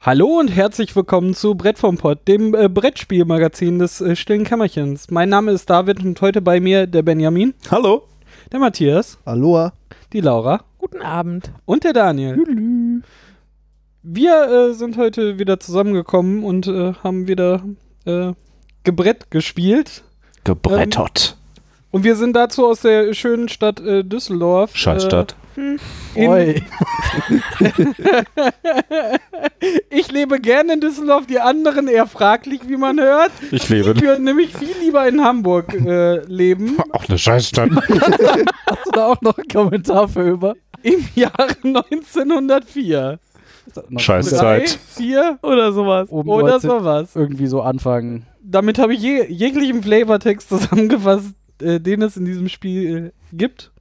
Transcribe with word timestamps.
Hallo 0.00 0.38
und 0.38 0.48
herzlich 0.48 0.94
willkommen 0.94 1.34
zu 1.34 1.56
Brett 1.56 1.76
vom 1.78 1.98
Pott, 1.98 2.28
dem 2.28 2.54
äh, 2.54 2.68
Brettspielmagazin 2.68 3.80
des 3.80 4.00
äh, 4.00 4.14
stillen 4.14 4.44
Kämmerchens. 4.44 5.10
Mein 5.10 5.28
Name 5.28 5.50
ist 5.50 5.68
David 5.68 6.04
und 6.04 6.20
heute 6.20 6.40
bei 6.40 6.60
mir 6.60 6.86
der 6.86 7.02
Benjamin, 7.02 7.52
Hallo. 7.68 8.04
der 8.52 8.60
Matthias, 8.60 9.18
Aloha. 9.24 9.72
die 10.12 10.20
Laura 10.20 10.62
Guten 10.78 11.02
Abend. 11.02 11.50
und 11.64 11.82
der 11.82 11.92
Daniel. 11.94 13.02
Wir 14.04 14.42
äh, 14.70 14.74
sind 14.74 14.96
heute 14.96 15.40
wieder 15.40 15.58
zusammengekommen 15.58 16.44
und 16.44 16.68
äh, 16.68 16.94
haben 17.02 17.26
wieder 17.26 17.64
äh, 18.04 18.34
Gebrett 18.84 19.32
gespielt. 19.32 20.04
Gebrettert. 20.44 21.37
Und 21.90 22.04
wir 22.04 22.16
sind 22.16 22.36
dazu 22.36 22.66
aus 22.66 22.82
der 22.82 23.14
schönen 23.14 23.48
Stadt 23.48 23.80
äh, 23.80 24.04
Düsseldorf. 24.04 24.76
Scheißstadt. 24.76 25.36
Äh, 26.14 26.60
ich 29.90 30.12
lebe 30.12 30.40
gerne 30.40 30.74
in 30.74 30.80
Düsseldorf, 30.80 31.26
die 31.26 31.40
anderen 31.40 31.88
eher 31.88 32.06
fraglich, 32.06 32.60
wie 32.68 32.76
man 32.76 33.00
hört. 33.00 33.32
ich 33.50 33.68
lebe. 33.68 33.92
Ich 33.96 34.02
würde 34.02 34.22
nämlich 34.22 34.54
viel 34.54 34.76
lieber 34.80 35.08
in 35.08 35.24
Hamburg 35.24 35.74
äh, 35.74 36.20
leben. 36.26 36.76
Auch 36.92 37.08
eine 37.08 37.18
Scheißstadt. 37.18 37.70
Hast 38.66 38.86
du 38.86 38.90
da 38.92 39.06
auch 39.06 39.20
noch 39.20 39.36
einen 39.36 39.48
Kommentar 39.48 40.08
für 40.08 40.28
über? 40.28 40.54
Im 40.82 41.04
Jahre 41.14 41.56
1904. 41.64 43.18
Scheiß 43.96 44.30
Drei, 44.30 44.60
Zeit. 44.60 44.78
vier 44.88 45.38
Oder 45.42 45.72
sowas. 45.72 46.08
Oben 46.10 46.28
oder 46.30 46.60
sowas. 46.60 47.14
Irgendwie 47.14 47.46
so 47.46 47.60
anfangen. 47.62 48.26
Damit 48.42 48.78
habe 48.78 48.94
ich 48.94 49.02
je, 49.02 49.26
jeglichen 49.28 49.82
Flavortext 49.82 50.48
zusammengefasst, 50.48 51.34
äh, 51.62 51.80
den 51.80 52.02
es 52.02 52.16
in 52.16 52.24
diesem 52.24 52.48
Spiel 52.48 53.12
äh, 53.32 53.36
gibt. 53.36 53.72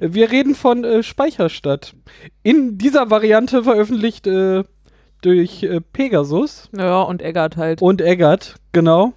Wir 0.00 0.30
reden 0.30 0.54
von 0.54 0.84
äh, 0.84 1.02
Speicherstadt. 1.02 1.94
In 2.42 2.78
dieser 2.78 3.10
Variante 3.10 3.64
veröffentlicht 3.64 4.26
äh, 4.26 4.64
durch 5.20 5.62
äh, 5.62 5.80
Pegasus 5.80 6.70
Ja, 6.76 7.02
und 7.02 7.22
Eggert 7.22 7.56
halt. 7.56 7.82
und 7.82 8.00
Eggert, 8.00 8.56
genau. 8.72 9.12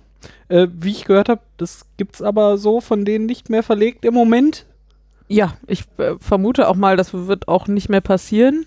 Äh, 0.49 0.67
wie 0.73 0.91
ich 0.91 1.05
gehört 1.05 1.29
habe, 1.29 1.41
das 1.57 1.85
gibt's 1.97 2.21
aber 2.21 2.57
so 2.57 2.81
von 2.81 3.05
denen 3.05 3.25
nicht 3.25 3.49
mehr 3.49 3.63
verlegt 3.63 4.03
im 4.03 4.13
Moment. 4.13 4.65
Ja, 5.27 5.53
ich 5.67 5.85
äh, 5.97 6.15
vermute 6.19 6.67
auch 6.67 6.75
mal, 6.75 6.97
das 6.97 7.13
wird 7.13 7.47
auch 7.47 7.67
nicht 7.67 7.87
mehr 7.87 8.01
passieren. 8.01 8.65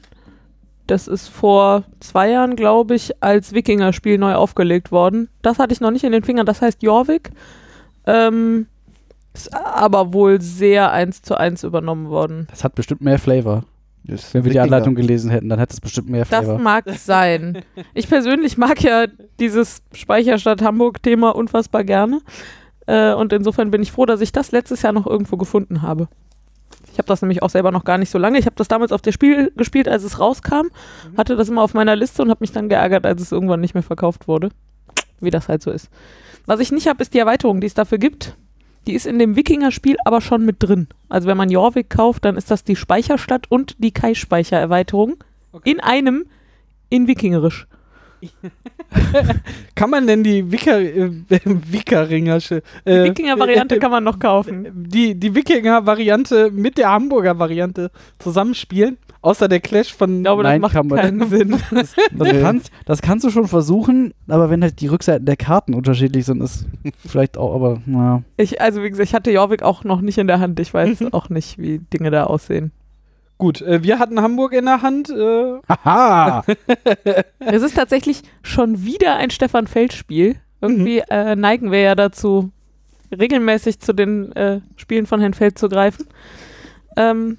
Das 0.86 1.08
ist 1.08 1.28
vor 1.28 1.84
zwei 2.00 2.30
Jahren, 2.30 2.56
glaube 2.56 2.94
ich, 2.94 3.22
als 3.22 3.52
Wikinger-Spiel 3.52 4.18
neu 4.18 4.34
aufgelegt 4.34 4.92
worden. 4.92 5.28
Das 5.42 5.58
hatte 5.58 5.72
ich 5.74 5.80
noch 5.80 5.90
nicht 5.90 6.04
in 6.04 6.12
den 6.12 6.22
Fingern. 6.24 6.46
Das 6.46 6.62
heißt 6.62 6.82
Jorvik. 6.82 7.30
Ähm, 8.06 8.66
ist 9.34 9.52
aber 9.54 10.12
wohl 10.14 10.40
sehr 10.40 10.92
eins 10.92 11.20
zu 11.22 11.36
eins 11.36 11.64
übernommen 11.64 12.08
worden. 12.08 12.46
Das 12.50 12.64
hat 12.64 12.74
bestimmt 12.74 13.00
mehr 13.02 13.18
Flavor. 13.18 13.64
Wenn 14.32 14.44
wir 14.44 14.52
die 14.52 14.60
Anleitung 14.60 14.94
gelesen 14.94 15.30
hätten, 15.30 15.48
dann 15.48 15.58
hätte 15.58 15.72
es 15.72 15.80
bestimmt 15.80 16.08
mehr 16.10 16.20
Das 16.24 16.44
Flavor. 16.44 16.58
mag 16.58 16.84
sein. 16.98 17.62
Ich 17.94 18.08
persönlich 18.08 18.58
mag 18.58 18.82
ja 18.82 19.06
dieses 19.40 19.82
Speicherstadt 19.92 20.62
Hamburg-Thema 20.62 21.34
unfassbar 21.34 21.84
gerne. 21.84 22.20
Äh, 22.86 23.14
und 23.14 23.32
insofern 23.32 23.70
bin 23.70 23.82
ich 23.82 23.92
froh, 23.92 24.04
dass 24.04 24.20
ich 24.20 24.30
das 24.30 24.52
letztes 24.52 24.82
Jahr 24.82 24.92
noch 24.92 25.06
irgendwo 25.06 25.36
gefunden 25.38 25.80
habe. 25.82 26.08
Ich 26.92 26.98
habe 26.98 27.08
das 27.08 27.22
nämlich 27.22 27.42
auch 27.42 27.50
selber 27.50 27.72
noch 27.72 27.84
gar 27.84 27.98
nicht 27.98 28.10
so 28.10 28.18
lange. 28.18 28.38
Ich 28.38 28.46
habe 28.46 28.56
das 28.56 28.68
damals 28.68 28.92
auf 28.92 29.00
der 29.02 29.10
Spiel 29.12 29.50
gespielt, 29.56 29.88
als 29.88 30.04
es 30.04 30.20
rauskam, 30.20 30.66
hatte 31.16 31.34
das 31.34 31.48
immer 31.48 31.62
auf 31.62 31.74
meiner 31.74 31.96
Liste 31.96 32.22
und 32.22 32.30
habe 32.30 32.38
mich 32.42 32.52
dann 32.52 32.68
geärgert, 32.68 33.06
als 33.06 33.20
es 33.22 33.32
irgendwann 33.32 33.60
nicht 33.60 33.74
mehr 33.74 33.82
verkauft 33.82 34.28
wurde. 34.28 34.50
Wie 35.18 35.30
das 35.30 35.48
halt 35.48 35.62
so 35.62 35.70
ist. 35.70 35.88
Was 36.46 36.60
ich 36.60 36.70
nicht 36.70 36.86
habe, 36.86 37.02
ist 37.02 37.14
die 37.14 37.18
Erweiterung, 37.18 37.60
die 37.60 37.66
es 37.66 37.74
dafür 37.74 37.98
gibt. 37.98 38.36
Die 38.86 38.94
ist 38.94 39.06
in 39.06 39.18
dem 39.18 39.36
Wikinger-Spiel 39.36 39.96
aber 40.04 40.20
schon 40.20 40.44
mit 40.44 40.56
drin. 40.62 40.88
Also 41.08 41.26
wenn 41.28 41.36
man 41.36 41.50
Jorvik 41.50 41.88
kauft, 41.90 42.24
dann 42.24 42.36
ist 42.36 42.50
das 42.50 42.64
die 42.64 42.76
Speicherstadt 42.76 43.50
und 43.50 43.76
die 43.78 43.92
Kai-Speicher-Erweiterung 43.92 45.22
Okay. 45.52 45.70
in 45.70 45.80
einem 45.80 46.26
in 46.90 47.06
Wikingerisch. 47.06 47.66
Kann 49.74 49.90
man 49.90 50.06
denn 50.06 50.22
die 50.22 50.50
Wicker, 50.50 50.80
äh, 50.80 51.10
Wickeringersche, 51.44 52.62
Die 52.86 52.90
äh, 52.90 53.04
Wikinger-Variante 53.04 53.78
kann 53.78 53.90
man 53.90 54.04
noch 54.04 54.18
kaufen. 54.18 54.68
die, 54.74 55.14
die 55.14 55.34
Wikinger-Variante 55.34 56.50
mit 56.50 56.78
der 56.78 56.90
Hamburger-Variante 56.90 57.90
zusammenspielen? 58.18 58.98
Außer 59.22 59.48
der 59.48 59.60
Clash 59.60 59.94
von. 59.94 60.18
Ich 60.18 60.22
glaube, 60.22 60.42
Nein, 60.42 60.60
das 60.60 60.72
kann 60.72 60.86
macht 60.86 60.96
man- 61.02 61.18
keinen 61.18 61.28
Sinn. 61.30 61.56
Das, 61.70 61.94
kannst, 62.42 62.70
das 62.84 63.00
kannst 63.00 63.24
du 63.24 63.30
schon 63.30 63.48
versuchen, 63.48 64.12
aber 64.28 64.50
wenn 64.50 64.62
halt 64.62 64.80
die 64.82 64.86
Rückseiten 64.88 65.24
der 65.24 65.36
Karten 65.36 65.72
unterschiedlich 65.72 66.26
sind, 66.26 66.42
ist 66.42 66.66
vielleicht 67.06 67.38
auch, 67.38 67.54
aber 67.54 67.80
naja. 67.86 68.22
Ich, 68.36 68.60
also 68.60 68.82
wie 68.82 68.90
gesagt, 68.90 69.08
ich 69.08 69.14
hatte 69.14 69.30
Jorvik 69.30 69.62
auch 69.62 69.82
noch 69.82 70.02
nicht 70.02 70.18
in 70.18 70.26
der 70.26 70.40
Hand. 70.40 70.60
Ich 70.60 70.74
weiß 70.74 71.02
auch 71.12 71.30
nicht, 71.30 71.56
wie 71.58 71.78
Dinge 71.78 72.10
da 72.10 72.24
aussehen. 72.24 72.70
Gut, 73.38 73.60
äh, 73.62 73.82
wir 73.82 73.98
hatten 73.98 74.20
Hamburg 74.20 74.52
in 74.52 74.64
der 74.66 74.82
Hand. 74.82 75.10
Äh, 75.10 75.58
Haha! 75.68 76.44
Es 77.40 77.62
ist 77.62 77.74
tatsächlich 77.76 78.22
schon 78.42 78.84
wieder 78.84 79.16
ein 79.16 79.30
Stefan 79.30 79.66
Feld-Spiel. 79.66 80.36
Irgendwie 80.60 80.98
Mhm. 80.98 81.04
äh, 81.10 81.36
neigen 81.36 81.70
wir 81.72 81.80
ja 81.80 81.94
dazu, 81.94 82.50
regelmäßig 83.16 83.80
zu 83.80 83.92
den 83.92 84.32
äh, 84.32 84.60
Spielen 84.76 85.06
von 85.06 85.20
Herrn 85.20 85.34
Feld 85.34 85.58
zu 85.58 85.68
greifen. 85.68 86.06
Ähm, 86.96 87.38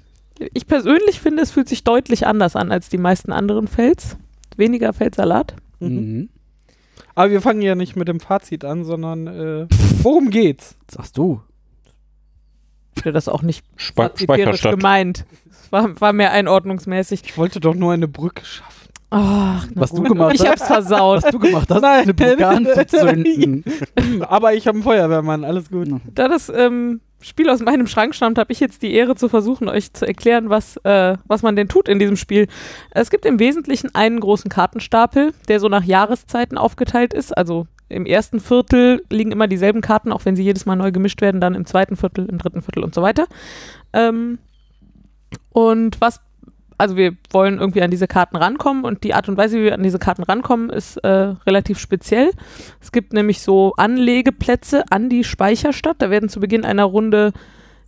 ich 0.52 0.66
persönlich 0.66 1.20
finde, 1.20 1.42
es 1.42 1.50
fühlt 1.50 1.68
sich 1.68 1.82
deutlich 1.82 2.26
anders 2.26 2.56
an 2.56 2.70
als 2.70 2.88
die 2.88 2.98
meisten 2.98 3.32
anderen 3.32 3.66
Felds. 3.68 4.16
Weniger 4.56 4.92
Feldsalat. 4.92 5.54
mhm. 5.80 6.28
aber 7.14 7.30
wir 7.30 7.40
fangen 7.40 7.62
ja 7.62 7.74
nicht 7.74 7.96
mit 7.96 8.06
dem 8.08 8.20
Fazit 8.20 8.64
an, 8.64 8.84
sondern 8.84 9.26
äh, 9.26 9.66
worum 10.02 10.30
geht's? 10.30 10.76
Sagst 10.90 11.16
du. 11.18 11.40
Ich 12.96 13.02
finde 13.02 13.12
das 13.14 13.28
auch 13.28 13.42
nicht 13.42 13.64
Spe 13.76 14.10
Speicherstadt. 14.16 14.76
gemeint. 14.76 15.24
Es 15.50 15.70
war, 15.72 16.00
war 16.00 16.12
mehr 16.12 16.32
einordnungsmäßig. 16.32 17.22
Ich 17.24 17.36
wollte 17.38 17.60
doch 17.60 17.74
nur 17.74 17.92
eine 17.92 18.08
Brücke 18.08 18.44
schaffen. 18.44 18.72
Ach, 19.10 19.66
Was 19.74 19.90
du 19.90 19.98
gut. 19.98 20.08
gemacht 20.08 20.34
Ich 20.34 20.40
hast? 20.40 20.60
hab's 20.62 20.66
versaut. 20.66 21.22
Was 21.22 21.30
du 21.30 21.38
gemacht 21.38 21.68
hast, 21.70 21.80
Nein. 21.80 22.02
eine 22.02 22.14
Brücke 22.14 22.46
anzuzünden. 22.46 23.64
aber 24.28 24.54
ich 24.54 24.66
habe 24.66 24.76
einen 24.76 24.82
Feuerwehrmann, 24.82 25.44
alles 25.44 25.70
gut. 25.70 25.88
Da 26.14 26.26
das 26.28 26.48
ähm, 26.54 27.00
Spiel 27.20 27.48
aus 27.48 27.60
meinem 27.60 27.86
Schrank 27.86 28.14
stammt, 28.14 28.38
habe 28.38 28.52
ich 28.52 28.58
jetzt 28.60 28.82
die 28.82 28.92
Ehre 28.94 29.14
zu 29.14 29.28
versuchen, 29.28 29.68
euch 29.68 29.92
zu 29.92 30.06
erklären, 30.06 30.50
was, 30.50 30.76
äh, 30.78 31.16
was 31.26 31.42
man 31.42 31.54
denn 31.54 31.68
tut 31.68 31.88
in 31.88 31.98
diesem 31.98 32.16
Spiel. 32.16 32.48
Es 32.90 33.10
gibt 33.10 33.24
im 33.26 33.38
Wesentlichen 33.38 33.94
einen 33.94 34.18
großen 34.20 34.50
Kartenstapel, 34.50 35.32
der 35.48 35.60
so 35.60 35.68
nach 35.68 35.84
Jahreszeiten 35.84 36.58
aufgeteilt 36.58 37.14
ist. 37.14 37.36
Also 37.36 37.66
im 37.88 38.06
ersten 38.06 38.40
Viertel 38.40 39.02
liegen 39.10 39.32
immer 39.32 39.46
dieselben 39.46 39.80
Karten, 39.80 40.12
auch 40.12 40.24
wenn 40.24 40.36
sie 40.36 40.42
jedes 40.42 40.66
Mal 40.66 40.76
neu 40.76 40.92
gemischt 40.92 41.20
werden, 41.20 41.40
dann 41.40 41.54
im 41.54 41.66
zweiten 41.66 41.96
Viertel, 41.96 42.26
im 42.26 42.38
dritten 42.38 42.62
Viertel 42.62 42.82
und 42.82 42.94
so 42.94 43.02
weiter. 43.02 43.26
Ähm, 43.92 44.38
und 45.50 46.00
was 46.00 46.20
also 46.78 46.96
wir 46.96 47.16
wollen 47.30 47.58
irgendwie 47.58 47.82
an 47.82 47.90
diese 47.90 48.06
Karten 48.06 48.36
rankommen 48.36 48.84
und 48.84 49.02
die 49.04 49.14
Art 49.14 49.28
und 49.28 49.36
Weise, 49.36 49.58
wie 49.58 49.64
wir 49.64 49.74
an 49.74 49.82
diese 49.82 49.98
Karten 49.98 50.22
rankommen, 50.22 50.70
ist 50.70 50.98
äh, 50.98 51.08
relativ 51.46 51.78
speziell. 51.78 52.30
Es 52.80 52.92
gibt 52.92 53.12
nämlich 53.12 53.40
so 53.40 53.72
Anlegeplätze 53.76 54.84
an 54.90 55.08
die 55.08 55.24
Speicherstadt. 55.24 55.96
Da 56.00 56.10
werden 56.10 56.28
zu 56.28 56.40
Beginn 56.40 56.64
einer 56.64 56.84
Runde 56.84 57.32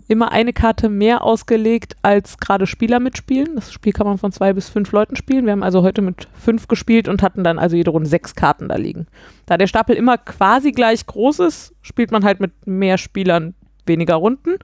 immer 0.09 0.33
eine 0.33 0.55
Karte 0.55 0.89
mehr 0.89 1.23
ausgelegt, 1.23 1.97
als 2.03 2.39
gerade 2.39 2.67
Spieler 2.67 2.99
mitspielen. 2.99 3.55
Das 3.55 3.73
Spiel 3.73 3.93
kann 3.93 4.07
man 4.07 4.17
von 4.17 4.33
zwei 4.33 4.55
bis 4.55 4.71
fünf 4.71 4.91
Leuten 4.91 5.17
spielen. 5.17 5.45
Wir 5.45 5.53
haben 5.53 5.63
also 5.63 5.83
heute 5.83 6.01
mit 6.01 6.29
fünf 6.33 6.67
gespielt 6.67 7.09
und 7.09 7.23
hatten 7.23 7.45
dann 7.45 7.59
also 7.59 7.77
jede 7.77 7.91
Runde 7.91 8.09
sechs 8.09 8.35
Karten 8.35 8.69
da 8.69 8.77
liegen. 8.77 9.07
Da 9.45 9.59
der 9.59 9.67
Stapel 9.67 9.95
immer 9.97 10.17
quasi 10.17 10.73
gleich 10.73 11.07
groß 11.07 11.41
ist, 11.41 11.75
spielt 11.83 12.11
man 12.11 12.25
halt 12.25 12.41
mit 12.41 12.67
mehr 12.67 12.97
Spielern 12.97 13.55
weniger 13.85 14.15
Runden. 14.15 14.57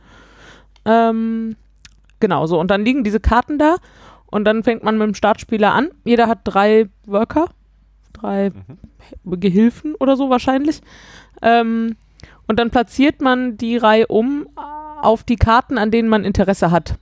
Ähm, 0.86 1.56
genau 2.20 2.46
so. 2.46 2.58
Und 2.58 2.70
dann 2.70 2.84
liegen 2.84 3.04
diese 3.04 3.20
Karten 3.20 3.58
da 3.58 3.76
und 4.26 4.44
dann 4.46 4.64
fängt 4.64 4.82
man 4.82 4.96
mit 4.96 5.06
dem 5.06 5.14
Startspieler 5.14 5.72
an. 5.72 5.90
Jeder 6.04 6.26
hat 6.26 6.40
drei 6.44 6.88
Worker, 7.04 7.50
drei 8.14 8.50
Gehilfen 9.24 9.94
oder 9.94 10.16
so 10.16 10.30
wahrscheinlich. 10.30 10.80
Ähm, 11.42 11.96
und 12.46 12.58
dann 12.58 12.70
platziert 12.70 13.20
man 13.20 13.58
die 13.58 13.76
Reihe 13.76 14.06
um 14.06 14.46
auf 15.04 15.22
die 15.22 15.36
Karten, 15.36 15.78
an 15.78 15.90
denen 15.90 16.08
man 16.08 16.24
Interesse 16.24 16.70
hat. 16.70 16.96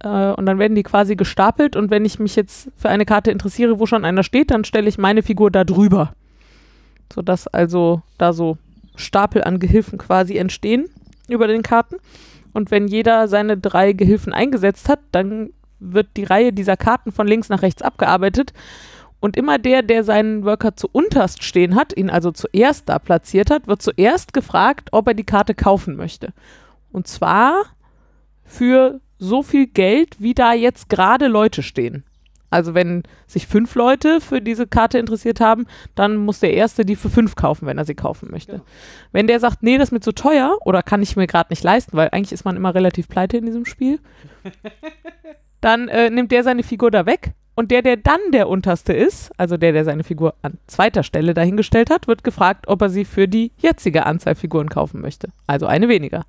Äh, 0.00 0.32
und 0.32 0.46
dann 0.46 0.58
werden 0.58 0.74
die 0.74 0.82
quasi 0.82 1.16
gestapelt. 1.16 1.76
Und 1.76 1.90
wenn 1.90 2.04
ich 2.04 2.18
mich 2.18 2.36
jetzt 2.36 2.70
für 2.76 2.88
eine 2.88 3.06
Karte 3.06 3.30
interessiere, 3.30 3.78
wo 3.78 3.86
schon 3.86 4.04
einer 4.04 4.22
steht, 4.22 4.50
dann 4.50 4.64
stelle 4.64 4.88
ich 4.88 4.98
meine 4.98 5.22
Figur 5.22 5.50
da 5.50 5.64
drüber. 5.64 6.12
Sodass 7.12 7.48
also 7.48 8.02
da 8.18 8.32
so 8.32 8.58
Stapel 8.96 9.42
an 9.42 9.58
Gehilfen 9.58 9.98
quasi 9.98 10.36
entstehen 10.36 10.86
über 11.28 11.46
den 11.46 11.62
Karten. 11.62 11.96
Und 12.52 12.70
wenn 12.70 12.86
jeder 12.86 13.28
seine 13.28 13.56
drei 13.56 13.92
Gehilfen 13.92 14.32
eingesetzt 14.32 14.88
hat, 14.88 15.00
dann 15.10 15.50
wird 15.80 16.08
die 16.16 16.24
Reihe 16.24 16.52
dieser 16.52 16.76
Karten 16.76 17.12
von 17.12 17.26
links 17.26 17.48
nach 17.48 17.62
rechts 17.62 17.82
abgearbeitet. 17.82 18.52
Und 19.20 19.36
immer 19.36 19.58
der, 19.58 19.82
der 19.82 20.04
seinen 20.04 20.44
Worker 20.44 20.76
zu 20.76 20.88
unterst 20.92 21.42
stehen 21.42 21.74
hat, 21.76 21.96
ihn 21.96 22.10
also 22.10 22.30
zuerst 22.30 22.88
da 22.88 22.98
platziert 22.98 23.50
hat, 23.50 23.66
wird 23.66 23.80
zuerst 23.80 24.34
gefragt, 24.34 24.90
ob 24.92 25.08
er 25.08 25.14
die 25.14 25.24
Karte 25.24 25.54
kaufen 25.54 25.96
möchte. 25.96 26.32
Und 26.94 27.08
zwar 27.08 27.64
für 28.44 29.00
so 29.18 29.42
viel 29.42 29.66
Geld, 29.66 30.20
wie 30.20 30.32
da 30.32 30.52
jetzt 30.52 30.88
gerade 30.88 31.26
Leute 31.26 31.64
stehen. 31.64 32.04
Also 32.50 32.72
wenn 32.72 33.02
sich 33.26 33.48
fünf 33.48 33.74
Leute 33.74 34.20
für 34.20 34.40
diese 34.40 34.68
Karte 34.68 34.98
interessiert 34.98 35.40
haben, 35.40 35.66
dann 35.96 36.16
muss 36.16 36.38
der 36.38 36.54
Erste 36.54 36.84
die 36.84 36.94
für 36.94 37.10
fünf 37.10 37.34
kaufen, 37.34 37.66
wenn 37.66 37.78
er 37.78 37.84
sie 37.84 37.96
kaufen 37.96 38.30
möchte. 38.30 38.52
Genau. 38.52 38.64
Wenn 39.10 39.26
der 39.26 39.40
sagt, 39.40 39.64
nee, 39.64 39.76
das 39.76 39.88
ist 39.88 39.92
mir 39.92 39.98
zu 39.98 40.12
teuer 40.12 40.56
oder 40.64 40.84
kann 40.84 41.02
ich 41.02 41.16
mir 41.16 41.26
gerade 41.26 41.50
nicht 41.50 41.64
leisten, 41.64 41.96
weil 41.96 42.10
eigentlich 42.12 42.30
ist 42.30 42.44
man 42.44 42.54
immer 42.54 42.76
relativ 42.76 43.08
pleite 43.08 43.38
in 43.38 43.46
diesem 43.46 43.64
Spiel, 43.64 43.98
dann 45.60 45.88
äh, 45.88 46.10
nimmt 46.10 46.30
der 46.30 46.44
seine 46.44 46.62
Figur 46.62 46.92
da 46.92 47.06
weg 47.06 47.32
Und 47.56 47.70
der, 47.70 47.82
der 47.82 47.96
dann 47.96 48.20
der 48.32 48.48
unterste 48.48 48.92
ist, 48.92 49.30
also 49.38 49.56
der, 49.56 49.72
der 49.72 49.84
seine 49.84 50.02
Figur 50.02 50.34
an 50.42 50.58
zweiter 50.66 51.04
Stelle 51.04 51.34
dahingestellt 51.34 51.88
hat, 51.88 52.08
wird 52.08 52.24
gefragt, 52.24 52.66
ob 52.66 52.82
er 52.82 52.88
sie 52.88 53.04
für 53.04 53.28
die 53.28 53.52
jetzige 53.58 54.06
Anzahl 54.06 54.34
Figuren 54.34 54.68
kaufen 54.68 55.00
möchte. 55.00 55.28
Also 55.46 55.66
eine 55.66 55.88
weniger. 55.88 56.24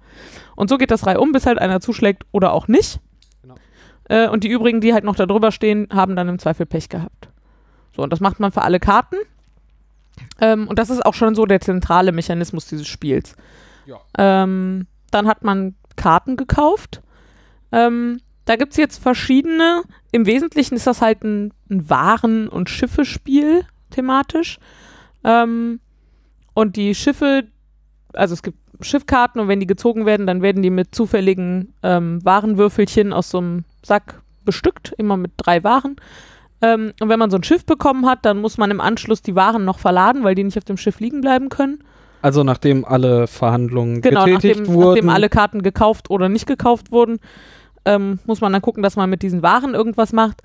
Und 0.56 0.70
so 0.70 0.78
geht 0.78 0.92
das 0.92 1.08
Reihe 1.08 1.20
um, 1.20 1.32
bis 1.32 1.48
halt 1.48 1.58
einer 1.58 1.82
zuschlägt 1.82 2.26
oder 2.32 2.54
auch 2.54 2.68
nicht. 2.68 3.00
Genau. 3.42 3.56
Äh, 4.08 4.30
und 4.30 4.44
die 4.44 4.50
übrigen, 4.50 4.82
die 4.82 4.94
halt 4.94 5.04
noch 5.04 5.16
da 5.16 5.26
drüber 5.26 5.52
stehen, 5.52 5.88
haben 5.92 6.16
dann 6.16 6.30
im 6.30 6.38
Zweifel 6.38 6.68
Pech 6.68 6.90
gehabt. 6.90 7.30
So, 7.96 8.04
und 8.04 8.12
das 8.12 8.20
macht 8.20 8.40
man 8.40 8.52
für 8.52 8.62
alle 8.62 8.80
Karten. 8.80 9.16
Ähm, 10.40 10.68
und 10.68 10.78
das 10.78 10.92
ist 10.92 11.04
auch 11.06 11.16
schon 11.16 11.34
so 11.34 11.46
der 11.48 11.60
zentrale 11.60 12.12
Mechanismus 12.12 12.68
dieses 12.68 12.88
Spiels. 12.88 13.36
Ja. 13.88 13.98
Ähm, 14.18 14.86
dann 15.10 15.28
hat 15.28 15.44
man 15.44 15.76
Karten 15.96 16.38
gekauft. 16.38 17.02
Ähm, 17.72 18.22
da 18.46 18.56
gibt 18.56 18.72
es 18.72 18.78
jetzt 18.78 19.02
verschiedene. 19.02 19.84
Im 20.12 20.26
Wesentlichen 20.26 20.76
ist 20.76 20.88
das 20.88 21.02
halt 21.02 21.24
ein, 21.24 21.52
ein 21.70 21.90
Waren- 21.90 22.48
und 22.48 22.70
Schiffe-Spiel 22.70 23.66
thematisch. 23.90 24.60
Ähm, 25.24 25.80
und 26.54 26.76
die 26.76 26.96
Schiffe, 26.96 27.46
also 28.14 28.34
es 28.34 28.44
gibt 28.44 28.58
Schiffkarten 28.82 29.42
und 29.42 29.48
wenn 29.48 29.60
die 29.60 29.68
gezogen 29.68 30.06
werden, 30.06 30.28
dann 30.28 30.42
werden 30.42 30.62
die 30.62 30.70
mit 30.70 30.94
zufälligen 30.94 31.74
ähm, 31.82 32.24
Warenwürfelchen 32.24 33.14
aus 33.14 33.30
so 33.30 33.40
einem 33.40 33.64
Sack 33.84 34.22
bestückt, 34.44 34.94
immer 34.98 35.18
mit 35.18 35.32
drei 35.38 35.64
Waren. 35.64 35.96
Ähm, 36.62 36.94
und 37.00 37.10
wenn 37.10 37.20
man 37.20 37.32
so 37.32 37.38
ein 37.38 37.44
Schiff 37.44 37.66
bekommen 37.66 38.06
hat, 38.06 38.26
dann 38.26 38.40
muss 38.40 38.58
man 38.58 38.72
im 38.72 38.82
Anschluss 38.82 39.22
die 39.22 39.36
Waren 39.36 39.66
noch 39.66 39.80
verladen, 39.80 40.24
weil 40.24 40.36
die 40.36 40.44
nicht 40.44 40.58
auf 40.58 40.64
dem 40.66 40.78
Schiff 40.78 41.00
liegen 41.00 41.22
bleiben 41.22 41.50
können. 41.50 41.80
Also 42.22 42.44
nachdem 42.44 42.86
alle 42.86 43.28
Verhandlungen 43.28 44.02
Genau, 44.02 44.26
getätigt 44.26 44.60
nachdem, 44.62 44.74
wurden. 44.74 44.90
nachdem 44.90 45.10
alle 45.10 45.30
Karten 45.30 45.62
gekauft 45.62 46.10
oder 46.10 46.30
nicht 46.30 46.48
gekauft 46.48 46.92
wurden, 46.92 47.20
ähm, 47.86 48.20
muss 48.26 48.42
man 48.42 48.54
dann 48.54 48.62
gucken, 48.62 48.84
dass 48.84 48.96
man 48.96 49.10
mit 49.10 49.22
diesen 49.22 49.42
Waren 49.42 49.74
irgendwas 49.74 50.14
macht. 50.14 50.42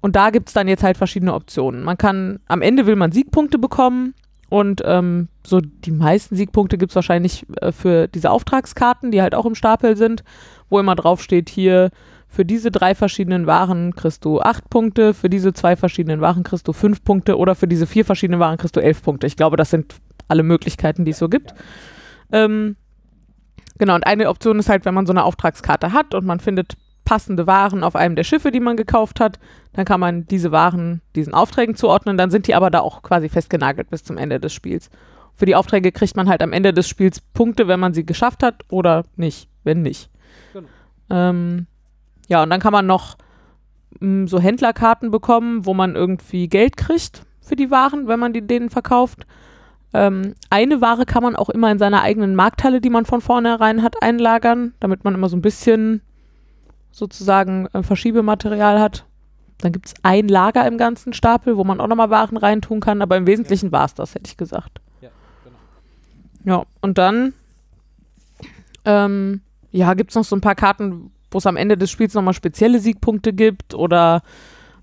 Und 0.00 0.14
da 0.16 0.30
gibt 0.30 0.48
es 0.48 0.54
dann 0.54 0.68
jetzt 0.68 0.82
halt 0.82 0.96
verschiedene 0.96 1.34
Optionen. 1.34 1.82
Man 1.82 1.98
kann, 1.98 2.40
am 2.46 2.62
Ende 2.62 2.86
will 2.86 2.96
man 2.96 3.12
Siegpunkte 3.12 3.58
bekommen 3.58 4.14
und 4.48 4.82
ähm, 4.84 5.28
so 5.44 5.60
die 5.60 5.90
meisten 5.90 6.36
Siegpunkte 6.36 6.78
gibt 6.78 6.92
es 6.92 6.96
wahrscheinlich 6.96 7.46
äh, 7.60 7.72
für 7.72 8.06
diese 8.06 8.30
Auftragskarten, 8.30 9.10
die 9.10 9.22
halt 9.22 9.34
auch 9.34 9.46
im 9.46 9.54
Stapel 9.54 9.96
sind, 9.96 10.22
wo 10.68 10.78
immer 10.78 10.94
drauf 10.94 11.22
steht, 11.22 11.48
hier 11.48 11.90
für 12.28 12.44
diese 12.44 12.70
drei 12.70 12.94
verschiedenen 12.94 13.46
Waren 13.46 13.94
kriegst 13.94 14.24
du 14.24 14.40
acht 14.40 14.68
Punkte, 14.68 15.14
für 15.14 15.30
diese 15.30 15.52
zwei 15.52 15.74
verschiedenen 15.74 16.20
Waren 16.20 16.42
kriegst 16.42 16.68
du 16.68 16.72
fünf 16.72 17.02
Punkte 17.02 17.38
oder 17.38 17.54
für 17.54 17.66
diese 17.66 17.86
vier 17.86 18.04
verschiedenen 18.04 18.40
Waren 18.40 18.58
kriegst 18.58 18.76
du 18.76 18.80
elf 18.80 19.02
Punkte. 19.02 19.26
Ich 19.26 19.36
glaube, 19.36 19.56
das 19.56 19.70
sind 19.70 19.96
alle 20.28 20.42
Möglichkeiten, 20.42 21.04
die 21.04 21.12
es 21.12 21.18
so 21.18 21.28
gibt. 21.28 21.54
Ähm, 22.32 22.76
genau, 23.78 23.94
und 23.94 24.06
eine 24.06 24.28
Option 24.28 24.58
ist 24.58 24.68
halt, 24.68 24.84
wenn 24.84 24.94
man 24.94 25.06
so 25.06 25.12
eine 25.12 25.24
Auftragskarte 25.24 25.92
hat 25.92 26.14
und 26.14 26.26
man 26.26 26.40
findet 26.40 26.76
passende 27.04 27.46
Waren 27.46 27.84
auf 27.84 27.96
einem 27.96 28.16
der 28.16 28.24
Schiffe, 28.24 28.50
die 28.50 28.60
man 28.60 28.76
gekauft 28.76 29.20
hat, 29.20 29.38
dann 29.72 29.84
kann 29.84 30.00
man 30.00 30.26
diese 30.26 30.52
Waren 30.52 31.00
diesen 31.14 31.32
Aufträgen 31.32 31.76
zuordnen, 31.76 32.18
dann 32.18 32.30
sind 32.30 32.48
die 32.48 32.54
aber 32.54 32.70
da 32.70 32.80
auch 32.80 33.02
quasi 33.02 33.28
festgenagelt 33.28 33.88
bis 33.88 34.04
zum 34.04 34.18
Ende 34.18 34.40
des 34.40 34.52
Spiels. 34.52 34.90
Für 35.34 35.46
die 35.46 35.54
Aufträge 35.54 35.92
kriegt 35.92 36.16
man 36.16 36.28
halt 36.28 36.42
am 36.42 36.52
Ende 36.52 36.72
des 36.72 36.88
Spiels 36.88 37.20
Punkte, 37.20 37.68
wenn 37.68 37.80
man 37.80 37.94
sie 37.94 38.04
geschafft 38.04 38.42
hat 38.42 38.64
oder 38.70 39.04
nicht, 39.16 39.48
wenn 39.64 39.82
nicht. 39.82 40.10
Genau. 40.52 40.68
Ähm, 41.10 41.66
ja, 42.28 42.42
und 42.42 42.50
dann 42.50 42.60
kann 42.60 42.72
man 42.72 42.86
noch 42.86 43.16
mh, 44.00 44.26
so 44.26 44.40
Händlerkarten 44.40 45.10
bekommen, 45.10 45.64
wo 45.66 45.74
man 45.74 45.94
irgendwie 45.94 46.48
Geld 46.48 46.76
kriegt 46.76 47.24
für 47.40 47.56
die 47.56 47.70
Waren, 47.70 48.08
wenn 48.08 48.18
man 48.18 48.32
die 48.32 48.46
denen 48.46 48.70
verkauft. 48.70 49.26
Ähm, 49.94 50.34
eine 50.50 50.80
Ware 50.80 51.06
kann 51.06 51.22
man 51.22 51.36
auch 51.36 51.48
immer 51.48 51.70
in 51.70 51.78
seiner 51.78 52.02
eigenen 52.02 52.34
Markthalle, 52.34 52.80
die 52.80 52.90
man 52.90 53.04
von 53.04 53.20
vornherein 53.20 53.82
hat, 53.82 54.02
einlagern, 54.02 54.74
damit 54.80 55.04
man 55.04 55.14
immer 55.14 55.28
so 55.28 55.36
ein 55.36 55.42
bisschen 55.42 56.02
sozusagen 56.90 57.66
äh, 57.72 57.82
Verschiebematerial 57.82 58.80
hat. 58.80 59.04
Dann 59.58 59.72
gibt 59.72 59.86
es 59.86 59.94
ein 60.02 60.28
Lager 60.28 60.66
im 60.66 60.76
ganzen 60.76 61.12
Stapel, 61.12 61.56
wo 61.56 61.64
man 61.64 61.80
auch 61.80 61.86
nochmal 61.86 62.10
Waren 62.10 62.36
reintun 62.36 62.80
kann, 62.80 63.00
aber 63.00 63.16
im 63.16 63.26
Wesentlichen 63.26 63.72
war 63.72 63.86
es 63.86 63.94
das, 63.94 64.14
hätte 64.14 64.28
ich 64.28 64.36
gesagt. 64.36 64.80
Ja, 65.00 65.08
genau. 65.44 66.58
Ja, 66.58 66.66
und 66.80 66.98
dann 66.98 67.32
ähm, 68.84 69.40
ja, 69.72 69.94
gibt 69.94 70.10
es 70.10 70.16
noch 70.16 70.24
so 70.24 70.36
ein 70.36 70.40
paar 70.40 70.54
Karten, 70.54 71.10
wo 71.30 71.38
es 71.38 71.46
am 71.46 71.56
Ende 71.56 71.76
des 71.76 71.90
Spiels 71.90 72.14
nochmal 72.14 72.34
spezielle 72.34 72.80
Siegpunkte 72.80 73.32
gibt 73.32 73.74
oder 73.74 74.22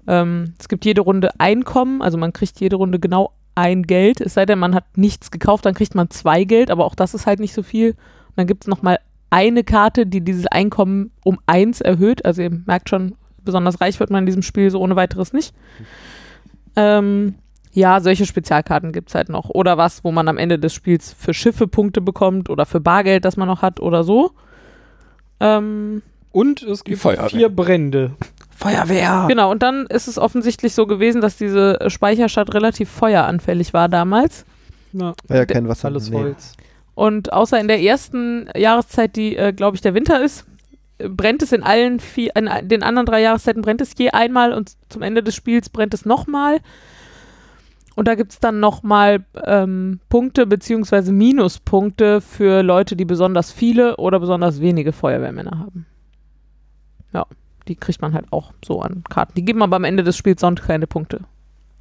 ähm, 0.07 0.53
es 0.59 0.67
gibt 0.67 0.85
jede 0.85 1.01
Runde 1.01 1.39
Einkommen, 1.39 2.01
also 2.01 2.17
man 2.17 2.33
kriegt 2.33 2.59
jede 2.59 2.75
Runde 2.75 2.99
genau 2.99 3.31
ein 3.55 3.83
Geld, 3.83 4.21
es 4.21 4.33
sei 4.33 4.45
denn, 4.45 4.59
man 4.59 4.75
hat 4.75 4.97
nichts 4.97 5.31
gekauft, 5.31 5.65
dann 5.65 5.73
kriegt 5.73 5.95
man 5.95 6.09
zwei 6.09 6.43
Geld, 6.43 6.71
aber 6.71 6.85
auch 6.85 6.95
das 6.95 7.13
ist 7.13 7.25
halt 7.25 7.39
nicht 7.39 7.53
so 7.53 7.63
viel. 7.63 7.91
Und 7.91 8.37
dann 8.37 8.47
gibt 8.47 8.63
es 8.63 8.67
nochmal 8.67 8.99
eine 9.29 9.63
Karte, 9.63 10.05
die 10.05 10.21
dieses 10.21 10.47
Einkommen 10.47 11.11
um 11.23 11.39
eins 11.45 11.81
erhöht. 11.81 12.25
Also 12.25 12.41
ihr 12.41 12.51
merkt 12.51 12.89
schon, 12.89 13.15
besonders 13.43 13.81
reich 13.81 13.99
wird 13.99 14.09
man 14.09 14.23
in 14.23 14.25
diesem 14.25 14.43
Spiel 14.43 14.69
so 14.69 14.79
ohne 14.79 14.95
weiteres 14.95 15.33
nicht. 15.33 15.53
Ähm, 16.75 17.35
ja, 17.71 17.99
solche 18.01 18.25
Spezialkarten 18.25 18.91
gibt 18.91 19.09
es 19.09 19.15
halt 19.15 19.29
noch. 19.29 19.49
Oder 19.49 19.77
was, 19.77 20.03
wo 20.03 20.11
man 20.11 20.27
am 20.27 20.37
Ende 20.37 20.59
des 20.59 20.73
Spiels 20.73 21.13
für 21.17 21.33
Schiffe 21.33 21.67
Punkte 21.67 22.01
bekommt 22.01 22.49
oder 22.49 22.65
für 22.65 22.79
Bargeld, 22.79 23.25
das 23.25 23.37
man 23.37 23.47
noch 23.47 23.63
hat 23.63 23.79
oder 23.79 24.03
so. 24.03 24.31
Ähm, 25.39 26.03
Und 26.31 26.61
es 26.61 26.83
gibt 26.83 27.01
vier 27.01 27.49
Brände. 27.49 28.11
Feuerwehr! 28.55 29.25
genau, 29.27 29.51
und 29.51 29.63
dann 29.63 29.85
ist 29.87 30.07
es 30.07 30.17
offensichtlich 30.17 30.73
so 30.73 30.87
gewesen, 30.87 31.21
dass 31.21 31.37
diese 31.37 31.79
Speicherstadt 31.87 32.53
relativ 32.53 32.89
feueranfällig 32.89 33.73
war 33.73 33.89
damals. 33.89 34.45
Na, 34.91 35.13
War 35.27 35.37
ja 35.37 35.45
kein 35.45 35.67
Wasser. 35.67 35.87
alles 35.87 36.09
Nee. 36.09 36.17
Holz. 36.17 36.53
Und 36.95 37.33
außer 37.33 37.59
in 37.59 37.67
der 37.67 37.81
ersten 37.81 38.47
Jahreszeit, 38.55 39.15
die, 39.15 39.35
äh, 39.35 39.51
glaube 39.51 39.75
ich, 39.75 39.81
der 39.81 39.95
Winter 39.95 40.23
ist, 40.23 40.45
brennt 40.99 41.41
es 41.41 41.51
in 41.51 41.63
allen 41.63 41.99
vier, 41.99 42.35
in 42.35 42.49
den 42.67 42.83
anderen 42.83 43.05
drei 43.05 43.21
Jahreszeiten 43.21 43.61
brennt 43.61 43.81
es 43.81 43.93
je 43.97 44.11
einmal 44.11 44.53
und 44.53 44.73
zum 44.89 45.01
Ende 45.01 45.23
des 45.23 45.35
Spiels 45.35 45.69
brennt 45.69 45.93
es 45.93 46.05
nochmal. 46.05 46.59
Und 47.95 48.07
da 48.07 48.15
gibt 48.15 48.31
es 48.31 48.39
dann 48.39 48.59
nochmal 48.59 49.23
ähm, 49.45 49.99
Punkte 50.09 50.47
beziehungsweise 50.47 51.11
Minuspunkte 51.11 52.21
für 52.21 52.63
Leute, 52.63 52.95
die 52.95 53.05
besonders 53.05 53.51
viele 53.51 53.97
oder 53.97 54.19
besonders 54.19 54.61
wenige 54.61 54.93
Feuerwehrmänner 54.93 55.59
haben. 55.59 55.85
Ja, 57.13 57.25
die 57.67 57.75
kriegt 57.75 58.01
man 58.01 58.13
halt 58.13 58.25
auch 58.31 58.51
so 58.65 58.81
an 58.81 59.03
Karten. 59.09 59.33
Die 59.35 59.45
geben 59.45 59.61
aber 59.63 59.75
am 59.77 59.83
Ende 59.83 60.03
des 60.03 60.17
Spiels 60.17 60.41
sonst 60.41 60.63
keine 60.63 60.87
Punkte. 60.87 61.21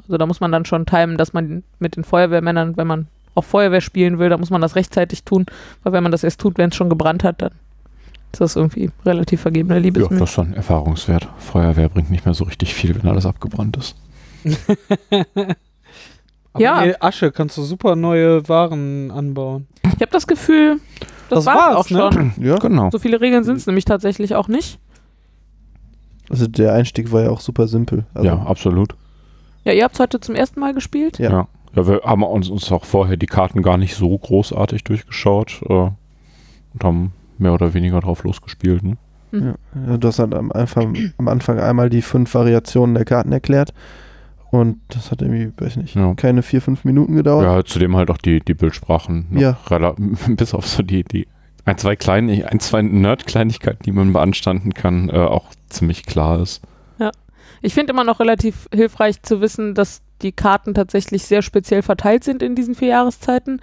Also 0.04 0.16
da 0.16 0.26
muss 0.26 0.40
man 0.40 0.52
dann 0.52 0.64
schon 0.64 0.86
timen, 0.86 1.16
dass 1.16 1.32
man 1.32 1.62
mit 1.78 1.96
den 1.96 2.04
Feuerwehrmännern, 2.04 2.76
wenn 2.76 2.86
man 2.86 3.06
auch 3.34 3.44
Feuerwehr 3.44 3.80
spielen 3.80 4.18
will, 4.18 4.28
da 4.28 4.36
muss 4.36 4.50
man 4.50 4.60
das 4.60 4.76
rechtzeitig 4.76 5.24
tun, 5.24 5.46
weil 5.82 5.92
wenn 5.92 6.02
man 6.02 6.12
das 6.12 6.22
erst 6.24 6.40
tut, 6.40 6.58
wenn 6.58 6.70
es 6.70 6.76
schon 6.76 6.90
gebrannt 6.90 7.24
hat, 7.24 7.40
dann 7.42 7.52
ist 8.32 8.40
das 8.40 8.56
irgendwie 8.56 8.90
relativ 9.06 9.40
vergebene 9.42 9.74
Ja, 9.76 9.80
Liebesmühe. 9.80 10.18
das 10.18 10.28
ist 10.30 10.34
schon 10.34 10.52
erfahrungswert. 10.54 11.28
Feuerwehr 11.38 11.88
bringt 11.88 12.10
nicht 12.10 12.24
mehr 12.24 12.34
so 12.34 12.44
richtig 12.44 12.74
viel, 12.74 12.94
wenn 13.02 13.08
alles 13.10 13.26
abgebrannt 13.26 13.76
ist. 13.76 13.94
Aber 16.54 16.62
Ja. 16.62 16.80
in 16.82 16.88
der 16.90 17.02
Asche 17.04 17.30
kannst 17.32 17.56
du 17.56 17.62
super 17.62 17.96
neue 17.96 18.46
Waren 18.48 19.10
anbauen. 19.10 19.66
Ich 19.84 19.92
habe 20.02 20.10
das 20.10 20.26
Gefühl, 20.26 20.80
das, 21.30 21.44
Das 21.44 21.54
war's, 21.54 21.76
auch 21.76 21.90
ne? 21.90 22.10
schon. 22.12 22.32
Ja, 22.44 22.56
Genau. 22.56 22.90
So 22.90 22.98
viele 22.98 23.20
Regeln 23.20 23.44
sind 23.44 23.56
es 23.56 23.66
nämlich 23.66 23.84
tatsächlich 23.84 24.34
auch 24.34 24.48
nicht. 24.48 24.78
Also 26.32 26.46
der 26.46 26.72
Einstieg 26.72 27.12
war 27.12 27.22
ja 27.22 27.30
auch 27.30 27.40
super 27.40 27.68
simpel. 27.68 28.04
Also, 28.14 28.26
ja, 28.26 28.42
absolut. 28.42 28.94
Ja, 29.64 29.72
ihr 29.72 29.84
habt 29.84 29.94
es 29.94 30.00
heute 30.00 30.18
zum 30.18 30.34
ersten 30.34 30.58
Mal 30.58 30.74
gespielt. 30.74 31.18
Ja. 31.18 31.30
Ja. 31.30 31.48
ja. 31.76 31.86
wir 31.86 32.00
haben 32.04 32.22
uns, 32.24 32.48
uns 32.48 32.72
auch 32.72 32.84
vorher 32.84 33.16
die 33.16 33.26
Karten 33.26 33.62
gar 33.62 33.76
nicht 33.76 33.94
so 33.94 34.16
großartig 34.16 34.82
durchgeschaut 34.82 35.60
äh, 35.68 35.72
und 35.72 36.82
haben 36.82 37.12
mehr 37.38 37.52
oder 37.52 37.74
weniger 37.74 38.00
drauf 38.00 38.24
losgespielt. 38.24 38.82
Ne? 38.82 38.96
Ja, 39.32 39.54
ja, 39.88 39.96
du 39.98 40.08
hast 40.08 40.18
halt 40.18 40.34
am 40.34 40.50
Anfang, 40.52 40.96
am 41.18 41.28
Anfang 41.28 41.58
einmal 41.60 41.90
die 41.90 42.02
fünf 42.02 42.34
Variationen 42.34 42.94
der 42.94 43.04
Karten 43.04 43.32
erklärt. 43.32 43.72
Und 44.50 44.80
das 44.88 45.10
hat 45.10 45.22
irgendwie, 45.22 45.50
weiß 45.56 45.76
nicht, 45.76 45.94
Ja. 45.94 46.12
keine 46.14 46.42
vier, 46.42 46.60
fünf 46.60 46.84
Minuten 46.84 47.14
gedauert. 47.14 47.44
Ja, 47.44 47.64
zudem 47.64 47.96
halt 47.96 48.10
auch 48.10 48.18
die, 48.18 48.40
die 48.40 48.52
Bildsprachen. 48.54 49.26
Ja. 49.30 49.58
Bis 50.28 50.52
auf 50.54 50.66
so 50.66 50.82
die, 50.82 51.04
die 51.04 51.26
ein, 51.64 51.78
zwei 51.78 51.96
kleine, 51.96 52.50
ein, 52.50 52.60
zwei 52.60 52.82
Nerd-Kleinigkeiten, 52.82 53.82
die 53.84 53.92
man 53.92 54.12
beanstanden 54.12 54.74
kann, 54.74 55.08
äh, 55.08 55.12
auch 55.12 55.50
ziemlich 55.68 56.04
klar 56.04 56.40
ist. 56.40 56.62
Ich 57.62 57.74
finde 57.74 57.92
immer 57.92 58.04
noch 58.04 58.18
relativ 58.18 58.68
hilfreich 58.74 59.22
zu 59.22 59.40
wissen, 59.40 59.74
dass 59.74 60.02
die 60.20 60.32
Karten 60.32 60.74
tatsächlich 60.74 61.24
sehr 61.24 61.42
speziell 61.42 61.82
verteilt 61.82 62.24
sind 62.24 62.42
in 62.42 62.56
diesen 62.56 62.74
vier 62.74 62.88
Jahreszeiten. 62.88 63.60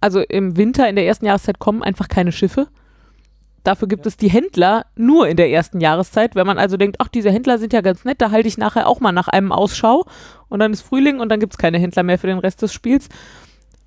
Also 0.00 0.20
im 0.20 0.56
Winter 0.58 0.88
in 0.88 0.96
der 0.96 1.06
ersten 1.06 1.24
Jahreszeit 1.24 1.58
kommen 1.58 1.82
einfach 1.82 2.08
keine 2.08 2.30
Schiffe. 2.30 2.68
Dafür 3.64 3.88
gibt 3.88 4.06
es 4.06 4.16
die 4.16 4.28
Händler 4.28 4.86
nur 4.96 5.28
in 5.28 5.36
der 5.36 5.50
ersten 5.50 5.80
Jahreszeit. 5.80 6.34
Wenn 6.34 6.46
man 6.46 6.58
also 6.58 6.76
denkt, 6.76 6.96
ach, 7.00 7.08
diese 7.08 7.30
Händler 7.30 7.58
sind 7.58 7.72
ja 7.72 7.80
ganz 7.80 8.04
nett, 8.04 8.20
da 8.20 8.30
halte 8.30 8.48
ich 8.48 8.58
nachher 8.58 8.86
auch 8.86 9.00
mal 9.00 9.12
nach 9.12 9.28
einem 9.28 9.50
Ausschau. 9.50 10.04
Und 10.48 10.60
dann 10.60 10.72
ist 10.72 10.82
Frühling 10.82 11.18
und 11.18 11.30
dann 11.30 11.40
gibt 11.40 11.54
es 11.54 11.58
keine 11.58 11.78
Händler 11.78 12.02
mehr 12.02 12.18
für 12.18 12.28
den 12.28 12.38
Rest 12.38 12.62
des 12.62 12.72
Spiels. 12.72 13.08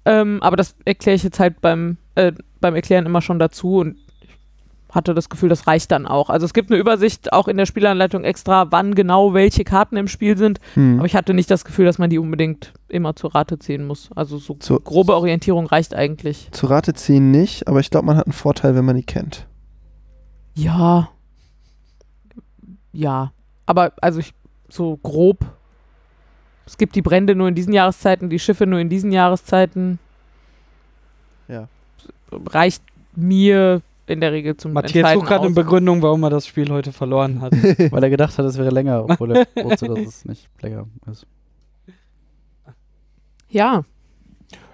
Ähm, 0.06 0.42
aber 0.42 0.58
das 0.58 0.76
erkläre 0.86 1.16
ich 1.16 1.24
jetzt 1.24 1.40
halt 1.40 1.62
beim, 1.62 1.98
äh, 2.16 2.34
beim 2.62 2.76
Erklären 2.76 3.06
immer 3.06 3.22
schon 3.22 3.40
dazu 3.40 3.78
und 3.80 3.98
ich 4.22 4.96
hatte 4.96 5.14
das 5.14 5.30
Gefühl, 5.30 5.48
das 5.48 5.68
reicht 5.68 5.92
dann 5.92 6.06
auch. 6.06 6.30
Also 6.30 6.46
es 6.46 6.54
gibt 6.54 6.70
eine 6.70 6.80
Übersicht 6.80 7.32
auch 7.32 7.48
in 7.48 7.56
der 7.56 7.66
Spielanleitung 7.66 8.24
extra, 8.26 8.72
wann 8.72 8.94
genau 8.94 9.34
welche 9.34 9.64
Karten 9.64 9.96
im 9.96 10.10
Spiel 10.10 10.38
sind. 10.38 10.60
Hm. 10.74 10.98
Aber 10.98 11.06
ich 11.06 11.16
hatte 11.16 11.34
nicht 11.34 11.50
das 11.50 11.64
Gefühl, 11.64 11.86
dass 11.86 11.98
man 11.98 12.10
die 12.10 12.20
unbedingt 12.20 12.74
immer 12.90 13.16
zur 13.16 13.34
Rate 13.34 13.58
ziehen 13.58 13.88
muss. 13.88 14.10
Also 14.16 14.38
so 14.38 14.56
Zu- 14.56 14.82
grobe 14.82 15.16
Orientierung 15.16 15.66
reicht 15.66 15.96
eigentlich. 15.96 16.50
Zu 16.52 16.66
Rate 16.66 16.94
ziehen 16.94 17.32
nicht, 17.32 17.70
aber 17.70 17.80
ich 17.80 17.90
glaube, 17.90 18.06
man 18.06 18.18
hat 18.18 18.26
einen 18.26 18.34
Vorteil, 18.34 18.76
wenn 18.76 18.84
man 18.84 18.98
die 18.98 19.04
kennt. 19.04 19.48
Ja. 20.56 21.10
Ja. 22.92 23.32
Aber 23.66 23.94
also 24.02 24.20
ich 24.20 24.34
so 24.68 24.98
grob. 24.98 25.46
Es 26.66 26.78
gibt 26.78 26.96
die 26.96 27.02
Brände 27.02 27.36
nur 27.36 27.48
in 27.48 27.56
diesen 27.56 27.74
Jahreszeiten, 27.74 28.30
die 28.30 28.40
Schiffe 28.40 28.66
nur 28.68 28.80
in 28.80 28.90
diesen 28.90 29.12
Jahreszeiten. 29.12 30.00
Ja. 31.48 31.68
Reicht 32.32 32.84
mir 33.16 33.82
in 34.08 34.20
der 34.20 34.32
Regel 34.32 34.58
zum 34.58 34.74
Matthias 34.74 34.96
Entscheiden 34.96 35.20
sucht 35.20 35.30
gerade 35.30 35.46
eine. 35.46 35.56
Begründung, 35.56 36.02
warum 36.02 36.24
er 36.24 36.30
das 36.30 36.46
Spiel 36.46 36.70
heute 36.70 36.92
verloren 36.92 37.42
hat. 37.42 37.54
Weil 37.92 38.04
er 38.04 38.10
gedacht 38.10 38.38
hat, 38.38 38.46
es 38.46 38.58
wäre 38.58 38.70
länger, 38.70 39.06
obwohl 39.06 39.38
er 39.38 39.48
wusste, 39.64 39.88
dass 39.88 40.00
es 40.00 40.26
nicht 40.26 40.50
länger 40.62 40.88
ist. 41.10 41.26
Ja, 43.50 43.84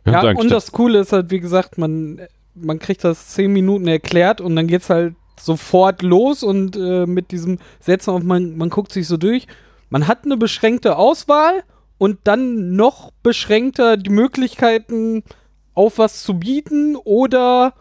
Ja, 0.05 0.23
ja, 0.23 0.37
und 0.37 0.49
das 0.49 0.71
Coole 0.71 0.99
ist 0.99 1.11
halt, 1.11 1.31
wie 1.31 1.39
gesagt, 1.39 1.77
man, 1.77 2.21
man 2.55 2.79
kriegt 2.79 3.03
das 3.03 3.29
zehn 3.29 3.51
Minuten 3.51 3.87
erklärt 3.87 4.41
und 4.41 4.55
dann 4.55 4.67
geht's 4.67 4.89
halt 4.89 5.15
sofort 5.39 6.01
los 6.01 6.43
und 6.43 6.75
äh, 6.75 7.05
mit 7.05 7.31
diesem 7.31 7.59
Setzen 7.79 8.11
auf, 8.11 8.23
man, 8.23 8.57
man 8.57 8.69
guckt 8.69 8.91
sich 8.91 9.07
so 9.07 9.17
durch. 9.17 9.47
Man 9.89 10.07
hat 10.07 10.25
eine 10.25 10.37
beschränkte 10.37 10.97
Auswahl 10.97 11.63
und 11.97 12.19
dann 12.23 12.75
noch 12.75 13.11
beschränkter 13.23 13.97
die 13.97 14.09
Möglichkeiten, 14.09 15.23
auf 15.77 15.97
was 15.99 16.23
zu 16.23 16.33
bieten 16.39 16.95
oder 16.95 17.73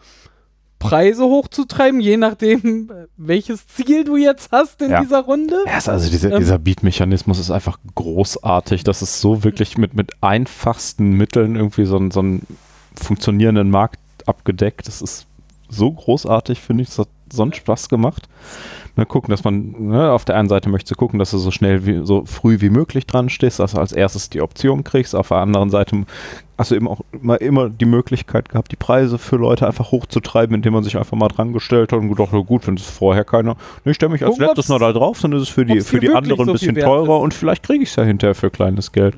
Preise 0.79 1.23
hochzutreiben, 1.25 1.99
je 1.99 2.17
nachdem, 2.17 2.91
welches 3.17 3.65
Ziel 3.67 4.03
du 4.03 4.15
jetzt 4.15 4.51
hast 4.51 4.79
in 4.83 4.91
Ja. 4.91 5.01
dieser 5.01 5.21
Runde. 5.21 5.55
Ja, 5.65 5.79
also 5.91 6.09
diese, 6.11 6.29
Ähm, 6.29 6.37
dieser 6.39 6.59
Beat-Mechanismus 6.59 7.39
ist 7.39 7.49
einfach 7.49 7.79
großartig. 7.95 8.83
Das 8.83 9.01
ist 9.01 9.19
so 9.19 9.43
wirklich 9.43 9.77
mit, 9.79 9.95
mit 9.95 10.11
einfachsten 10.21 11.13
Mitteln 11.13 11.55
irgendwie 11.55 11.85
so, 11.85 11.97
einen- 11.97 12.11
so 12.11 12.19
einen 12.19 12.45
funktionierenden 12.95 13.71
Markt 13.71 13.99
abgedeckt. 14.27 14.87
Das 14.87 15.01
ist 15.01 15.25
so 15.67 15.91
großartig, 15.91 16.59
finde 16.61 16.83
ich. 16.83 16.89
Das 16.89 16.99
hat 16.99 17.09
so 17.33 17.41
einen 17.41 17.53
Spaß 17.53 17.89
gemacht. 17.89 18.29
Ne, 18.97 19.05
gucken, 19.05 19.29
dass 19.29 19.43
man 19.43 19.89
ne, 19.89 20.11
auf 20.11 20.25
der 20.25 20.35
einen 20.37 20.49
Seite 20.49 20.69
möchte 20.69 20.95
gucken, 20.95 21.19
dass 21.19 21.29
du 21.29 21.37
so 21.37 21.51
schnell 21.51 21.85
wie 21.85 22.03
so 22.03 22.25
früh 22.25 22.61
wie 22.61 22.71
möglich 22.71 23.05
dran 23.05 23.29
stehst, 23.29 23.59
dass 23.59 23.73
du 23.73 23.77
als 23.77 23.91
erstes 23.91 24.31
die 24.31 24.41
Option 24.41 24.83
kriegst. 24.83 25.15
Auf 25.15 25.27
der 25.27 25.37
anderen 25.37 25.69
Seite 25.69 26.05
hast 26.57 26.71
du 26.71 26.75
eben 26.75 26.87
auch 26.87 27.01
immer, 27.11 27.39
immer 27.39 27.69
die 27.69 27.85
Möglichkeit 27.85 28.49
gehabt, 28.49 28.71
die 28.71 28.75
Preise 28.75 29.19
für 29.19 29.35
Leute 29.35 29.67
einfach 29.67 29.91
hochzutreiben, 29.91 30.55
indem 30.55 30.73
man 30.73 30.83
sich 30.83 30.97
einfach 30.97 31.15
mal 31.15 31.27
dran 31.27 31.53
gestellt 31.53 31.91
hat 31.91 31.99
und 31.99 32.09
gedacht, 32.09 32.33
ja 32.33 32.39
gut, 32.39 32.65
wenn 32.65 32.73
es 32.73 32.87
vorher 32.87 33.23
keiner, 33.23 33.55
ne, 33.85 33.91
ich 33.91 33.97
stelle 33.97 34.11
mich 34.11 34.23
als 34.23 34.31
Gucken, 34.31 34.47
letztes 34.47 34.69
noch 34.69 34.79
da 34.79 34.91
drauf, 34.91 35.21
dann 35.21 35.31
ist 35.33 35.43
es 35.43 35.49
für 35.49 35.63
die, 35.63 35.81
für 35.81 35.99
die 35.99 36.09
anderen 36.09 36.45
so 36.45 36.51
ein 36.51 36.53
bisschen 36.53 36.73
teurer 36.73 37.17
ist. 37.17 37.23
und 37.23 37.33
vielleicht 37.35 37.61
kriege 37.61 37.83
ich 37.83 37.91
es 37.91 37.95
ja 37.97 38.03
hinterher 38.03 38.33
für 38.33 38.49
kleines 38.49 38.91
Geld. 38.91 39.13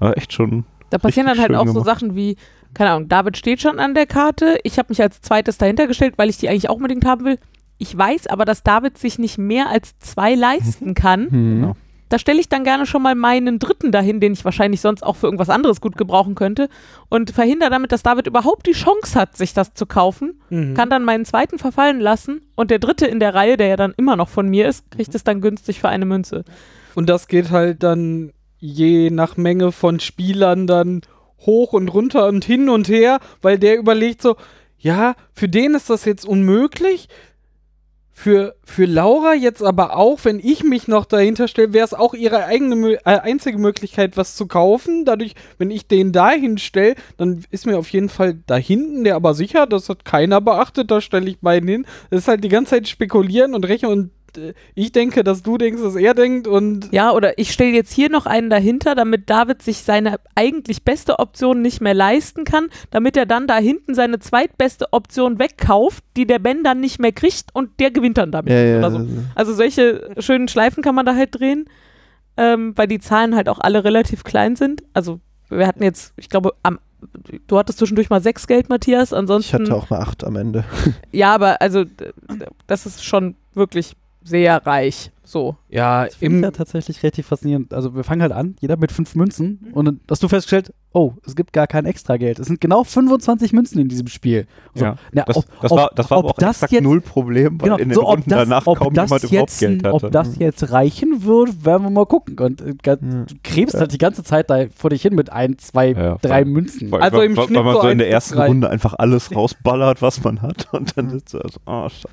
Aber 0.00 0.18
echt 0.18 0.34
schon. 0.34 0.66
Da 0.90 0.98
passieren 0.98 1.28
dann 1.28 1.38
halt 1.38 1.54
auch 1.54 1.66
so 1.66 1.72
gemacht. 1.72 1.86
Sachen 1.86 2.14
wie, 2.14 2.36
keine 2.74 2.90
Ahnung, 2.90 3.08
David 3.08 3.38
steht 3.38 3.62
schon 3.62 3.78
an 3.78 3.94
der 3.94 4.04
Karte. 4.04 4.58
Ich 4.64 4.78
habe 4.78 4.90
mich 4.90 5.00
als 5.00 5.22
zweites 5.22 5.56
dahinter 5.56 5.86
gestellt, 5.86 6.14
weil 6.18 6.28
ich 6.28 6.36
die 6.36 6.50
eigentlich 6.50 6.68
auch 6.68 6.76
unbedingt 6.76 7.06
haben 7.06 7.24
will. 7.24 7.38
Ich 7.78 7.96
weiß 7.96 8.26
aber, 8.26 8.44
dass 8.44 8.62
David 8.62 8.98
sich 8.98 9.18
nicht 9.18 9.38
mehr 9.38 9.68
als 9.68 9.98
zwei 9.98 10.34
leisten 10.34 10.94
kann. 10.94 11.30
Hm. 11.38 11.60
Genau. 11.60 11.76
Da 12.08 12.18
stelle 12.18 12.40
ich 12.40 12.48
dann 12.48 12.64
gerne 12.64 12.86
schon 12.86 13.02
mal 13.02 13.14
meinen 13.14 13.58
dritten 13.58 13.92
dahin, 13.92 14.18
den 14.18 14.32
ich 14.32 14.44
wahrscheinlich 14.44 14.80
sonst 14.80 15.02
auch 15.02 15.16
für 15.16 15.26
irgendwas 15.26 15.50
anderes 15.50 15.80
gut 15.80 15.98
gebrauchen 15.98 16.34
könnte. 16.34 16.68
Und 17.10 17.32
verhindere 17.32 17.70
damit, 17.70 17.92
dass 17.92 18.02
David 18.02 18.26
überhaupt 18.26 18.66
die 18.66 18.72
Chance 18.72 19.18
hat, 19.18 19.36
sich 19.36 19.52
das 19.52 19.74
zu 19.74 19.84
kaufen. 19.84 20.40
Mhm. 20.48 20.74
Kann 20.74 20.88
dann 20.88 21.04
meinen 21.04 21.26
zweiten 21.26 21.58
verfallen 21.58 22.00
lassen. 22.00 22.40
Und 22.54 22.70
der 22.70 22.78
dritte 22.78 23.06
in 23.06 23.20
der 23.20 23.34
Reihe, 23.34 23.58
der 23.58 23.66
ja 23.66 23.76
dann 23.76 23.92
immer 23.96 24.16
noch 24.16 24.30
von 24.30 24.48
mir 24.48 24.68
ist, 24.68 24.90
kriegt 24.90 25.14
es 25.14 25.22
dann 25.24 25.42
günstig 25.42 25.80
für 25.80 25.90
eine 25.90 26.06
Münze. 26.06 26.44
Und 26.94 27.10
das 27.10 27.28
geht 27.28 27.50
halt 27.50 27.82
dann 27.82 28.32
je 28.58 29.10
nach 29.10 29.36
Menge 29.36 29.70
von 29.70 30.00
Spielern 30.00 30.66
dann 30.66 31.02
hoch 31.40 31.72
und 31.72 31.88
runter 31.88 32.26
und 32.26 32.44
hin 32.44 32.68
und 32.68 32.88
her, 32.88 33.20
weil 33.42 33.58
der 33.58 33.78
überlegt 33.78 34.22
so, 34.22 34.36
ja, 34.78 35.14
für 35.32 35.48
den 35.48 35.74
ist 35.74 35.90
das 35.90 36.04
jetzt 36.04 36.24
unmöglich. 36.24 37.08
Für, 38.20 38.56
für 38.64 38.86
Laura 38.86 39.34
jetzt 39.34 39.62
aber 39.62 39.96
auch, 39.96 40.18
wenn 40.24 40.40
ich 40.40 40.64
mich 40.64 40.88
noch 40.88 41.04
dahinter 41.04 41.46
stelle, 41.46 41.72
wäre 41.72 41.84
es 41.84 41.94
auch 41.94 42.14
ihre 42.14 42.46
eigene 42.46 42.94
äh, 42.94 43.00
einzige 43.04 43.58
Möglichkeit, 43.58 44.16
was 44.16 44.34
zu 44.34 44.48
kaufen. 44.48 45.04
Dadurch, 45.04 45.36
wenn 45.58 45.70
ich 45.70 45.86
den 45.86 46.10
dahin 46.10 46.58
stelle, 46.58 46.96
dann 47.16 47.44
ist 47.52 47.64
mir 47.64 47.78
auf 47.78 47.90
jeden 47.90 48.08
Fall 48.08 48.36
da 48.48 48.56
hinten, 48.56 49.04
der 49.04 49.14
aber 49.14 49.34
sicher, 49.34 49.68
das 49.68 49.88
hat 49.88 50.04
keiner 50.04 50.40
beachtet, 50.40 50.90
da 50.90 51.00
stelle 51.00 51.30
ich 51.30 51.38
beiden 51.38 51.68
hin. 51.68 51.86
Das 52.10 52.22
ist 52.22 52.28
halt 52.28 52.42
die 52.42 52.48
ganze 52.48 52.70
Zeit 52.70 52.88
spekulieren 52.88 53.54
und 53.54 53.64
rechnen 53.64 53.92
und 53.92 54.10
ich 54.74 54.92
denke, 54.92 55.24
dass 55.24 55.42
du 55.42 55.58
denkst, 55.58 55.82
dass 55.82 55.96
er 55.96 56.14
denkt 56.14 56.46
und 56.46 56.92
Ja, 56.92 57.12
oder 57.12 57.38
ich 57.38 57.52
stelle 57.52 57.72
jetzt 57.72 57.92
hier 57.92 58.10
noch 58.10 58.26
einen 58.26 58.50
dahinter, 58.50 58.94
damit 58.94 59.30
David 59.30 59.62
sich 59.62 59.78
seine 59.78 60.16
eigentlich 60.34 60.82
beste 60.84 61.18
Option 61.18 61.62
nicht 61.62 61.80
mehr 61.80 61.94
leisten 61.94 62.44
kann, 62.44 62.68
damit 62.90 63.16
er 63.16 63.26
dann 63.26 63.46
da 63.46 63.56
hinten 63.56 63.94
seine 63.94 64.18
zweitbeste 64.18 64.92
Option 64.92 65.38
wegkauft, 65.38 66.04
die 66.16 66.26
der 66.26 66.38
Ben 66.38 66.64
dann 66.64 66.80
nicht 66.80 66.98
mehr 66.98 67.12
kriegt 67.12 67.54
und 67.54 67.80
der 67.80 67.90
gewinnt 67.90 68.18
dann 68.18 68.30
damit. 68.32 68.52
Ja, 68.52 68.62
ja, 68.62 68.78
oder 68.78 68.90
so. 68.90 69.06
Also 69.34 69.54
solche 69.54 70.10
schönen 70.18 70.48
Schleifen 70.48 70.82
kann 70.82 70.94
man 70.94 71.06
da 71.06 71.14
halt 71.14 71.38
drehen, 71.38 71.66
ähm, 72.36 72.72
weil 72.76 72.88
die 72.88 73.00
Zahlen 73.00 73.34
halt 73.34 73.48
auch 73.48 73.58
alle 73.60 73.84
relativ 73.84 74.24
klein 74.24 74.56
sind. 74.56 74.82
Also 74.92 75.20
wir 75.48 75.66
hatten 75.66 75.82
jetzt, 75.82 76.12
ich 76.16 76.28
glaube, 76.28 76.52
am, 76.62 76.78
du 77.46 77.58
hattest 77.58 77.78
zwischendurch 77.78 78.10
mal 78.10 78.22
sechs 78.22 78.46
Geld, 78.46 78.68
Matthias, 78.68 79.12
ich 79.12 79.18
ansonsten. 79.18 79.54
hatte 79.54 79.74
auch 79.74 79.90
mal 79.90 80.00
acht 80.00 80.24
am 80.24 80.36
Ende. 80.36 80.64
ja, 81.12 81.34
aber 81.34 81.60
also 81.62 81.84
das 82.66 82.86
ist 82.86 83.04
schon 83.04 83.34
wirklich 83.54 83.94
sehr 84.28 84.64
reich. 84.66 85.10
So. 85.24 85.56
ja, 85.68 86.06
Das 86.06 86.14
finde 86.14 86.36
ich 86.36 86.38
im, 86.38 86.42
ja 86.44 86.50
tatsächlich 86.52 87.02
relativ 87.02 87.26
faszinierend. 87.26 87.74
Also 87.74 87.94
wir 87.94 88.02
fangen 88.02 88.22
halt 88.22 88.32
an, 88.32 88.56
jeder 88.60 88.78
mit 88.78 88.90
fünf 88.90 89.14
Münzen 89.14 89.68
und 89.74 89.84
dann 89.84 90.00
hast 90.10 90.22
du 90.22 90.28
festgestellt, 90.28 90.72
oh, 90.94 91.12
es 91.26 91.36
gibt 91.36 91.52
gar 91.52 91.66
kein 91.66 91.84
Extrageld. 91.84 92.38
Es 92.38 92.46
sind 92.46 92.62
genau 92.62 92.82
25 92.82 93.52
Münzen 93.52 93.78
in 93.78 93.88
diesem 93.90 94.06
Spiel. 94.06 94.46
So, 94.74 94.86
Ja, 94.86 94.96
na, 95.12 95.24
Das, 95.24 95.36
ob- 95.36 95.44
das, 95.60 95.70
war, 95.70 95.90
das 95.94 96.10
war 96.10 96.18
ob 96.18 96.24
aber 96.24 96.30
auch 96.32 96.38
das 96.38 96.56
exakt 96.56 96.72
jetzt- 96.72 96.82
null 96.82 97.02
Problem, 97.02 97.60
weil 97.60 97.66
Genau, 97.66 97.76
in 97.76 97.90
den 97.90 97.94
so, 97.94 98.04
ob 98.04 98.14
Runden 98.14 98.30
das, 98.30 98.38
danach 98.38 98.66
ob 98.66 98.78
kaum 98.78 98.94
das 98.94 99.10
jemand 99.10 99.24
überhaupt 99.24 99.50
jetzt, 99.50 99.60
Geld 99.60 99.84
hatte. 99.84 99.94
Ob 100.06 100.10
das 100.12 100.38
jetzt 100.38 100.72
reichen 100.72 101.22
wird, 101.24 101.62
werden 101.62 101.82
wir 101.82 101.90
mal 101.90 102.06
gucken. 102.06 102.38
Und 102.38 102.62
äh, 102.62 102.74
Ja. 102.86 102.96
du 102.96 103.26
krebst 103.44 103.78
halt 103.78 103.92
die 103.92 103.98
ganze 103.98 104.22
Zeit 104.24 104.48
da 104.48 104.64
vor 104.74 104.88
dich 104.88 105.02
hin 105.02 105.14
mit 105.14 105.30
ein, 105.30 105.58
zwei, 105.58 105.90
Ja, 105.92 106.16
drei 106.22 106.44
voll. 106.44 106.52
Münzen. 106.52 106.90
Weil, 106.90 107.02
Also 107.02 107.18
weil, 107.18 107.26
im 107.26 107.36
weil, 107.36 107.44
Schnitt 107.44 107.56
weil 107.58 107.64
man 107.64 107.74
so 107.74 107.82
so 107.82 107.88
in 107.88 107.98
der 107.98 108.08
ersten 108.10 108.36
drei. 108.36 108.46
Runde 108.46 108.70
einfach 108.70 108.94
alles 108.96 109.34
rausballert, 109.36 110.00
was 110.00 110.24
man 110.24 110.40
hat 110.40 110.72
und 110.72 110.96
dann 110.96 111.10
ist 111.10 111.34
es 111.34 111.52
so, 111.52 111.60
oh 111.66 111.86
scheiße. 111.86 112.08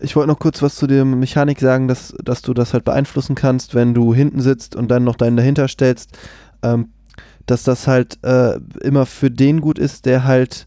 Ich 0.00 0.16
wollte 0.16 0.28
noch 0.28 0.38
kurz 0.38 0.62
was 0.62 0.76
zu 0.76 0.86
der 0.86 1.04
Mechanik 1.04 1.60
sagen, 1.60 1.88
dass, 1.88 2.14
dass 2.24 2.42
du 2.42 2.54
das 2.54 2.72
halt 2.72 2.84
beeinflussen 2.84 3.34
kannst, 3.34 3.74
wenn 3.74 3.94
du 3.94 4.14
hinten 4.14 4.40
sitzt 4.40 4.76
und 4.76 4.90
dann 4.90 5.04
noch 5.04 5.16
deinen 5.16 5.36
dahinter 5.36 5.68
stellst, 5.68 6.18
ähm, 6.62 6.88
dass 7.46 7.64
das 7.64 7.86
halt 7.86 8.18
äh, 8.24 8.58
immer 8.82 9.06
für 9.06 9.30
den 9.30 9.60
gut 9.60 9.78
ist, 9.78 10.06
der 10.06 10.24
halt 10.24 10.66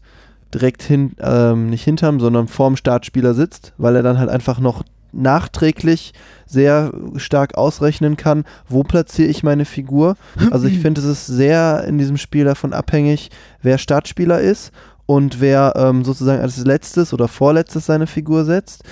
direkt 0.52 0.82
hin, 0.82 1.12
ähm, 1.18 1.70
nicht 1.70 1.84
hinterm, 1.84 2.20
sondern 2.20 2.46
vorm 2.48 2.76
Startspieler 2.76 3.34
sitzt, 3.34 3.72
weil 3.76 3.96
er 3.96 4.02
dann 4.02 4.18
halt 4.18 4.30
einfach 4.30 4.60
noch 4.60 4.84
nachträglich 5.14 6.12
sehr 6.46 6.92
stark 7.16 7.56
ausrechnen 7.56 8.16
kann, 8.16 8.44
wo 8.68 8.82
platziere 8.82 9.28
ich 9.28 9.42
meine 9.42 9.64
Figur. 9.64 10.16
Also 10.50 10.66
ich 10.66 10.78
finde, 10.80 11.00
es 11.00 11.06
ist 11.06 11.26
sehr 11.26 11.84
in 11.84 11.98
diesem 11.98 12.16
Spiel 12.16 12.44
davon 12.44 12.72
abhängig, 12.72 13.30
wer 13.62 13.78
Startspieler 13.78 14.40
ist 14.40 14.72
und 15.06 15.40
wer 15.40 15.74
ähm, 15.76 16.04
sozusagen 16.04 16.40
als 16.40 16.56
letztes 16.64 17.12
oder 17.12 17.28
vorletztes 17.28 17.86
seine 17.86 18.06
Figur 18.06 18.44
setzt. 18.44 18.82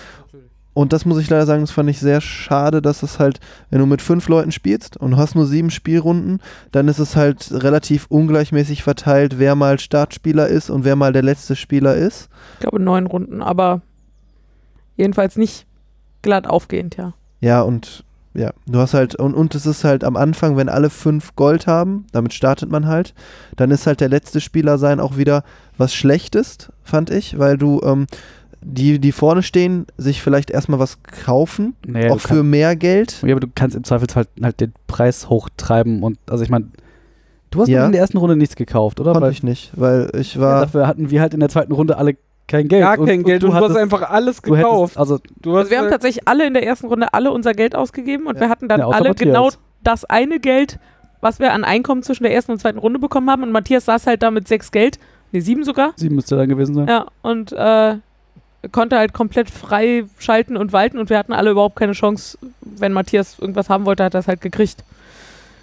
Und 0.75 0.93
das 0.93 1.05
muss 1.05 1.19
ich 1.19 1.29
leider 1.29 1.45
sagen, 1.45 1.63
das 1.63 1.71
fand 1.71 1.91
ich 1.91 2.01
sehr 2.01 2.21
schade, 2.21 2.81
dass 2.81 3.03
es 3.03 3.19
halt, 3.19 3.41
wenn 3.71 3.79
du 3.79 3.87
mit 3.87 4.01
fünf 4.01 4.29
Leuten 4.29 4.53
spielst 4.53 4.97
und 4.97 5.13
du 5.13 5.17
hast 5.19 5.35
nur 5.35 5.47
sieben 5.47 5.71
Spielrunden, 5.71 6.41
dann 6.71 6.89
ist 6.89 6.99
es 6.99 7.15
halt 7.15 7.53
relativ 7.53 8.07
ungleichmäßig 8.09 8.83
verteilt, 8.83 9.39
wer 9.39 9.55
mal 9.55 9.79
Startspieler 9.79 10.49
ist 10.49 10.71
und 10.71 10.85
wer 10.85 10.97
mal 10.97 11.13
der 11.13 11.23
letzte 11.23 11.57
Spieler 11.57 11.95
ist. 11.95 12.31
Ich 12.55 12.61
glaube 12.61 12.81
neun 12.81 13.07
Runden, 13.07 13.43
aber 13.43 13.83
jedenfalls 14.97 15.37
nicht 15.37 15.67
glatt 16.23 16.47
aufgehend, 16.47 16.97
ja. 16.97 17.13
Ja, 17.41 17.61
und 17.61 18.05
ja, 18.35 18.53
du 18.67 18.79
hast 18.79 18.95
halt, 18.95 19.15
und, 19.17 19.35
und 19.35 19.55
es 19.55 19.67
ist 19.67 19.85
halt 19.85 20.05
am 20.05 20.17
Anfang, 20.17 20.57
wenn 20.57 20.71
alle 20.71 20.89
fünf 20.89 21.37
Gold 21.37 21.67
haben, 21.67 22.07
damit 22.13 22.33
startet 22.33 22.71
man 22.71 22.87
halt, 22.87 23.13
dann 23.57 23.71
ist 23.71 23.87
halt 23.87 24.01
der 24.01 24.09
letzte 24.09 24.41
Spieler 24.41 24.79
sein 24.79 25.01
auch 25.01 25.19
wieder 25.19 25.45
was 25.77 25.95
Schlechtes, 25.95 26.73
fand 26.83 27.11
ich, 27.11 27.39
weil 27.39 27.59
du, 27.59 27.83
ähm, 27.85 28.07
die, 28.65 28.99
die 28.99 29.13
vorne 29.13 29.43
stehen, 29.43 29.87
sich 29.97 30.23
vielleicht 30.23 30.51
erstmal 30.51 30.79
was 30.79 31.03
kaufen, 31.03 31.75
Nee, 31.87 32.09
auch 32.11 32.21
du 32.21 32.29
für 32.29 32.43
mehr 32.43 32.77
Geld. 32.77 33.21
Ja, 33.23 33.33
aber 33.33 33.41
du 33.41 33.49
kannst 33.55 33.77
im 33.77 33.85
Zweifelsfall 33.85 34.27
halt 34.43 34.61
den 34.61 34.73
Preis 34.87 35.29
hochtreiben 35.29 36.03
und 36.03 36.19
also 36.31 36.45
ich 36.45 36.51
meine, 36.51 36.69
du 37.51 37.61
hast 37.61 37.69
Ja. 37.69 37.85
in 37.87 37.93
der 37.93 38.01
ersten 38.01 38.19
Runde 38.19 38.37
nichts 38.37 38.57
gekauft, 38.57 39.01
oder? 39.01 39.13
Konnte 39.13 39.27
Weil 39.27 39.33
ich 39.33 39.43
nicht, 39.43 39.73
weil 39.75 40.11
ich 40.15 40.35
ja, 40.37 40.41
war. 40.41 40.61
dafür 40.63 40.87
hatten 40.87 41.11
wir 41.11 41.21
halt 41.21 41.35
in 41.35 41.41
der 41.41 41.49
zweiten 41.49 41.73
Runde 41.73 41.97
alle 41.97 42.17
kein 42.49 42.69
Geld. 42.69 42.83
gar 42.83 42.97
kein 42.99 43.23
Geld 43.23 43.43
und 43.45 43.51
du 43.51 43.55
hast 43.55 43.63
hattest- 43.65 43.79
einfach 43.79 44.03
alles 44.11 44.43
du 44.43 44.55
hättest- 44.55 44.65
gekauft. 44.71 44.99
Also 44.99 45.19
Du 45.41 45.53
hast 45.53 45.59
Also 45.61 45.71
wir 45.71 45.79
haben 45.79 45.85
halt- 45.85 45.93
tatsächlich 45.93 46.29
alle 46.29 46.47
in 46.47 46.55
der 46.55 46.65
ersten 46.67 46.87
Runde 46.87 47.13
alle 47.15 47.31
unser 47.33 47.55
Geld 47.55 47.75
ausgegeben 47.75 48.27
und 48.27 48.35
Ja. 48.37 48.43
wir 48.43 48.49
hatten 48.49 48.69
dann 48.69 48.81
Ja, 48.81 48.89
alle 48.89 49.09
Matthias. 49.11 49.17
genau 49.29 49.49
das 49.83 50.05
eine 50.05 50.39
Geld, 50.39 50.79
was 51.21 51.39
wir 51.41 51.53
an 51.53 51.65
Einkommen 51.65 52.03
zwischen 52.03 52.25
der 52.25 52.35
ersten 52.35 52.53
und 52.53 52.59
zweiten 52.59 52.79
Runde 52.79 52.99
bekommen 52.99 53.31
haben. 53.31 53.43
Und 53.43 53.53
Matthias 53.53 53.85
saß 53.87 54.07
halt 54.07 54.23
da 54.23 54.31
mit 54.31 54.49
sechs 54.49 54.71
Geld, 54.73 54.99
nee, 55.31 55.41
sieben 55.41 55.65
sogar. 55.65 55.93
sieben 55.97 56.15
müsste 56.17 56.37
dann 56.37 56.49
gewesen 56.49 56.75
sein. 56.75 56.89
Ja, 56.89 57.07
und 57.23 57.53
äh, 57.53 57.97
konnte 58.71 58.97
halt 58.97 59.13
komplett 59.13 59.51
frei 59.51 60.05
schalten 60.19 60.57
und 60.57 60.73
walten 60.73 60.99
und 60.99 61.11
wir 61.11 61.19
hatten 61.19 61.33
alle 61.33 61.51
überhaupt 61.51 61.77
keine 61.77 61.93
Chance. 61.93 62.39
Wenn 62.61 62.93
Matthias 62.93 63.39
irgendwas 63.39 63.69
haben 63.69 63.87
wollte, 63.87 64.05
hat 64.05 64.15
er 64.15 64.21
es 64.21 64.29
halt 64.29 64.41
gekriegt. 64.41 64.85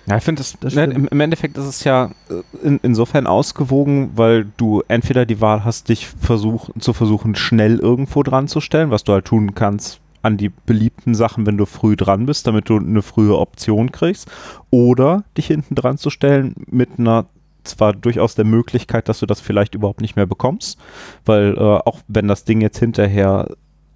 Ja, 0.06 0.18
ich 0.18 0.24
finde, 0.24 0.42
das, 0.42 0.58
Das 0.60 0.74
ne, 0.74 0.86
im 0.86 1.20
Endeffekt 1.20 1.58
ist 1.58 1.66
es 1.66 1.84
ja 1.84 2.10
äh, 2.30 2.68
in, 2.68 2.80
insofern 2.82 3.28
ausgewogen, 3.28 4.12
weil 4.16 4.48
du 4.58 4.82
entweder 4.88 5.26
die 5.26 5.40
Wahl 5.40 5.64
hast, 5.64 5.90
dich 5.90 6.08
versuch, 6.08 6.70
zu 6.80 6.94
versuchen, 6.94 7.36
schnell 7.36 7.78
irgendwo 7.78 8.24
dran 8.24 8.48
zu 8.48 8.60
stellen, 8.60 8.90
was 8.90 9.04
du 9.04 9.14
halt 9.14 9.26
tun 9.26 9.54
kannst 9.54 10.02
an 10.22 10.38
die 10.38 10.50
beliebten 10.50 11.16
Sachen, 11.16 11.46
wenn 11.46 11.58
du 11.58 11.66
früh 11.66 11.96
dran 11.96 12.26
bist, 12.26 12.46
damit 12.48 12.70
du 12.70 12.78
eine 12.78 13.02
frühe 13.02 13.38
Option 13.38 13.92
kriegst. 13.92 14.30
Oder 14.70 15.24
dich 15.38 15.48
hinten 15.48 15.76
dran 15.76 15.98
zu 15.98 16.10
stellen 16.10 16.56
mit 16.70 16.90
einer 16.98 17.26
zwar 17.64 17.94
durchaus 17.94 18.36
der 18.36 18.46
Möglichkeit, 18.46 19.10
dass 19.10 19.20
du 19.20 19.26
das 19.26 19.40
vielleicht 19.42 19.76
überhaupt 19.76 20.02
nicht 20.02 20.16
mehr 20.16 20.26
bekommst, 20.26 20.80
weil 21.26 21.56
äh, 21.58 21.60
auch 21.60 22.00
wenn 22.08 22.28
das 22.28 22.44
Ding 22.46 22.62
jetzt 22.62 22.80
hinterher 22.80 23.48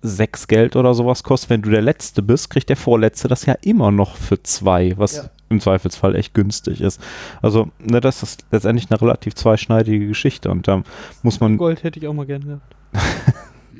sechs 0.02 0.48
Geld 0.48 0.76
oder 0.76 0.94
sowas 0.94 1.24
kostet, 1.24 1.50
wenn 1.50 1.62
du 1.62 1.70
der 1.70 1.82
Letzte 1.82 2.22
bist, 2.22 2.50
kriegt 2.50 2.68
der 2.70 2.76
Vorletzte 2.76 3.30
das 3.30 3.46
ja 3.46 3.54
immer 3.62 3.90
noch 3.90 4.18
für 4.18 4.44
zwei, 4.44 4.94
was 4.98 5.16
Ja. 5.16 5.24
im 5.50 5.62
Zweifelsfall 5.62 6.16
echt 6.16 6.34
günstig 6.34 6.82
ist. 6.82 7.00
Also, 7.42 7.70
ne, 7.80 8.02
das 8.02 8.22
ist 8.22 8.46
letztendlich 8.52 8.92
eine 8.92 9.02
relativ 9.02 9.34
zweischneidige 9.36 10.08
Geschichte 10.08 10.52
und 10.52 10.68
da 10.68 10.84
muss 11.22 11.40
man, 11.40 11.56
Gold 11.58 11.84
hätte 11.84 12.00
ich 12.00 12.08
auch 12.08 12.14
mal 12.14 12.26
gerne 12.26 12.46
gehabt. 12.46 12.76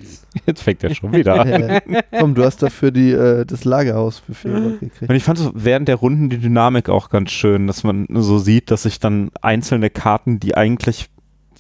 jetzt 0.46 0.62
fängt 0.62 0.84
er 0.84 0.94
schon 0.94 1.14
wieder 1.14 1.40
an. 1.40 1.80
Komm, 2.20 2.36
du 2.36 2.44
hast 2.44 2.62
dafür 2.62 2.92
die, 2.92 3.12
äh, 3.12 3.46
das 3.46 3.66
Lagerhaus 3.66 4.20
für 4.20 4.34
4 4.34 4.52
Euro 4.52 4.70
gekriegt. 4.80 5.10
Und 5.10 5.16
ich 5.16 5.24
fand 5.24 5.38
so 5.38 5.52
während 5.54 5.88
der 5.88 5.96
Runden 5.96 6.30
die 6.30 6.38
Dynamik 6.38 6.90
auch 6.90 7.10
ganz 7.10 7.32
schön, 7.32 7.68
dass 7.68 7.84
man 7.84 8.08
so 8.10 8.40
sieht, 8.40 8.72
dass 8.72 8.84
sich 8.84 9.00
dann 9.00 9.32
einzelne 9.42 9.90
Karten, 9.90 10.40
die 10.40 10.56
eigentlich 10.56 11.10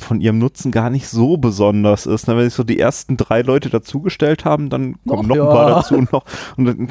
von 0.03 0.21
ihrem 0.21 0.37
Nutzen 0.37 0.71
gar 0.71 0.89
nicht 0.89 1.07
so 1.07 1.37
besonders 1.37 2.05
ist. 2.05 2.27
Na, 2.27 2.37
wenn 2.37 2.45
sich 2.45 2.53
so 2.53 2.63
die 2.63 2.79
ersten 2.79 3.17
drei 3.17 3.41
Leute 3.41 3.69
dazugestellt 3.69 4.45
haben, 4.45 4.69
dann 4.69 4.95
kommen 5.07 5.27
Noch, 5.27 5.35
noch, 5.35 5.35
ein 5.35 5.49
ja. 5.49 5.53
paar 5.53 5.69
dazu 5.69 6.01
noch. 6.11 6.25
Und 6.57 6.65
dann 6.65 6.89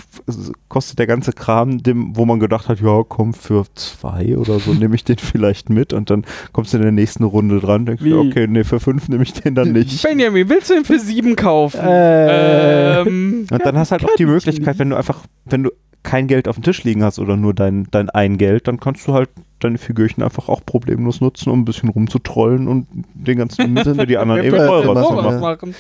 kostet 0.69 0.99
der 0.99 1.07
ganze 1.07 1.33
Kram, 1.33 1.83
dem, 1.83 2.17
wo 2.17 2.25
man 2.25 2.41
gedacht 2.41 2.69
hat, 2.69 2.81
ja, 2.81 3.03
komm, 3.09 3.35
für 3.35 3.65
zwei 3.75 4.37
oder 4.37 4.59
so 4.59 4.73
nehme 4.73 4.95
ich 4.95 5.05
den 5.05 5.19
vielleicht 5.19 5.71
mit. 5.71 5.93
Und 5.93 6.11
dann 6.11 6.25
kommst 6.53 6.73
du 6.73 6.79
in 6.79 6.83
der 6.83 6.93
nächsten 6.93 7.25
Runde 7.25 7.61
dran, 7.61 7.87
denkst 7.87 8.03
du, 8.03 8.21
okay, 8.21 8.47
nee, 8.49 8.65
für 8.65 8.81
fünf 8.81 9.09
nehme 9.09 9.23
ich 9.23 9.33
den 9.33 9.55
dann 9.55 9.73
nicht. 9.73 10.03
Benjamin, 10.03 10.49
willst 10.49 10.71
du 10.71 10.75
ihn 10.75 10.85
für 10.85 10.99
sieben 10.99 11.37
kaufen? 11.37 11.81
Äh, 11.81 13.01
ähm, 13.03 13.47
Und 13.51 13.65
dann 13.65 13.77
hast 13.77 13.91
du 13.91 13.93
halt 13.93 14.05
auch 14.05 14.17
die 14.17 14.27
Möglichkeit, 14.27 14.79
wenn 14.79 14.91
du 14.91 14.97
einfach, 14.97 15.21
wenn 15.45 15.63
du 15.63 15.71
kein 16.03 16.27
Geld 16.27 16.49
auf 16.49 16.57
dem 16.57 16.65
Tisch 16.65 16.83
liegen 16.85 17.05
hast 17.05 17.19
oder 17.19 17.37
nur 17.37 17.55
dein, 17.55 17.87
dein 17.91 18.11
ein 18.11 18.39
Geld, 18.39 18.67
dann 18.67 18.81
kannst 18.81 19.07
du 19.07 19.15
halt 19.15 19.31
deine 19.65 19.79
Figürchen 19.79 20.23
einfach 20.23 20.49
auch 20.49 20.65
problemlos 20.65 21.21
nutzen, 21.21 21.51
um 21.51 21.61
ein 21.61 21.65
bisschen 21.65 21.89
rumzutrollen 21.89 22.69
und 22.69 22.87
den 23.15 23.39
ganzen 23.39 23.77
für 23.77 24.07
die 24.07 24.19
anderen 24.19 24.43
eben 24.45 24.57
zu 24.57 24.63
ja. 24.65 24.93
machen. 24.93 25.41
machen. 25.41 25.75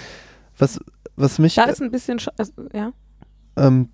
Was, 0.59 0.81
was 1.17 1.39
mich, 1.39 1.55
Da 1.55 1.65
ist 1.65 1.83
ein 1.83 1.91
bisschen, 1.91 2.19
sch- 2.19 2.33
also, 2.37 2.53
ja. 2.73 2.93
ähm, 3.57 3.89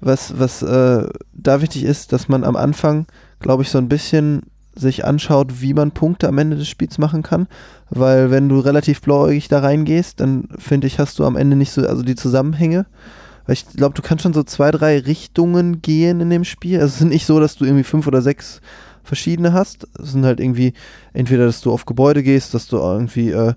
was, 0.00 0.38
was 0.38 0.62
äh, 0.62 1.08
da 1.32 1.62
wichtig 1.62 1.84
ist, 1.84 2.12
dass 2.12 2.28
man 2.28 2.44
am 2.44 2.56
Anfang, 2.56 3.06
glaube 3.40 3.62
ich, 3.62 3.70
so 3.70 3.78
ein 3.78 3.88
bisschen 3.88 4.42
sich 4.74 5.04
anschaut, 5.04 5.62
wie 5.62 5.72
man 5.74 5.92
Punkte 5.92 6.28
am 6.28 6.38
Ende 6.38 6.56
des 6.56 6.68
Spiels 6.68 6.98
machen 6.98 7.22
kann. 7.22 7.48
Weil 7.88 8.30
wenn 8.30 8.48
du 8.48 8.58
relativ 8.60 9.00
blauäugig 9.00 9.48
da 9.48 9.60
reingehst, 9.60 10.20
dann 10.20 10.48
finde 10.58 10.86
ich, 10.86 10.98
hast 10.98 11.18
du 11.18 11.24
am 11.24 11.36
Ende 11.36 11.56
nicht 11.56 11.72
so, 11.72 11.86
also 11.86 12.02
die 12.02 12.14
Zusammenhänge. 12.14 12.84
Weil 13.46 13.54
ich 13.54 13.66
glaube, 13.68 13.94
du 13.94 14.02
kannst 14.02 14.22
schon 14.22 14.34
so 14.34 14.42
zwei, 14.42 14.70
drei 14.70 14.98
Richtungen 14.98 15.80
gehen 15.80 16.20
in 16.20 16.30
dem 16.30 16.44
Spiel. 16.44 16.80
Also 16.80 16.94
es 16.94 17.00
ist 17.00 17.06
nicht 17.06 17.26
so, 17.26 17.40
dass 17.40 17.56
du 17.56 17.64
irgendwie 17.64 17.84
fünf 17.84 18.06
oder 18.06 18.20
sechs 18.20 18.60
verschiedene 19.06 19.52
hast. 19.52 19.86
Es 19.98 20.12
sind 20.12 20.24
halt 20.24 20.40
irgendwie 20.40 20.74
entweder, 21.12 21.46
dass 21.46 21.60
du 21.60 21.72
auf 21.72 21.86
Gebäude 21.86 22.22
gehst, 22.22 22.52
dass 22.54 22.66
du 22.66 22.76
irgendwie 22.76 23.30
äh, 23.30 23.54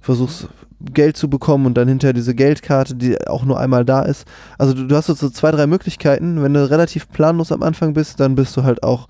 versuchst, 0.00 0.48
Geld 0.80 1.16
zu 1.16 1.28
bekommen 1.28 1.66
und 1.66 1.74
dann 1.74 1.88
hinterher 1.88 2.14
diese 2.14 2.34
Geldkarte, 2.34 2.94
die 2.94 3.26
auch 3.26 3.44
nur 3.44 3.60
einmal 3.60 3.84
da 3.84 4.02
ist. 4.02 4.26
Also 4.56 4.72
du, 4.72 4.86
du 4.86 4.96
hast 4.96 5.06
so 5.06 5.28
zwei, 5.28 5.50
drei 5.50 5.66
Möglichkeiten. 5.66 6.42
Wenn 6.42 6.54
du 6.54 6.70
relativ 6.70 7.10
planlos 7.10 7.52
am 7.52 7.62
Anfang 7.62 7.92
bist, 7.92 8.18
dann 8.18 8.34
bist 8.34 8.56
du 8.56 8.62
halt 8.62 8.82
auch 8.82 9.08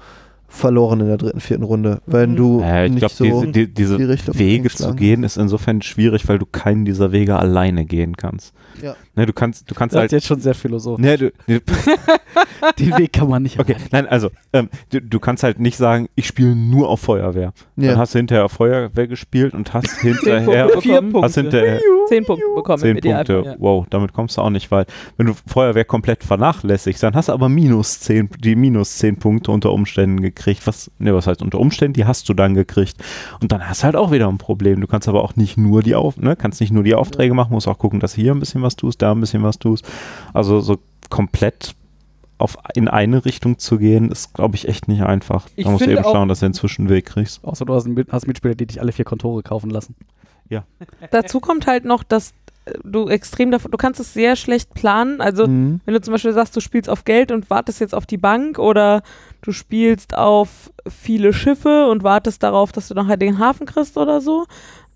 verloren 0.50 1.00
in 1.00 1.07
der 1.07 1.16
dritten, 1.16 1.40
vierten 1.40 1.62
Runde, 1.64 2.02
wenn 2.07 2.37
du 2.37 2.61
Ja, 2.61 2.85
ich 2.85 2.90
nicht 2.92 2.99
glaube, 3.00 3.14
so 3.14 3.25
diese, 3.25 3.52
die, 3.52 3.73
diese 3.73 3.97
die 3.97 4.04
Richtung 4.04 4.38
Wege 4.38 4.69
zu 4.69 4.95
gehen 4.95 5.23
ist 5.23 5.37
insofern 5.38 5.80
schwierig, 5.80 6.28
weil 6.28 6.38
du 6.38 6.45
keinen 6.47 6.85
dieser 6.85 7.12
Wege 7.12 7.38
alleine 7.38 7.85
gehen 7.87 8.16
kannst. 8.16 8.52
Ja. 8.83 8.97
Ne, 9.14 9.26
du 9.26 9.33
kannst, 9.33 9.71
du 9.71 9.75
kannst 9.75 9.95
das 9.95 9.99
ist 9.99 10.02
halt. 10.02 10.12
jetzt 10.12 10.26
schon 10.26 10.40
sehr 10.40 10.54
philosophisch. 10.54 11.04
Ne, 11.04 11.16
du, 11.16 11.33
ne, 11.47 11.61
Den 12.78 12.99
Weg 12.99 13.12
kann 13.12 13.28
man 13.28 13.42
nicht 13.42 13.59
okay, 13.59 13.76
nein, 13.90 14.07
also 14.07 14.30
ähm, 14.52 14.69
du, 14.90 15.00
du 15.00 15.19
kannst 15.21 15.42
halt 15.42 15.59
nicht 15.61 15.76
sagen, 15.76 16.09
ich 16.14 16.26
spiele 16.26 16.54
nur 16.54 16.88
auf 16.88 17.00
Feuerwehr. 17.00 17.52
Dann 17.76 17.85
Ja. 17.85 17.97
hast 17.97 18.14
du 18.14 18.19
hinterher 18.19 18.49
Feuerwehr 18.49 19.06
gespielt 19.08 19.54
und 19.54 19.73
hast 19.73 19.89
Zehn 20.00 20.15
hinterher 20.15 20.65
Punkte 20.67 20.80
Vier 20.82 21.00
bekommen. 21.02 21.25
hast 21.25 21.34
hinterher 21.34 21.80
Zehn 22.08 22.25
Punkte 22.25 22.45
bekommen 22.54 22.78
Zehn. 22.78 22.99
Punkte. 23.00 23.43
ja. 23.45 23.54
Wow, 23.58 23.86
damit 23.91 24.13
kommst 24.13 24.36
du 24.36 24.43
auch 24.43 24.50
nicht 24.50 24.71
weit. 24.71 24.93
Wenn 25.17 25.26
du 25.26 25.34
Feuerwehr 25.47 25.84
komplett 25.84 26.23
vernachlässigst, 26.25 27.02
dann 27.02 27.15
hast 27.15 27.28
du 27.28 27.32
aber 27.32 27.49
minus 27.49 28.00
10, 28.00 28.30
die 28.43 28.56
minus 28.56 28.99
10 28.99 29.17
Punkte 29.19 29.50
unter 29.52 29.73
Umständen 29.73 30.21
gekriegt. 30.21 30.40
Was, 30.67 30.91
ne, 30.99 31.15
was 31.15 31.26
heißt 31.26 31.43
unter 31.43 31.59
Umständen? 31.59 31.95
Die 31.95 32.05
hast 32.05 32.29
du 32.29 32.35
dann 32.35 32.55
gekriegt. 32.55 32.97
Und 33.41 33.53
dann 33.53 33.69
hast 33.69 33.83
du 33.83 33.85
halt 33.85 33.97
auch 33.97 34.11
wieder 34.11 34.29
ein 34.29 34.39
Problem. 34.39 34.81
Du 34.81 34.87
kannst 34.87 35.09
aber 35.09 35.23
auch 35.23 35.37
nicht 35.37 35.57
nur 35.57 35.83
die 35.83 35.95
Auf, 35.95 36.17
ne, 36.17 36.37
kannst 36.37 36.61
nicht 36.61 36.73
nur 36.73 36.83
die 36.83 36.95
Aufträge 36.95 37.35
machen, 37.35 37.53
musst 37.53 37.69
auch 37.69 37.79
gucken, 37.79 38.00
dass 38.00 38.15
hier 38.15 38.33
ein 38.33 38.41
bisschen 38.41 38.63
was 38.63 38.76
tust, 38.76 39.03
da 39.03 39.13
ein 39.13 39.21
bisschen 39.21 39.43
was 39.43 39.59
tust. 39.59 39.85
Also 40.33 40.61
so 40.61 40.79
komplett 41.09 41.75
auf, 42.39 42.57
in 42.75 42.89
eine 42.89 43.25
Richtung 43.25 43.59
zu 43.59 43.79
gehen, 43.79 44.11
ist, 44.11 44.33
glaube 44.35 44.57
ich, 44.57 44.67
echt 44.67 44.89
nicht 44.89 45.03
einfach. 45.03 45.47
Ich 45.57 45.65
da 45.65 45.71
musst 45.71 45.87
du 45.87 45.91
eben 45.91 46.03
schauen, 46.03 46.29
dass 46.29 46.41
du 46.41 46.47
einen 46.47 46.55
Zwischenweg 46.55 47.05
kriegst. 47.05 47.45
Außer 47.45 47.65
du 47.65 47.75
hast, 47.75 47.87
einen 47.87 48.07
hast 48.11 48.26
Mitspieler, 48.26 48.55
die 48.55 48.67
dich 48.67 48.81
alle 48.81 48.93
vier 48.93 49.05
Kontore 49.05 49.43
kaufen 49.43 49.71
lassen. 49.71 49.95
Dazu 51.11 51.39
kommt 51.39 51.67
halt 51.67 51.85
noch, 51.85 52.03
dass 52.03 52.33
du 52.85 53.09
extrem 53.09 53.50
davon, 53.50 53.71
du 53.71 53.76
kannst 53.76 54.00
es 54.00 54.13
sehr 54.15 54.37
schlecht 54.37 54.75
planen. 54.75 55.21
Also 55.21 55.47
Mhm. 55.47 55.80
wenn 55.85 55.95
du 55.95 56.00
zum 56.00 56.13
Beispiel 56.13 56.33
sagst, 56.33 56.56
du 56.56 56.61
spielst 56.61 56.89
auf 56.89 57.04
Geld 57.04 57.33
und 57.33 57.50
wartest 57.50 57.80
jetzt 57.80 57.95
auf 57.95 58.06
die 58.06 58.19
Bank 58.19 58.59
oder 58.59 59.02
du 59.43 59.52
spielst 59.52 60.17
auf 60.17 60.71
viele 60.89 61.33
Schiffe 61.33 61.89
und 61.89 62.02
wartest 62.02 62.43
darauf, 62.43 62.73
dass 62.73 62.89
du 62.89 62.95
nachher 62.95 63.17
den 63.17 63.39
Hafen 63.39 63.67
kriegst 63.67 63.97
oder 63.97 64.21
so, 64.21 64.47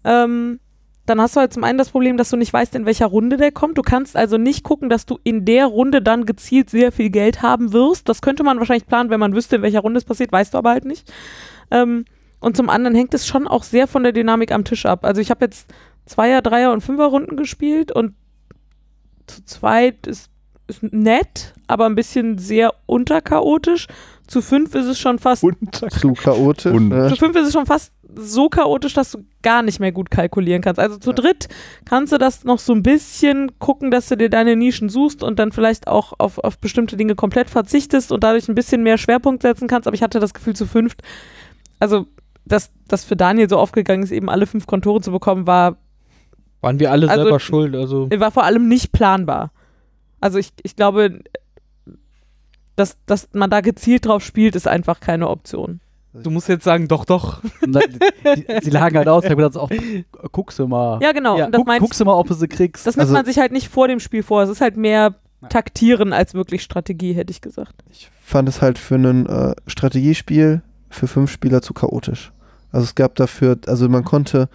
ähm, 0.04 0.60
dann 1.06 1.20
hast 1.20 1.36
du 1.36 1.40
halt 1.40 1.52
zum 1.52 1.64
einen 1.64 1.76
das 1.76 1.90
Problem, 1.90 2.16
dass 2.16 2.30
du 2.30 2.36
nicht 2.38 2.52
weißt, 2.52 2.74
in 2.74 2.86
welcher 2.86 3.06
Runde 3.06 3.36
der 3.36 3.52
kommt. 3.52 3.76
Du 3.76 3.82
kannst 3.82 4.16
also 4.16 4.38
nicht 4.38 4.64
gucken, 4.64 4.88
dass 4.88 5.04
du 5.04 5.18
in 5.22 5.44
der 5.44 5.66
Runde 5.66 6.00
dann 6.00 6.24
gezielt 6.24 6.70
sehr 6.70 6.92
viel 6.92 7.10
Geld 7.10 7.42
haben 7.42 7.74
wirst. 7.74 8.08
Das 8.08 8.22
könnte 8.22 8.42
man 8.42 8.58
wahrscheinlich 8.58 8.86
planen, 8.86 9.10
wenn 9.10 9.20
man 9.20 9.34
wüsste, 9.34 9.56
in 9.56 9.62
welcher 9.62 9.80
Runde 9.80 9.98
es 9.98 10.04
passiert, 10.06 10.32
weißt 10.32 10.54
du 10.54 10.58
aber 10.58 10.70
halt 10.70 10.86
nicht. 10.86 11.12
Ähm, 11.70 12.06
und 12.40 12.56
zum 12.56 12.70
anderen 12.70 12.94
hängt 12.94 13.12
es 13.12 13.26
schon 13.26 13.46
auch 13.46 13.64
sehr 13.64 13.86
von 13.86 14.02
der 14.02 14.12
Dynamik 14.12 14.50
am 14.52 14.64
Tisch 14.64 14.86
ab. 14.86 15.04
Also 15.04 15.20
ich 15.20 15.30
habe 15.30 15.44
jetzt 15.44 15.66
Zweier-, 16.06 16.42
Dreier- 16.42 16.72
und 16.72 16.82
Fünfer-Runden 16.82 17.36
gespielt 17.36 17.92
und 17.92 18.14
zu 19.26 19.44
zweit 19.44 20.06
ist, 20.06 20.30
ist 20.66 20.82
nett, 20.82 21.54
aber 21.66 21.86
ein 21.86 21.94
bisschen 21.94 22.38
sehr 22.38 22.74
unterchaotisch. 22.86 23.86
Zu 24.26 24.40
fünf 24.42 24.74
ist 24.74 24.86
es 24.86 24.98
schon 24.98 25.18
fast 25.18 25.44
Zu 25.72 26.12
chaotisch. 26.14 26.72
Und- 26.72 26.88
ne? 26.88 27.08
zu 27.08 27.16
fünf 27.16 27.36
ist 27.36 27.46
es 27.48 27.52
schon 27.52 27.66
fast 27.66 27.92
so 28.16 28.48
chaotisch, 28.48 28.94
dass 28.94 29.10
du 29.10 29.24
gar 29.42 29.62
nicht 29.62 29.80
mehr 29.80 29.92
gut 29.92 30.10
kalkulieren 30.10 30.62
kannst. 30.62 30.78
Also 30.78 30.98
zu 30.98 31.10
Ja. 31.10 31.16
dritt 31.16 31.48
kannst 31.84 32.12
du 32.12 32.18
das 32.18 32.44
noch 32.44 32.58
so 32.60 32.72
ein 32.72 32.82
bisschen 32.82 33.58
gucken, 33.58 33.90
dass 33.90 34.08
du 34.08 34.16
dir 34.16 34.30
deine 34.30 34.56
Nischen 34.56 34.88
suchst 34.88 35.22
und 35.22 35.38
dann 35.38 35.52
vielleicht 35.52 35.88
auch 35.88 36.12
auf, 36.18 36.38
auf 36.38 36.58
bestimmte 36.58 36.96
Dinge 36.96 37.16
komplett 37.16 37.50
verzichtest 37.50 38.12
und 38.12 38.22
dadurch 38.22 38.48
ein 38.48 38.54
bisschen 38.54 38.82
mehr 38.82 38.98
Schwerpunkt 38.98 39.42
setzen 39.42 39.66
kannst. 39.68 39.88
Aber 39.88 39.94
ich 39.96 40.02
hatte 40.02 40.20
das 40.20 40.32
Gefühl 40.32 40.54
zu 40.54 40.66
fünft, 40.66 41.02
also 41.80 42.06
dass 42.46 42.70
das 42.88 43.04
für 43.04 43.16
Daniel 43.16 43.48
so 43.48 43.56
aufgegangen 43.58 44.02
ist, 44.04 44.10
eben 44.12 44.28
alle 44.30 44.46
fünf 44.46 44.66
Kontore 44.66 45.00
zu 45.00 45.10
bekommen, 45.10 45.46
war, 45.46 45.76
Waren 46.64 46.80
wir 46.80 46.90
alle 46.90 47.08
Also- 47.08 47.22
selber 47.22 47.40
schuld. 47.40 47.74
Also 47.76 48.08
war 48.10 48.30
vor 48.30 48.44
allem 48.44 48.66
nicht 48.68 48.92
planbar. 48.92 49.52
Also 50.20 50.38
ich, 50.38 50.50
ich 50.62 50.74
glaube, 50.76 51.20
dass, 52.76 52.96
dass 53.06 53.28
man 53.32 53.50
da 53.50 53.60
gezielt 53.60 54.06
drauf 54.06 54.24
spielt, 54.24 54.56
ist 54.56 54.66
einfach 54.66 55.00
keine 55.00 55.28
Option. 55.28 55.80
du 56.12 56.30
musst 56.30 56.48
jetzt 56.48 56.64
sagen, 56.64 56.88
doch, 56.88 57.04
doch. 57.04 57.40
Die 57.62 58.70
lagen 58.70 58.96
halt 58.96 59.08
aus, 59.08 59.24
ich 59.24 59.30
hab 59.30 59.36
gedacht, 59.36 59.56
auch, 59.56 59.70
guckst 60.32 60.58
du 60.58 60.66
mal. 60.66 60.98
Ja, 61.02 61.12
genau. 61.12 61.38
Ja, 61.38 61.48
Guck, 61.50 61.66
guckst 61.78 62.00
du 62.00 62.04
mal, 62.04 62.14
ob 62.14 62.26
du 62.28 62.34
sie 62.34 62.48
kriegst. 62.48 62.86
Das 62.86 62.96
nimmt 62.96 63.02
Also- 63.02 63.14
man 63.14 63.24
sich 63.24 63.38
halt 63.38 63.52
nicht 63.52 63.68
vor 63.68 63.88
dem 63.88 64.00
Spiel 64.00 64.22
vor. 64.22 64.42
Es 64.42 64.48
ist 64.50 64.60
halt 64.60 64.76
mehr 64.76 65.14
taktieren 65.50 66.12
als 66.14 66.32
wirklich 66.34 66.62
Strategie, 66.62 67.12
hätte 67.12 67.30
ich 67.30 67.40
gesagt. 67.42 67.74
Ich 67.90 68.10
fand 68.22 68.48
es 68.48 68.62
halt 68.62 68.78
für 68.78 68.94
ein 68.94 69.26
äh, 69.26 69.54
Strategiespiel 69.66 70.62
für 70.88 71.06
fünf 71.06 71.30
Spieler 71.30 71.60
zu 71.60 71.74
chaotisch. 71.74 72.32
Also 72.72 72.84
es 72.84 72.94
gab 72.94 73.14
dafür, 73.16 73.58
also 73.66 73.88
man 73.90 74.04
konnte, 74.04 74.48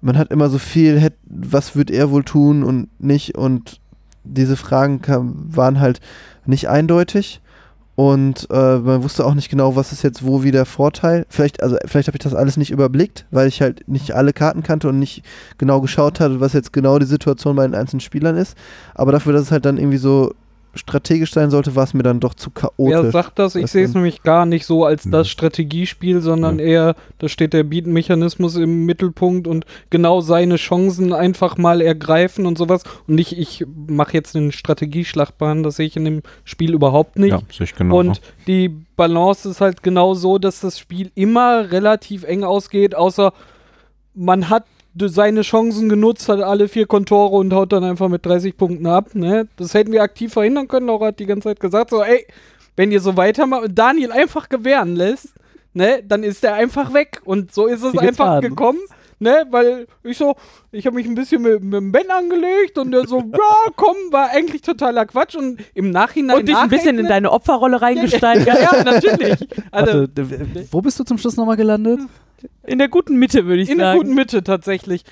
man 0.00 0.18
hat 0.18 0.30
immer 0.30 0.48
so 0.48 0.58
viel, 0.58 1.10
was 1.24 1.76
wird 1.76 1.90
er 1.90 2.10
wohl 2.10 2.24
tun 2.24 2.62
und 2.62 2.88
nicht 3.00 3.36
und 3.36 3.80
diese 4.24 4.56
Fragen 4.56 5.02
kam, 5.02 5.34
waren 5.54 5.80
halt 5.80 6.00
nicht 6.44 6.68
eindeutig 6.68 7.40
und 7.96 8.46
äh, 8.50 8.76
man 8.78 9.02
wusste 9.02 9.24
auch 9.24 9.34
nicht 9.34 9.48
genau, 9.48 9.74
was 9.74 9.90
ist 9.90 10.02
jetzt 10.02 10.24
wo 10.24 10.42
wie 10.42 10.50
der 10.50 10.66
Vorteil. 10.66 11.24
Vielleicht, 11.30 11.62
also 11.62 11.78
vielleicht 11.86 12.08
habe 12.08 12.16
ich 12.16 12.22
das 12.22 12.34
alles 12.34 12.58
nicht 12.58 12.70
überblickt, 12.70 13.24
weil 13.30 13.48
ich 13.48 13.62
halt 13.62 13.88
nicht 13.88 14.12
alle 14.12 14.34
Karten 14.34 14.62
kannte 14.62 14.90
und 14.90 14.98
nicht 14.98 15.24
genau 15.56 15.80
geschaut 15.80 16.20
hatte, 16.20 16.38
was 16.38 16.52
jetzt 16.52 16.74
genau 16.74 16.98
die 16.98 17.06
Situation 17.06 17.56
bei 17.56 17.66
den 17.66 17.74
einzelnen 17.74 18.00
Spielern 18.00 18.36
ist. 18.36 18.54
Aber 18.94 19.12
dafür, 19.12 19.32
dass 19.32 19.42
es 19.42 19.50
halt 19.50 19.64
dann 19.64 19.78
irgendwie 19.78 19.96
so 19.96 20.34
strategisch 20.76 21.32
sein 21.32 21.50
sollte, 21.50 21.74
war 21.74 21.84
es 21.84 21.94
mir 21.94 22.02
dann 22.02 22.20
doch 22.20 22.34
zu 22.34 22.50
chaotisch. 22.50 23.02
Wer 23.04 23.10
sagt 23.10 23.38
das? 23.38 23.54
Ich 23.54 23.62
Das 23.62 23.72
sehe 23.72 23.84
es 23.84 23.94
nämlich 23.94 24.22
gar 24.22 24.46
nicht 24.46 24.66
so 24.66 24.84
als 24.84 25.04
das 25.04 25.26
Mhm. 25.26 25.30
Strategiespiel, 25.30 26.20
sondern 26.20 26.58
Ja. 26.58 26.64
eher, 26.64 26.94
da 27.18 27.28
steht 27.28 27.52
der 27.52 27.64
Beat-Mechanismus 27.64 28.56
im 28.56 28.84
Mittelpunkt 28.84 29.46
und 29.46 29.64
genau 29.90 30.20
seine 30.20 30.56
Chancen 30.56 31.12
einfach 31.12 31.56
mal 31.58 31.80
ergreifen 31.80 32.46
und 32.46 32.58
sowas. 32.58 32.82
Und 33.06 33.14
nicht, 33.16 33.38
ich 33.38 33.64
mache 33.86 34.12
jetzt 34.14 34.36
einen 34.36 34.52
Strategieschlachtbahn, 34.52 35.62
das 35.62 35.76
sehe 35.76 35.86
ich 35.86 35.96
in 35.96 36.04
dem 36.04 36.22
Spiel 36.44 36.74
überhaupt 36.74 37.18
nicht. 37.18 37.30
Ja, 37.32 37.40
sehe 37.52 37.64
ich 37.64 37.74
genau. 37.74 37.98
Und 37.98 38.20
die 38.46 38.68
Balance 38.96 39.48
ist 39.48 39.60
halt 39.60 39.82
genau 39.82 40.14
so, 40.14 40.38
dass 40.38 40.60
das 40.60 40.78
Spiel 40.78 41.10
immer 41.14 41.70
relativ 41.70 42.24
eng 42.24 42.44
ausgeht, 42.44 42.94
außer 42.94 43.32
man 44.14 44.48
hat 44.48 44.64
seine 44.98 45.42
Chancen 45.42 45.88
genutzt, 45.88 46.28
hat 46.28 46.40
alle 46.40 46.68
vier 46.68 46.86
Kontore 46.86 47.36
und 47.36 47.52
haut 47.52 47.72
dann 47.72 47.84
einfach 47.84 48.08
mit 48.08 48.24
30 48.24 48.56
Punkten 48.56 48.86
ab. 48.86 49.14
Ne? 49.14 49.48
Das 49.56 49.74
hätten 49.74 49.92
wir 49.92 50.02
aktiv 50.02 50.32
verhindern 50.32 50.68
können. 50.68 50.86
Laura 50.86 51.06
hat 51.06 51.18
die 51.18 51.26
ganze 51.26 51.48
Zeit 51.48 51.60
gesagt, 51.60 51.90
so, 51.90 52.02
ey, 52.02 52.26
wenn 52.76 52.92
ihr 52.92 53.00
so 53.00 53.16
weitermacht 53.16 53.64
und 53.64 53.78
Daniel 53.78 54.12
einfach 54.12 54.48
gewähren 54.48 54.96
lässt, 54.96 55.34
ne, 55.72 56.02
dann 56.06 56.22
ist 56.22 56.44
er 56.44 56.54
einfach 56.54 56.92
weg. 56.94 57.20
Und 57.24 57.52
so 57.52 57.66
ist 57.66 57.82
es 57.82 57.96
einfach 57.96 58.40
gekommen. 58.40 58.80
Ne, 59.18 59.46
weil 59.50 59.86
ich 60.02 60.18
so, 60.18 60.36
ich 60.72 60.84
habe 60.86 60.96
mich 60.96 61.06
ein 61.06 61.14
bisschen 61.14 61.40
mit, 61.40 61.62
mit 61.64 61.72
dem 61.72 61.90
Ben 61.90 62.10
angelegt 62.10 62.76
und 62.76 62.90
der 62.90 63.06
so, 63.06 63.18
ja, 63.32 63.72
komm, 63.74 63.96
war 64.10 64.28
eigentlich 64.30 64.60
totaler 64.60 65.06
Quatsch 65.06 65.34
und 65.34 65.58
im 65.72 65.90
Nachhinein. 65.90 66.36
Und 66.40 66.48
dich 66.48 66.54
ein 66.56 66.68
bisschen 66.68 66.98
in 66.98 67.06
deine 67.08 67.32
Opferrolle 67.32 67.80
reingesteigert. 67.80 68.46
ja, 68.46 68.60
ja, 68.76 68.84
natürlich. 68.84 69.48
Also, 69.70 70.00
Warte, 70.00 70.10
w- 70.30 70.66
wo 70.70 70.82
bist 70.82 71.00
du 71.00 71.04
zum 71.04 71.16
Schluss 71.16 71.36
nochmal 71.38 71.56
gelandet? 71.56 72.00
In 72.66 72.78
der 72.78 72.88
guten 72.88 73.16
Mitte, 73.16 73.46
würde 73.46 73.62
ich 73.62 73.70
in 73.70 73.78
der 73.78 73.86
sagen. 73.92 74.00
guten 74.00 74.14
Mitte 74.14 74.44
tatsächlich. 74.44 75.02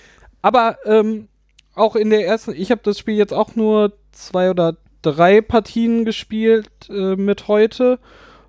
Aber 0.43 0.77
ähm, 0.85 1.29
auch 1.75 1.97
in 1.97 2.11
der 2.11 2.27
ersten, 2.27 2.53
ich 2.55 2.71
habe 2.71 2.83
das 2.85 2.99
Spiel 2.99 3.15
jetzt 3.15 3.33
auch 3.33 3.57
nur 3.57 3.95
zwei 4.13 4.51
oder 4.51 4.77
drei 5.01 5.41
Partien 5.41 6.05
gespielt 6.05 6.69
äh, 6.91 7.17
mit 7.17 7.49
heute 7.49 7.99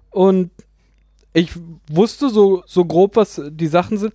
und 0.10 0.52
ich 1.34 1.52
wusste 1.89 2.30
so, 2.30 2.63
so 2.65 2.84
grob, 2.84 3.15
was 3.15 3.41
die 3.50 3.68
Sachen 3.68 3.98
sind. 3.98 4.13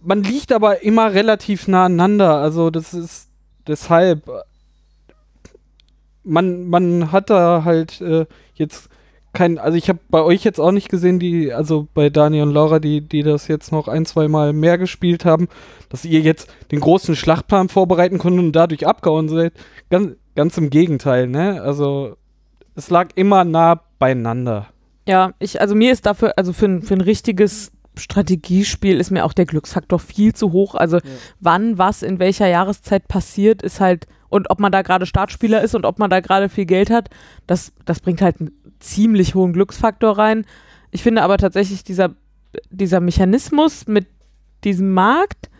Man 0.00 0.22
liegt 0.22 0.52
aber 0.52 0.82
immer 0.82 1.12
relativ 1.12 1.68
nah 1.68 1.86
aneinander, 1.86 2.36
also 2.36 2.70
das 2.70 2.94
ist 2.94 3.30
deshalb. 3.66 4.30
Man, 6.22 6.68
man 6.68 7.10
hat 7.10 7.30
da 7.30 7.64
halt 7.64 8.00
äh, 8.00 8.26
jetzt 8.54 8.90
kein, 9.32 9.58
also 9.58 9.76
ich 9.76 9.88
habe 9.88 10.00
bei 10.10 10.22
euch 10.22 10.44
jetzt 10.44 10.58
auch 10.58 10.72
nicht 10.72 10.88
gesehen, 10.88 11.18
die, 11.18 11.52
also 11.52 11.86
bei 11.94 12.10
Daniel 12.10 12.42
und 12.42 12.52
Laura, 12.52 12.78
die, 12.80 13.00
die 13.00 13.22
das 13.22 13.46
jetzt 13.48 13.72
noch 13.72 13.88
ein, 13.88 14.04
zwei 14.04 14.28
Mal 14.28 14.52
mehr 14.52 14.78
gespielt 14.78 15.24
haben, 15.24 15.48
dass 15.90 16.04
ihr 16.04 16.20
jetzt 16.20 16.50
den 16.70 16.80
großen 16.80 17.14
Schlachtplan 17.14 17.68
vorbereiten 17.68 18.18
konntet 18.18 18.44
und 18.44 18.52
dadurch 18.52 18.86
abgehauen 18.86 19.28
seid. 19.28 19.52
Ganz, 19.90 20.16
ganz 20.34 20.58
im 20.58 20.70
Gegenteil, 20.70 21.28
ne? 21.28 21.62
Also 21.62 22.16
es 22.74 22.90
lag 22.90 23.08
immer 23.14 23.44
nah 23.44 23.80
beieinander. 23.98 24.68
Ja, 25.06 25.32
ich, 25.38 25.60
also 25.60 25.74
mir 25.74 25.92
ist 25.92 26.06
dafür, 26.06 26.34
also 26.36 26.52
für, 26.52 26.80
für 26.82 26.94
ein 26.94 27.00
richtiges 27.00 27.72
Strategiespiel 27.98 28.98
ist 28.98 29.10
mir 29.10 29.24
auch 29.24 29.32
der 29.32 29.46
Glücksfaktor 29.46 29.98
viel 29.98 30.34
zu 30.34 30.52
hoch. 30.52 30.74
Also 30.74 30.98
wann 31.40 31.78
was 31.78 32.02
in 32.02 32.18
welcher 32.18 32.48
Jahreszeit 32.48 33.08
passiert, 33.08 33.62
ist 33.62 33.80
halt, 33.80 34.06
und 34.28 34.50
ob 34.50 34.60
man 34.60 34.72
da 34.72 34.82
gerade 34.82 35.06
Startspieler 35.06 35.62
ist 35.62 35.74
und 35.74 35.84
ob 35.84 35.98
man 35.98 36.10
da 36.10 36.20
gerade 36.20 36.48
viel 36.48 36.66
Geld 36.66 36.90
hat, 36.90 37.10
das, 37.46 37.72
das 37.84 38.00
bringt 38.00 38.22
halt 38.22 38.40
einen 38.40 38.52
ziemlich 38.80 39.34
hohen 39.34 39.52
Glücksfaktor 39.52 40.16
rein. 40.16 40.44
Ich 40.90 41.02
finde 41.02 41.22
aber 41.22 41.38
tatsächlich 41.38 41.84
dieser, 41.84 42.14
dieser 42.70 43.00
Mechanismus 43.00 43.86
mit 43.86 44.06
diesem 44.64 44.92
Markt, 44.92 45.50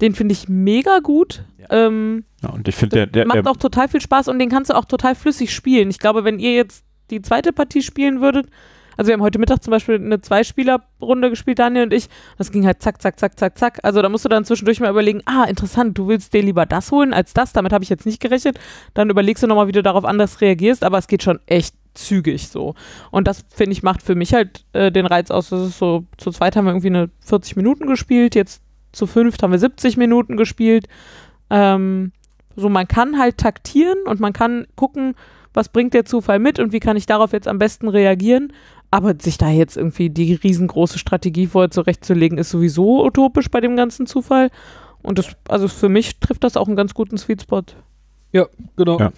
den 0.00 0.14
finde 0.14 0.32
ich 0.32 0.48
mega 0.48 0.98
gut. 1.00 1.44
Ähm, 1.70 2.24
Ja, 2.42 2.50
und 2.50 2.68
ich 2.68 2.74
finde, 2.74 2.96
der, 2.96 3.06
der, 3.06 3.26
macht 3.26 3.44
der 3.44 3.50
auch 3.50 3.56
total 3.56 3.88
viel 3.88 4.00
Spaß 4.00 4.28
und 4.28 4.38
den 4.38 4.48
kannst 4.50 4.70
du 4.70 4.74
auch 4.74 4.84
total 4.84 5.14
flüssig 5.14 5.54
spielen. 5.54 5.90
Ich 5.90 5.98
glaube, 5.98 6.24
wenn 6.24 6.38
ihr 6.38 6.54
jetzt 6.54 6.84
die 7.10 7.22
zweite 7.22 7.52
Partie 7.52 7.82
spielen 7.82 8.20
würdet, 8.20 8.48
also 8.96 9.08
wir 9.08 9.14
haben 9.14 9.22
heute 9.22 9.38
Mittag 9.38 9.62
zum 9.62 9.70
Beispiel 9.70 9.96
eine 9.96 10.20
Zweispieler-Runde 10.20 11.30
gespielt, 11.30 11.58
Daniel 11.58 11.84
und 11.84 11.92
ich. 11.92 12.08
Das 12.38 12.52
ging 12.52 12.66
halt 12.66 12.82
zack, 12.82 13.00
zack, 13.00 13.18
zack, 13.18 13.38
zack, 13.38 13.58
zack. 13.58 13.80
Also 13.82 14.02
da 14.02 14.08
musst 14.08 14.24
du 14.24 14.28
dann 14.28 14.44
zwischendurch 14.44 14.80
mal 14.80 14.90
überlegen, 14.90 15.22
ah, 15.26 15.44
interessant, 15.44 15.96
du 15.98 16.08
willst 16.08 16.32
dir 16.32 16.42
lieber 16.42 16.66
das 16.66 16.90
holen 16.90 17.12
als 17.12 17.34
das. 17.34 17.52
Damit 17.52 17.72
habe 17.72 17.84
ich 17.84 17.90
jetzt 17.90 18.06
nicht 18.06 18.20
gerechnet. 18.20 18.58
Dann 18.94 19.10
überlegst 19.10 19.42
du 19.42 19.46
nochmal, 19.46 19.68
wie 19.68 19.72
du 19.72 19.82
darauf 19.82 20.04
anders 20.04 20.40
reagierst, 20.40 20.84
aber 20.84 20.98
es 20.98 21.06
geht 21.06 21.22
schon 21.22 21.40
echt 21.46 21.74
zügig 21.94 22.48
so. 22.48 22.74
Und 23.10 23.28
das, 23.28 23.44
finde 23.54 23.72
ich, 23.72 23.82
macht 23.82 24.02
für 24.02 24.14
mich 24.14 24.34
halt 24.34 24.64
äh, 24.72 24.90
den 24.90 25.06
Reiz 25.06 25.30
aus. 25.30 25.50
Das 25.50 25.68
ist 25.68 25.78
so, 25.78 26.04
zu 26.18 26.30
zweit 26.30 26.56
haben 26.56 26.64
wir 26.64 26.72
irgendwie 26.72 26.88
eine 26.88 27.10
40 27.20 27.56
Minuten 27.56 27.86
gespielt, 27.86 28.34
jetzt 28.34 28.62
zu 28.92 29.06
fünft 29.06 29.42
haben 29.42 29.50
wir 29.50 29.58
70 29.58 29.96
Minuten 29.96 30.36
gespielt. 30.36 30.86
Ähm, 31.50 32.12
so, 32.56 32.68
man 32.68 32.86
kann 32.86 33.18
halt 33.18 33.38
taktieren 33.38 33.98
und 34.06 34.20
man 34.20 34.32
kann 34.32 34.66
gucken, 34.76 35.14
was 35.52 35.68
bringt 35.68 35.94
der 35.94 36.04
Zufall 36.04 36.38
mit 36.38 36.58
und 36.58 36.72
wie 36.72 36.80
kann 36.80 36.96
ich 36.96 37.06
darauf 37.06 37.32
jetzt 37.32 37.48
am 37.48 37.58
besten 37.58 37.88
reagieren. 37.88 38.52
Aber 38.94 39.16
sich 39.20 39.38
da 39.38 39.50
jetzt 39.50 39.76
irgendwie 39.76 40.08
die 40.08 40.34
riesengroße 40.34 41.00
Strategie 41.00 41.48
vorher 41.48 41.72
zurechtzulegen, 41.72 42.38
ist 42.38 42.50
sowieso 42.50 43.04
utopisch 43.04 43.50
bei 43.50 43.60
dem 43.60 43.74
ganzen 43.74 44.06
Zufall. 44.06 44.52
Und 45.02 45.18
das, 45.18 45.34
also 45.48 45.66
für 45.66 45.88
mich 45.88 46.20
trifft 46.20 46.44
das 46.44 46.56
auch 46.56 46.68
einen 46.68 46.76
ganz 46.76 46.94
guten 46.94 47.18
Sweet 47.18 47.42
Spot. 47.42 47.64
Genau. 48.76 49.00
Ja. 49.00 49.12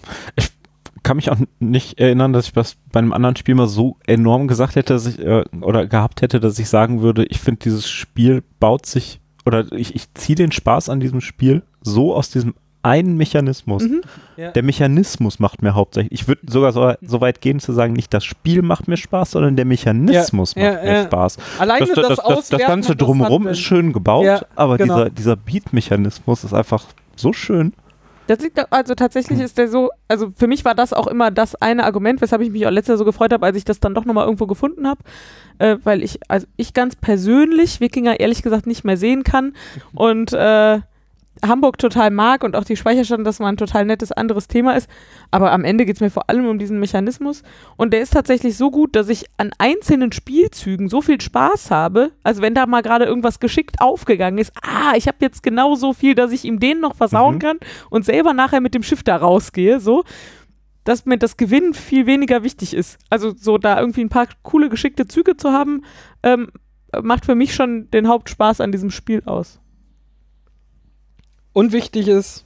kann 1.03 1.17
mich 1.17 1.29
auch 1.29 1.37
nicht 1.59 1.99
erinnern, 1.99 2.33
dass 2.33 2.47
ich 2.47 2.53
das 2.53 2.75
bei 2.91 2.97
einem 2.97 3.13
anderen 3.13 3.35
Spiel 3.35 3.53
mal 3.53 3.67
so 3.67 3.97
enorm 4.07 4.47
gesagt 4.47 4.77
hätte, 4.77 4.93
dass 4.93 5.05
ich, 5.05 5.19
äh, 5.19 5.45
oder 5.61 5.85
gehabt 5.85 6.23
hätte, 6.23 6.39
dass 6.39 6.57
ich 6.57 6.69
sagen 6.69 7.03
würde, 7.03 7.25
ich 7.25 7.39
finde, 7.39 7.59
dieses 7.59 7.87
Spiel 7.87 8.43
baut 8.59 8.87
sich, 8.87 9.21
oder 9.45 9.71
ich, 9.71 9.93
ich 9.93 10.11
ziehe 10.15 10.35
den 10.35 10.51
Spaß 10.51 10.89
an 10.89 10.99
diesem 10.99 11.21
Spiel 11.21 11.61
so 11.81 12.15
aus 12.15 12.31
diesem 12.31 12.55
einen 12.87 13.17
Mechanismus. 13.17 13.83
Mhm. 13.83 14.01
Ja. 14.37 14.51
Der 14.51 14.63
Mechanismus 14.63 15.39
macht 15.39 15.61
mir 15.61 15.75
hauptsächlich. 15.75 16.21
Ich 16.21 16.27
würde 16.27 16.41
sogar 16.47 16.71
so, 16.71 16.93
so 17.01 17.21
weit 17.21 17.41
gehen 17.41 17.59
zu 17.59 17.73
sagen, 17.73 17.93
nicht 17.93 18.13
das 18.13 18.23
Spiel 18.23 18.61
macht 18.61 18.87
mir 18.87 18.97
Spaß, 18.97 19.31
sondern 19.31 19.55
der 19.55 19.65
Mechanismus 19.65 20.55
Ja, 20.55 20.71
macht 20.71 20.83
ja, 20.83 20.89
mir 20.89 20.97
ja. 20.97 21.03
Spaß. 21.03 21.37
Alleine 21.59 21.85
Das, 21.85 21.95
das, 21.95 22.19
das, 22.25 22.49
das, 22.49 22.61
Ganze 22.61 22.95
drumherum 22.95 23.47
ist 23.47 23.59
schön 23.59 23.93
gebaut, 23.93 24.25
Ja, 24.25 24.41
aber 24.55 24.77
genau. 24.77 24.95
dieser, 24.95 25.09
dieser 25.09 25.35
Beat-Mechanismus 25.35 26.43
ist 26.43 26.53
einfach 26.53 26.85
so 27.15 27.33
schön. 27.33 27.73
Das 28.27 28.39
liegt 28.39 28.59
also 28.71 28.93
tatsächlich 28.93 29.39
ist 29.39 29.57
der 29.57 29.69
so, 29.69 29.89
also 30.09 30.31
für 30.35 30.47
mich 30.47 30.65
war 30.65 30.75
das 30.75 30.91
auch 30.91 31.07
immer 31.07 31.31
das 31.31 31.55
eine 31.55 31.85
Argument, 31.85 32.19
weshalb 32.19 32.41
ich 32.41 32.51
mich 32.51 32.67
auch 32.67 32.71
letztes 32.71 32.89
Jahr 32.89 32.97
so 32.97 33.05
gefreut 33.05 33.31
habe, 33.31 33.45
als 33.45 33.55
ich 33.55 33.63
das 33.63 33.79
dann 33.79 33.93
doch 33.93 34.03
nochmal 34.03 34.25
irgendwo 34.25 34.47
gefunden 34.47 34.85
habe, 34.85 34.99
äh, 35.59 35.77
weil 35.85 36.03
ich, 36.03 36.19
also 36.27 36.45
ich 36.57 36.73
ganz 36.73 36.97
persönlich 36.97 37.79
Wikinger 37.79 38.19
ehrlich 38.19 38.43
gesagt 38.43 38.67
nicht 38.67 38.83
mehr 38.83 38.97
sehen 38.97 39.23
kann 39.23 39.53
und 39.93 40.33
äh, 40.33 40.79
Hamburg 41.45 41.77
total 41.77 42.11
mag 42.11 42.43
und 42.43 42.55
auch 42.55 42.63
die 42.63 42.75
Speicherstadt, 42.75 43.25
das 43.25 43.39
mal 43.39 43.47
ein 43.49 43.57
total 43.57 43.85
nettes 43.85 44.11
anderes 44.11 44.47
Thema 44.47 44.75
ist. 44.75 44.89
Aber 45.31 45.51
am 45.51 45.63
Ende 45.63 45.85
geht 45.85 45.95
es 45.95 46.01
mir 46.01 46.09
vor 46.09 46.29
allem 46.29 46.47
um 46.47 46.59
diesen 46.59 46.79
Mechanismus. 46.79 47.43
Und 47.75 47.93
der 47.93 48.01
ist 48.01 48.13
tatsächlich 48.13 48.57
so 48.57 48.71
gut, 48.71 48.95
dass 48.95 49.09
ich 49.09 49.25
an 49.37 49.51
einzelnen 49.57 50.11
Spielzügen 50.11 50.89
so 50.89 51.01
viel 51.01 51.19
Spaß 51.19 51.71
habe. 51.71 52.11
Also 52.23 52.41
wenn 52.41 52.53
da 52.53 52.65
mal 52.65 52.81
gerade 52.81 53.05
irgendwas 53.05 53.39
geschickt 53.39 53.81
aufgegangen 53.81 54.37
ist, 54.37 54.51
ah, 54.61 54.93
ich 54.95 55.07
habe 55.07 55.17
jetzt 55.21 55.43
genau 55.43 55.75
so 55.75 55.93
viel, 55.93 56.15
dass 56.15 56.31
ich 56.31 56.45
ihm 56.45 56.59
den 56.59 56.79
noch 56.79 56.95
versauen 56.95 57.35
Mhm. 57.35 57.39
kann 57.39 57.57
und 57.89 58.05
selber 58.05 58.33
nachher 58.33 58.61
mit 58.61 58.73
dem 58.73 58.83
Schiff 58.83 59.03
da 59.03 59.15
rausgehe, 59.15 59.79
so. 59.79 60.03
Dass 60.83 61.05
mir 61.05 61.17
das 61.17 61.35
Gewinnen 61.35 61.73
viel 61.73 62.05
weniger 62.05 62.43
wichtig 62.43 62.73
ist. 62.73 62.97
Also 63.09 63.33
so 63.35 63.57
da 63.57 63.79
irgendwie 63.79 64.01
ein 64.01 64.09
paar 64.09 64.27
coole, 64.43 64.69
geschickte 64.69 65.05
Züge 65.07 65.35
zu 65.35 65.51
haben, 65.51 65.83
ähm, 66.23 66.49
macht 67.01 67.25
für 67.25 67.35
mich 67.35 67.53
schon 67.53 67.91
den 67.91 68.07
Hauptspaß 68.07 68.61
an 68.61 68.71
diesem 68.71 68.89
Spiel 68.89 69.21
aus. 69.25 69.59
Und 71.57 71.73
wichtig 71.73 72.07
ist, 72.07 72.45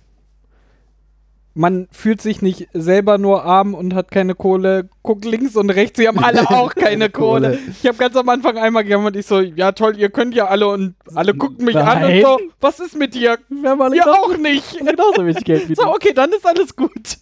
man 1.53 1.89
fühlt 1.91 2.21
sich 2.21 2.41
nicht 2.41 2.69
selber 2.71 3.17
nur 3.17 3.43
arm 3.43 3.73
und 3.73 3.93
hat 3.93 4.09
keine 4.09 4.35
Kohle. 4.35 4.87
Guckt 5.03 5.25
links 5.25 5.57
und 5.57 5.69
rechts, 5.69 5.99
sie 5.99 6.07
haben 6.07 6.19
alle 6.23 6.49
auch 6.49 6.73
keine 6.73 7.09
Kohle. 7.09 7.59
Ich 7.69 7.85
habe 7.85 7.97
ganz 7.97 8.15
am 8.15 8.29
Anfang 8.29 8.57
einmal 8.57 8.85
gejammert, 8.85 9.17
ich 9.17 9.25
so, 9.25 9.41
ja 9.41 9.73
toll, 9.73 9.97
ihr 9.97 10.09
könnt 10.11 10.33
ja 10.33 10.47
alle 10.47 10.69
und 10.69 10.95
alle 11.13 11.33
gucken 11.33 11.65
mich 11.65 11.75
an 11.75 12.03
und 12.05 12.09
Nein. 12.09 12.21
so, 12.21 12.39
was 12.61 12.79
ist 12.79 12.95
mit 12.95 13.13
dir? 13.13 13.37
Wir 13.49 13.71
haben 13.71 13.81
alle 13.81 13.97
Ja, 13.97 14.05
auch 14.05 14.37
nicht. 14.37 14.77
genauso 14.85 15.25
wenig 15.25 15.43
Geld 15.43 15.67
wie 15.67 15.75
So, 15.75 15.83
du. 15.83 15.89
okay, 15.89 16.13
dann 16.13 16.31
ist 16.31 16.45
alles 16.45 16.73
gut. 16.73 17.17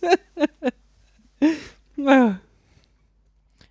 Ja. 1.95 2.39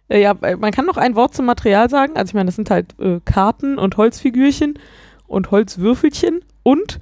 Äh, 0.09 0.21
Ja, 0.23 0.33
äh, 0.43 0.57
man 0.57 0.73
kann 0.73 0.87
noch 0.87 0.97
ein 0.97 1.15
Wort 1.15 1.35
zum 1.37 1.47
Material 1.47 1.89
sagen. 1.89 2.17
Also 2.17 2.31
ich 2.31 2.35
meine, 2.35 2.47
das 2.47 2.57
sind 2.57 2.69
halt 2.69 2.99
äh, 2.99 3.21
Karten 3.25 3.79
und 3.79 3.97
Holzfigürchen 3.97 4.77
und 5.29 5.53
Holzwürfelchen 5.53 6.45
und 6.65 6.99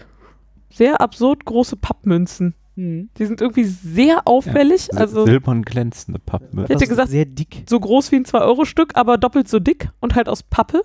sehr 0.70 1.00
absurd 1.00 1.44
große 1.44 1.76
Pappmünzen. 1.76 2.54
Hm. 2.76 3.08
Die 3.18 3.24
sind 3.24 3.40
irgendwie 3.40 3.64
sehr 3.64 4.22
auffällig. 4.26 4.94
also 4.94 5.24
Silbern 5.24 5.62
glänzende 5.62 6.18
Pappen. 6.20 6.64
Ich 6.64 6.68
hätte 6.68 6.86
gesagt- 6.86 7.08
sehr 7.10 7.24
dick. 7.24 7.64
so 7.68 7.80
groß 7.80 8.12
wie 8.12 8.16
ein 8.16 8.24
2-Euro-Stück, 8.26 8.92
aber 8.96 9.16
doppelt 9.16 9.48
so 9.48 9.58
dick 9.58 9.88
und 10.00 10.14
halt 10.14 10.28
aus 10.28 10.42
Pappe. 10.42 10.82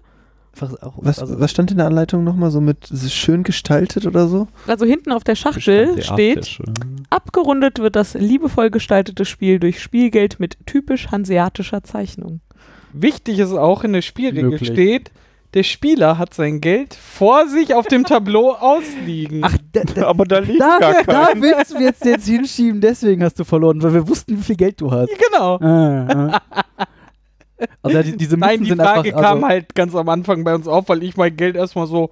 Auch, 0.81 0.97
Was, 0.97 1.19
also, 1.19 1.39
was 1.39 1.49
stand 1.51 1.71
in 1.71 1.77
der 1.77 1.87
Anleitung 1.87 2.25
nochmal 2.25 2.51
so 2.51 2.59
mit 2.59 2.89
schön 3.09 3.43
gestaltet 3.43 4.05
oder 4.05 4.27
so? 4.27 4.47
Also 4.67 4.85
hinten 4.85 5.13
auf 5.13 5.23
der 5.23 5.35
Schachtel 5.35 6.01
steht, 6.03 6.59
abgerundet 7.09 7.79
wird 7.79 7.95
das 7.95 8.15
liebevoll 8.15 8.69
gestaltete 8.69 9.23
Spiel 9.23 9.59
durch 9.59 9.81
Spielgeld 9.81 10.39
mit 10.41 10.57
typisch 10.65 11.09
hanseatischer 11.09 11.83
Zeichnung. 11.83 12.41
Wichtig 12.93 13.39
ist 13.39 13.53
auch 13.53 13.85
in 13.85 13.93
der 13.93 14.01
Spielregel 14.01 14.49
Möglich. 14.51 14.69
steht, 14.71 15.11
der 15.53 15.63
Spieler 15.63 16.17
hat 16.17 16.33
sein 16.33 16.61
Geld 16.61 16.93
vor 16.93 17.47
sich 17.47 17.73
auf 17.73 17.85
dem 17.87 18.05
Tableau 18.05 18.51
ausliegen. 18.59 19.41
Ach, 19.43 19.55
da, 19.73 19.81
da, 19.83 20.07
Aber 20.07 20.25
da 20.25 20.39
liegt 20.39 20.61
da, 20.61 20.79
gar 20.79 21.03
da 21.03 21.25
kein. 21.27 21.41
willst 21.41 21.73
du 21.73 21.79
jetzt, 21.79 22.05
jetzt 22.05 22.25
hinschieben, 22.27 22.79
deswegen 22.81 23.23
hast 23.23 23.37
du 23.39 23.43
verloren, 23.43 23.81
weil 23.83 23.93
wir 23.93 24.07
wussten, 24.07 24.37
wie 24.37 24.41
viel 24.41 24.55
Geld 24.55 24.79
du 24.79 24.91
hast. 24.91 25.09
genau. 25.29 25.57
Ah, 25.59 26.31
ah. 26.77 26.85
Also 27.83 27.97
ja, 27.97 28.01
die, 28.01 28.17
diese 28.17 28.37
Münzen 28.37 28.39
Nein, 28.39 28.59
die 28.63 28.69
sind 28.69 28.81
Frage 28.81 29.09
einfach, 29.09 29.21
kam 29.21 29.43
also, 29.43 29.47
halt 29.47 29.75
ganz 29.75 29.93
am 29.93 30.09
Anfang 30.09 30.43
bei 30.43 30.55
uns 30.55 30.67
auf, 30.67 30.89
weil 30.89 31.03
ich 31.03 31.15
mein 31.15 31.37
Geld 31.37 31.55
erstmal 31.55 31.85
so 31.85 32.09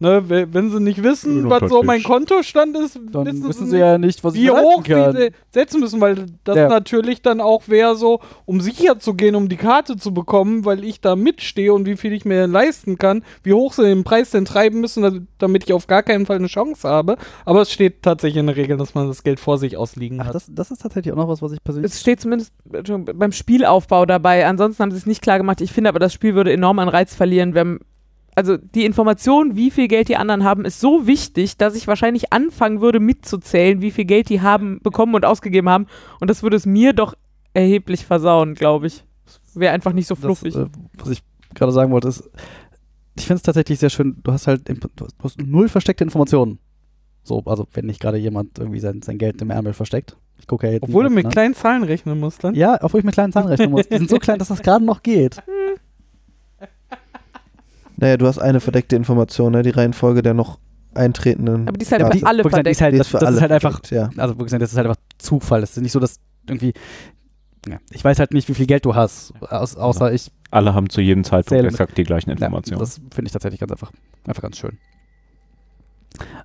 Ne, 0.00 0.28
we- 0.28 0.52
wenn 0.52 0.70
sie 0.70 0.80
nicht 0.80 1.04
wissen, 1.04 1.48
was 1.48 1.70
so 1.70 1.84
mein 1.84 2.02
Kontostand 2.02 2.76
ist, 2.76 2.98
Dann 3.12 3.26
wissen, 3.26 3.48
wissen 3.48 3.64
sie 3.66 3.70
sie 3.72 3.78
ja 3.78 3.96
nicht, 3.96 4.24
was 4.24 4.34
wie 4.34 4.50
hoch 4.50 4.82
kann. 4.82 5.14
sie 5.14 5.30
setzen 5.52 5.78
müssen, 5.78 6.00
weil 6.00 6.26
das 6.42 6.56
Ja. 6.56 6.68
natürlich 6.68 7.22
dann 7.22 7.40
auch 7.40 7.68
wäre 7.68 7.94
so, 7.94 8.18
um 8.44 8.60
sicher 8.60 8.98
zu 8.98 9.14
gehen, 9.14 9.36
um 9.36 9.48
die 9.48 9.56
Karte 9.56 9.96
zu 9.96 10.12
bekommen, 10.12 10.64
weil 10.64 10.82
ich 10.82 11.00
da 11.00 11.14
mitstehe 11.14 11.72
und 11.72 11.86
wie 11.86 11.96
viel 11.96 12.12
ich 12.12 12.24
mir 12.24 12.48
leisten 12.48 12.98
kann, 12.98 13.22
wie 13.44 13.52
hoch 13.52 13.72
sie 13.72 13.84
den 13.84 14.02
Preis 14.02 14.30
denn 14.30 14.44
treiben 14.44 14.80
müssen, 14.80 15.02
da- 15.04 15.12
damit 15.38 15.62
ich 15.64 15.72
auf 15.72 15.86
gar 15.86 16.02
keinen 16.02 16.26
Fall 16.26 16.36
eine 16.36 16.48
Chance 16.48 16.88
habe. 16.88 17.16
Aber 17.44 17.62
es 17.62 17.70
steht 17.70 18.02
tatsächlich 18.02 18.40
in 18.40 18.48
der 18.48 18.56
Regel, 18.56 18.76
dass 18.76 18.94
man 18.94 19.06
das 19.06 19.22
Geld 19.22 19.38
vor 19.38 19.58
sich 19.58 19.76
ausliegen 19.76 20.20
Ach, 20.20 20.26
hat. 20.26 20.34
das, 20.34 20.48
das 20.52 20.72
ist 20.72 20.82
tatsächlich 20.82 21.12
auch 21.12 21.18
noch 21.18 21.28
was, 21.28 21.40
was 21.40 21.52
ich 21.52 21.62
persönlich. 21.62 21.92
Es 21.92 22.00
steht 22.00 22.20
zumindest 22.20 22.52
schon 22.84 23.04
beim 23.04 23.30
Spielaufbau 23.30 24.06
dabei. 24.06 24.44
Ansonsten 24.44 24.82
haben 24.82 24.90
sie 24.90 24.98
es 24.98 25.06
nicht 25.06 25.22
klar 25.22 25.38
gemacht. 25.38 25.60
Ich 25.60 25.72
finde 25.72 25.88
aber, 25.90 26.00
das 26.00 26.12
Spiel 26.12 26.34
würde 26.34 26.52
enorm 26.52 26.80
an 26.80 26.88
Reiz 26.88 27.14
verlieren. 27.14 27.54
Wenn, 27.54 27.78
also 28.34 28.56
die 28.56 28.84
Information, 28.84 29.56
wie 29.56 29.70
viel 29.70 29.88
Geld 29.88 30.08
die 30.08 30.16
anderen 30.16 30.44
haben, 30.44 30.64
ist 30.64 30.80
so 30.80 31.06
wichtig, 31.06 31.56
dass 31.56 31.74
ich 31.74 31.86
wahrscheinlich 31.86 32.32
anfangen 32.32 32.80
würde 32.80 33.00
mitzuzählen, 33.00 33.80
wie 33.80 33.90
viel 33.90 34.04
Geld 34.04 34.28
die 34.28 34.40
haben, 34.40 34.80
bekommen 34.82 35.14
und 35.14 35.24
ausgegeben 35.24 35.68
haben. 35.68 35.86
Und 36.20 36.30
das 36.30 36.42
würde 36.42 36.56
es 36.56 36.66
mir 36.66 36.92
doch 36.92 37.14
erheblich 37.52 38.04
versauen, 38.04 38.54
glaube 38.54 38.88
ich. 38.88 39.04
Wäre 39.54 39.72
einfach 39.72 39.92
nicht 39.92 40.08
so 40.08 40.16
fluffig. 40.16 40.54
Das, 40.54 40.64
äh, 40.64 40.70
was 40.98 41.08
ich 41.10 41.22
gerade 41.54 41.72
sagen 41.72 41.92
wollte, 41.92 42.08
ist, 42.08 42.28
ich 43.16 43.26
finde 43.26 43.36
es 43.36 43.42
tatsächlich 43.42 43.78
sehr 43.78 43.90
schön, 43.90 44.16
du 44.22 44.32
hast 44.32 44.46
halt 44.46 44.68
du 44.68 45.06
hast, 45.22 45.40
null 45.40 45.68
versteckte 45.68 46.02
Informationen. 46.02 46.58
So, 47.22 47.42
also 47.46 47.66
wenn 47.72 47.86
nicht 47.86 48.00
gerade 48.00 48.18
jemand 48.18 48.58
irgendwie 48.58 48.80
sein, 48.80 49.00
sein 49.02 49.18
Geld 49.18 49.40
im 49.40 49.50
Ärmel 49.50 49.72
versteckt. 49.72 50.16
Ich 50.38 50.46
gucke 50.46 50.66
ja 50.66 50.74
jetzt 50.74 50.82
Obwohl 50.82 51.04
du 51.04 51.10
mit 51.10 51.24
ne? 51.24 51.30
kleinen 51.30 51.54
Zahlen 51.54 51.84
rechnen 51.84 52.18
musst 52.20 52.44
dann. 52.44 52.54
Ja, 52.54 52.78
obwohl 52.82 53.00
ich 53.00 53.04
mit 53.06 53.14
kleinen 53.14 53.32
Zahlen 53.32 53.46
rechnen 53.46 53.70
muss. 53.70 53.88
Die 53.88 53.96
sind 53.96 54.10
so 54.10 54.18
klein, 54.18 54.38
dass 54.38 54.48
das 54.48 54.62
gerade 54.62 54.84
noch 54.84 55.02
geht. 55.02 55.42
Naja, 57.96 58.16
du 58.16 58.26
hast 58.26 58.38
eine 58.38 58.60
verdeckte 58.60 58.96
Information, 58.96 59.52
ne? 59.52 59.62
die 59.62 59.70
Reihenfolge 59.70 60.22
der 60.22 60.34
noch 60.34 60.58
eintretenden. 60.94 61.66
aber 61.68 61.76
die 61.76 61.84
ist 61.84 61.92
halt 61.92 62.02
Ja, 62.02 62.10
für 62.10 62.16
die- 62.18 62.24
alle 62.26 62.44
wirklich, 62.44 62.62
die 62.62 62.70
ist 62.70 62.78
verdeckt. 62.78 62.80
halt, 62.82 62.94
Die 62.94 62.98
das, 62.98 63.06
ist 63.06 63.10
für 63.10 63.18
das 63.18 63.26
alle 63.26 63.36
ist 63.36 63.42
halt 63.42 63.52
einfach, 63.52 63.80
verdeckt, 63.84 63.90
ja. 64.16 64.22
also 64.22 64.38
wirklich, 64.38 64.58
das 64.60 64.70
ist 64.72 64.76
halt 64.76 64.86
einfach 64.86 65.00
Zufall. 65.18 65.60
Das 65.60 65.76
ist 65.76 65.82
nicht 65.82 65.92
so, 65.92 65.98
dass 66.00 66.20
irgendwie, 66.48 66.72
ja, 67.68 67.78
ich 67.90 68.04
weiß 68.04 68.18
halt 68.18 68.32
nicht, 68.34 68.48
wie 68.48 68.54
viel 68.54 68.66
Geld 68.66 68.84
du 68.84 68.94
hast, 68.94 69.32
aus, 69.40 69.76
außer 69.76 70.12
ich 70.12 70.30
Alle 70.50 70.74
haben 70.74 70.88
zu 70.90 71.00
jedem 71.00 71.24
Zeitpunkt 71.24 71.64
exakt 71.64 71.96
die 71.98 72.04
gleichen 72.04 72.30
Ja, 72.30 72.34
Informationen. 72.34 72.78
das 72.78 73.00
finde 73.12 73.26
ich 73.26 73.32
tatsächlich 73.32 73.58
ganz 73.60 73.72
einfach, 73.72 73.90
einfach 74.26 74.42
ganz 74.42 74.58
schön. 74.58 74.78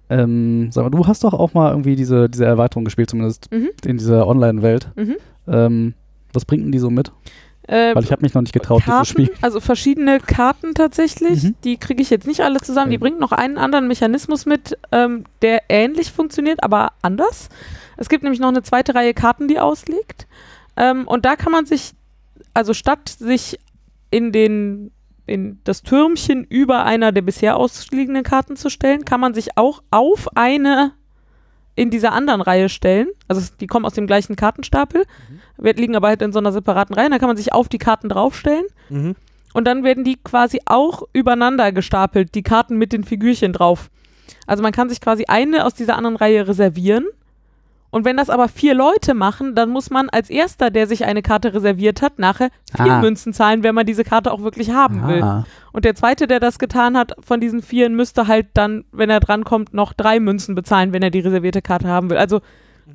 Ähm, 0.09 0.69
sag 0.71 0.83
mal, 0.83 0.89
du 0.89 1.05
hast 1.05 1.23
doch 1.23 1.33
auch 1.33 1.53
mal 1.53 1.69
irgendwie 1.69 1.95
diese, 1.95 2.27
diese 2.29 2.45
Erweiterung 2.45 2.85
gespielt, 2.85 3.09
zumindest 3.11 3.51
Mhm. 3.51 3.69
in 3.85 3.97
dieser 3.97 4.27
Online-Welt. 4.27 4.89
Mhm. 4.95 5.15
Ähm, 5.47 5.93
was 6.33 6.45
bringt 6.45 6.63
denn 6.63 6.71
die 6.71 6.79
so 6.79 6.89
mit? 6.89 7.11
Äh, 7.69 7.93
Weil 7.93 8.03
ich 8.03 8.11
habe 8.11 8.23
mich 8.23 8.33
noch 8.33 8.41
nicht 8.41 8.53
getraut, 8.53 8.79
die 8.79 8.85
zu 8.85 8.91
Karten, 8.91 9.05
spielen. 9.05 9.29
also 9.41 9.59
verschiedene 9.59 10.19
Karten 10.19 10.73
tatsächlich. 10.73 11.43
Mhm. 11.43 11.55
Die 11.63 11.77
kriege 11.77 12.01
ich 12.01 12.09
jetzt 12.09 12.25
nicht 12.25 12.41
alle 12.41 12.59
zusammen. 12.59 12.89
Die 12.89 12.97
bringt 12.97 13.19
noch 13.19 13.31
einen 13.31 13.59
anderen 13.59 13.87
Mechanismus 13.87 14.47
mit, 14.47 14.75
ähm, 14.91 15.25
der 15.43 15.61
ähnlich 15.69 16.11
funktioniert, 16.11 16.63
aber 16.63 16.93
anders. 17.03 17.49
Es 17.95 18.09
gibt 18.09 18.23
nämlich 18.23 18.39
noch 18.39 18.47
eine 18.47 18.63
zweite 18.63 18.95
Reihe 18.95 19.13
Karten, 19.13 19.47
die 19.47 19.59
ausliegt. 19.59 20.27
Ähm, 20.77 21.07
und 21.07 21.25
da 21.25 21.35
kann 21.35 21.51
man 21.51 21.67
sich, 21.67 21.91
also 22.55 22.73
statt 22.73 23.07
sich 23.07 23.59
in 24.09 24.31
den 24.31 24.91
in 25.27 25.59
das 25.63 25.83
Türmchen 25.83 26.43
über 26.43 26.85
einer 26.85 27.11
der 27.11 27.21
bisher 27.21 27.55
ausliegenden 27.55 28.23
Karten 28.23 28.55
zu 28.55 28.71
stellen, 28.71 29.05
kann 29.05 29.19
man 29.19 29.35
sich 29.35 29.57
auch 29.57 29.83
auf 29.91 30.35
eine 30.35 30.93
in 31.79 31.89
dieser 31.89 32.11
anderen 32.11 32.41
Reihe 32.41 32.67
stellen. 32.67 33.07
Also 33.29 33.41
die 33.59 33.67
kommen 33.67 33.85
aus 33.85 33.93
dem 33.93 34.05
gleichen 34.05 34.35
Kartenstapel, 34.35 35.03
wir 35.57 35.73
liegen 35.73 35.95
aber 35.95 36.09
halt 36.09 36.21
in 36.21 36.33
so 36.33 36.39
einer 36.39 36.51
separaten 36.51 36.93
Reihe. 36.93 37.09
Da 37.09 37.17
kann 37.19 37.29
man 37.29 37.37
sich 37.37 37.53
auf 37.53 37.69
die 37.69 37.77
Karten 37.77 38.09
draufstellen 38.09 38.65
Mhm. 38.89 39.15
und 39.53 39.65
dann 39.65 39.83
werden 39.83 40.03
die 40.03 40.17
quasi 40.21 40.59
auch 40.65 41.03
übereinander 41.13 41.71
gestapelt, 41.71 42.35
die 42.35 42.43
Karten 42.43 42.75
mit 42.77 42.91
den 42.91 43.03
Figürchen 43.03 43.53
drauf. 43.53 43.89
Also 44.45 44.61
man 44.61 44.71
kann 44.73 44.89
sich 44.89 44.99
quasi 44.99 45.25
eine 45.27 45.65
aus 45.65 45.73
dieser 45.73 45.95
anderen 45.95 46.15
Reihe 46.17 46.47
reservieren. 46.47 47.05
Und 47.91 48.05
wenn 48.05 48.17
das 48.17 48.29
aber 48.29 48.47
vier 48.49 48.73
Leute 48.75 49.13
machen, 49.15 49.55
dann 49.55 49.69
muss 49.69 49.89
man 49.89 50.09
als 50.09 50.29
erster, 50.29 50.69
der 50.69 50.85
sich 50.85 51.05
eine 51.05 51.21
Karte 51.23 51.53
reserviert 51.53 52.01
hat, 52.03 52.19
nachher 52.19 52.49
vier 52.75 52.93
Ah. 52.93 53.01
Münzen 53.01 53.33
zahlen, 53.33 53.63
wenn 53.63 53.73
man 53.73 53.85
diese 53.85 54.03
Karte 54.03 54.31
auch 54.31 54.41
wirklich 54.41 54.71
haben 54.71 55.07
will. 55.07 55.23
Ah, 55.23 55.45
Und 55.73 55.85
der 55.85 55.95
zweite, 55.95 56.27
der 56.27 56.39
das 56.39 56.59
getan 56.59 56.95
hat, 56.95 57.13
von 57.19 57.39
diesen 57.39 57.61
vieren, 57.63 57.95
müsste 57.95 58.27
halt 58.27 58.47
dann, 58.53 58.85
wenn 58.91 59.09
er 59.09 59.19
drankommt, 59.19 59.73
noch 59.73 59.93
drei 59.93 60.19
Münzen 60.19 60.53
bezahlen, 60.53 60.93
wenn 60.93 61.01
er 61.01 61.09
die 61.09 61.19
reservierte 61.21 61.61
Karte 61.63 61.87
haben 61.87 62.09
will. 62.11 62.17
Also 62.17 62.41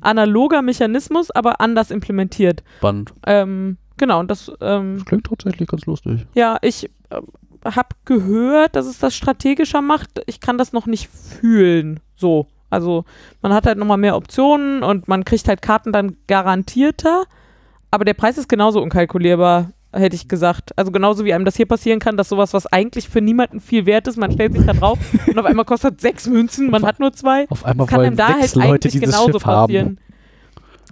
analoger 0.01 0.61
Mechanismus, 0.61 1.31
aber 1.31 1.59
anders 1.61 1.91
implementiert. 1.91 2.63
spannend. 2.77 3.13
Ähm, 3.25 3.77
genau, 3.97 4.19
und 4.19 4.31
das, 4.31 4.51
ähm, 4.61 4.95
Das 4.97 5.05
klingt 5.05 5.25
tatsächlich 5.25 5.67
ganz 5.67 5.85
lustig. 5.85 6.25
ja, 6.35 6.57
ich 6.61 6.89
äh, 7.09 7.21
habe 7.65 7.89
gehört, 8.05 8.75
dass 8.75 8.85
es 8.85 8.99
das 8.99 9.15
strategischer 9.15 9.81
macht. 9.81 10.21
Ich 10.27 10.39
kann 10.39 10.57
das 10.57 10.71
noch 10.73 10.85
nicht 10.85 11.09
fühlen. 11.09 11.99
So. 12.15 12.47
Also 12.75 13.05
man 13.41 13.53
hat 13.53 13.65
halt 13.65 13.77
nochmal 13.77 13.97
mehr 13.97 14.15
Optionen 14.15 14.83
und 14.83 15.07
man 15.07 15.25
kriegt 15.25 15.47
halt 15.47 15.61
Karten 15.61 15.91
dann 15.91 16.17
garantierter. 16.27 17.23
Aber 17.89 18.05
der 18.05 18.13
Preis 18.13 18.37
ist 18.37 18.49
genauso 18.49 18.81
unkalkulierbar, 18.81 19.71
hätte 19.93 20.15
ich 20.15 20.27
gesagt. 20.27 20.77
Also 20.77 20.91
genauso 20.91 21.23
wie 21.23 21.33
einem 21.33 21.45
das 21.45 21.55
hier 21.55 21.65
passieren 21.65 21.99
kann, 21.99 22.17
dass 22.17 22.29
sowas, 22.29 22.53
was 22.53 22.67
eigentlich 22.67 23.07
für 23.07 23.21
niemanden 23.21 23.61
viel 23.61 23.85
wert 23.85 24.07
ist, 24.07 24.17
man 24.17 24.31
stellt 24.31 24.53
sich 24.53 24.65
da 24.65 24.73
drauf 24.73 24.99
und 25.27 25.39
auf 25.39 25.45
einmal 25.45 25.65
kostet 25.65 26.01
sechs 26.01 26.27
Münzen, 26.27 26.69
man 26.69 26.85
hat 26.85 26.99
nur 26.99 27.13
zwei. 27.13 27.47
Auf 27.49 27.65
einmal 27.65 27.87
Das 27.87 27.95
kann 27.95 28.05
einem 28.05 28.17
da 28.17 28.33
halt 28.33 28.55
Leute 28.55 28.67
eigentlich 28.67 29.01
genauso 29.01 29.33
Schiff 29.33 29.45
haben. 29.45 29.97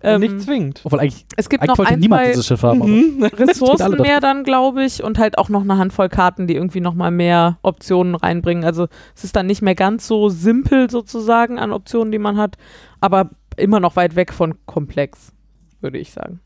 Ähm, 0.05 0.19
Nicht 0.21 0.41
zwingend. 0.41 0.81
Obwohl 0.83 0.99
eigentlich, 0.99 1.25
es 1.37 1.47
gibt 1.49 1.61
eigentlich 1.63 1.69
noch 1.69 1.77
wollte 1.77 1.93
ein, 1.93 1.99
niemand 1.99 2.21
zwei 2.23 2.29
dieses 2.31 2.45
Schiff 2.47 2.61
haben. 2.63 2.79
Mhm. 2.79 3.23
Ressourcen 3.33 4.01
mehr 4.01 4.19
dann, 4.19 4.43
glaube 4.43 4.83
ich, 4.83 5.01
und 5.03 5.17
halt 5.17 5.37
auch 5.37 5.47
noch 5.49 5.61
eine 5.61 5.77
Handvoll 5.77 6.09
Karten, 6.09 6.45
die 6.45 6.55
irgendwie 6.55 6.81
nochmal 6.81 7.09
mehr 7.11 7.57
Optionen 7.61 8.15
reinbringen. 8.15 8.65
Also 8.65 8.87
es 9.15 9.23
ist 9.23 9.35
dann 9.35 9.47
nicht 9.47 9.61
mehr 9.61 9.75
ganz 9.75 10.05
so 10.07 10.27
simpel 10.29 10.89
sozusagen 10.89 11.57
an 11.57 11.71
Optionen, 11.71 12.11
die 12.11 12.19
man 12.19 12.37
hat, 12.37 12.57
aber 12.99 13.29
immer 13.55 13.79
noch 13.79 13.95
weit 13.95 14.15
weg 14.17 14.33
von 14.33 14.55
komplex, 14.65 15.31
würde 15.79 15.97
ich 15.99 16.11
sagen. 16.11 16.39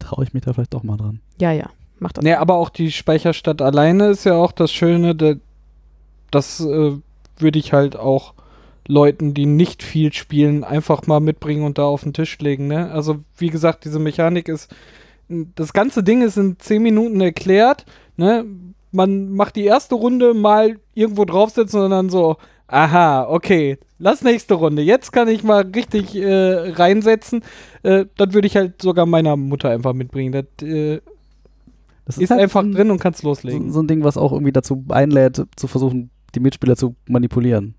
Traue 0.00 0.24
ich 0.24 0.34
mich 0.34 0.42
da 0.44 0.52
vielleicht 0.52 0.74
doch 0.74 0.82
mal 0.82 0.96
dran. 0.96 1.20
Ja, 1.40 1.52
ja, 1.52 1.70
macht 2.00 2.16
das. 2.16 2.24
Nee, 2.24 2.34
aber 2.34 2.54
auch 2.54 2.68
die 2.70 2.90
Speicherstadt 2.90 3.62
alleine 3.62 4.08
ist 4.08 4.24
ja 4.24 4.34
auch 4.34 4.50
das 4.52 4.72
Schöne, 4.72 5.14
da- 5.14 5.34
das 6.30 6.60
äh, 6.60 6.92
würde 7.38 7.58
ich 7.58 7.72
halt 7.72 7.96
auch 7.96 8.34
Leuten, 8.88 9.34
die 9.34 9.46
nicht 9.46 9.82
viel 9.82 10.12
spielen, 10.12 10.64
einfach 10.64 11.06
mal 11.06 11.20
mitbringen 11.20 11.62
und 11.62 11.78
da 11.78 11.84
auf 11.84 12.02
den 12.02 12.14
Tisch 12.14 12.38
legen. 12.40 12.66
Ne? 12.66 12.90
Also 12.90 13.18
wie 13.36 13.50
gesagt, 13.50 13.84
diese 13.84 13.98
Mechanik 13.98 14.48
ist, 14.48 14.74
das 15.28 15.74
ganze 15.74 16.02
Ding 16.02 16.22
ist 16.22 16.38
in 16.38 16.58
10 16.58 16.82
Minuten 16.82 17.20
erklärt. 17.20 17.84
Ne? 18.16 18.46
Man 18.90 19.30
macht 19.32 19.56
die 19.56 19.64
erste 19.66 19.94
Runde 19.94 20.32
mal 20.32 20.78
irgendwo 20.94 21.26
draufsetzen 21.26 21.82
und 21.82 21.90
dann 21.90 22.08
so, 22.08 22.38
aha, 22.66 23.28
okay, 23.28 23.78
lass 23.98 24.22
nächste 24.22 24.54
Runde. 24.54 24.80
Jetzt 24.80 25.12
kann 25.12 25.28
ich 25.28 25.44
mal 25.44 25.62
richtig 25.74 26.16
äh, 26.16 26.72
reinsetzen. 26.72 27.42
Äh, 27.82 28.06
das 28.16 28.32
würde 28.32 28.46
ich 28.46 28.56
halt 28.56 28.80
sogar 28.80 29.04
meiner 29.04 29.36
Mutter 29.36 29.68
einfach 29.68 29.92
mitbringen. 29.92 30.32
Das 30.32 30.66
äh, 30.66 31.00
Das 32.06 32.16
ist, 32.16 32.30
halt 32.30 32.40
einfach 32.40 32.62
so 32.62 32.68
ein, 32.68 32.72
drin 32.72 32.90
und 32.90 33.00
kannst 33.00 33.20
So, 33.20 33.28
loslegen. 33.28 33.70
so 33.70 33.80
ein 33.80 33.86
Ding, 33.86 34.02
was 34.02 34.16
auch 34.16 34.32
irgendwie 34.32 34.52
dazu 34.52 34.82
einlädt, 34.88 35.44
zu 35.56 35.66
versuchen, 35.66 36.08
die 36.34 36.40
Mitspieler 36.40 36.76
zu 36.76 36.94
manipulieren. 37.06 37.74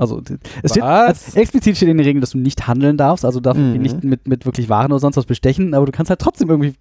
Also 0.00 0.20
es 0.62 0.70
steht, 0.72 0.82
also 0.82 1.38
explizit 1.38 1.76
steht 1.76 1.88
in 1.88 1.98
den 1.98 2.04
Regeln, 2.06 2.20
dass 2.20 2.30
du 2.30 2.38
nicht 2.38 2.66
handeln 2.66 2.96
darfst, 2.96 3.24
also 3.24 3.38
darfst 3.40 3.60
Mhm. 3.62 3.74
du 3.74 3.78
nicht 3.80 4.02
mit, 4.04 4.26
mit 4.26 4.46
wirklich 4.46 4.68
Waren 4.68 4.90
oder 4.92 4.98
sonst 4.98 5.16
was 5.16 5.26
bestechen, 5.26 5.74
aber 5.74 5.86
du 5.86 5.92
kannst 5.92 6.10
halt 6.10 6.20
trotzdem 6.20 6.48
irgendwie 6.50 6.74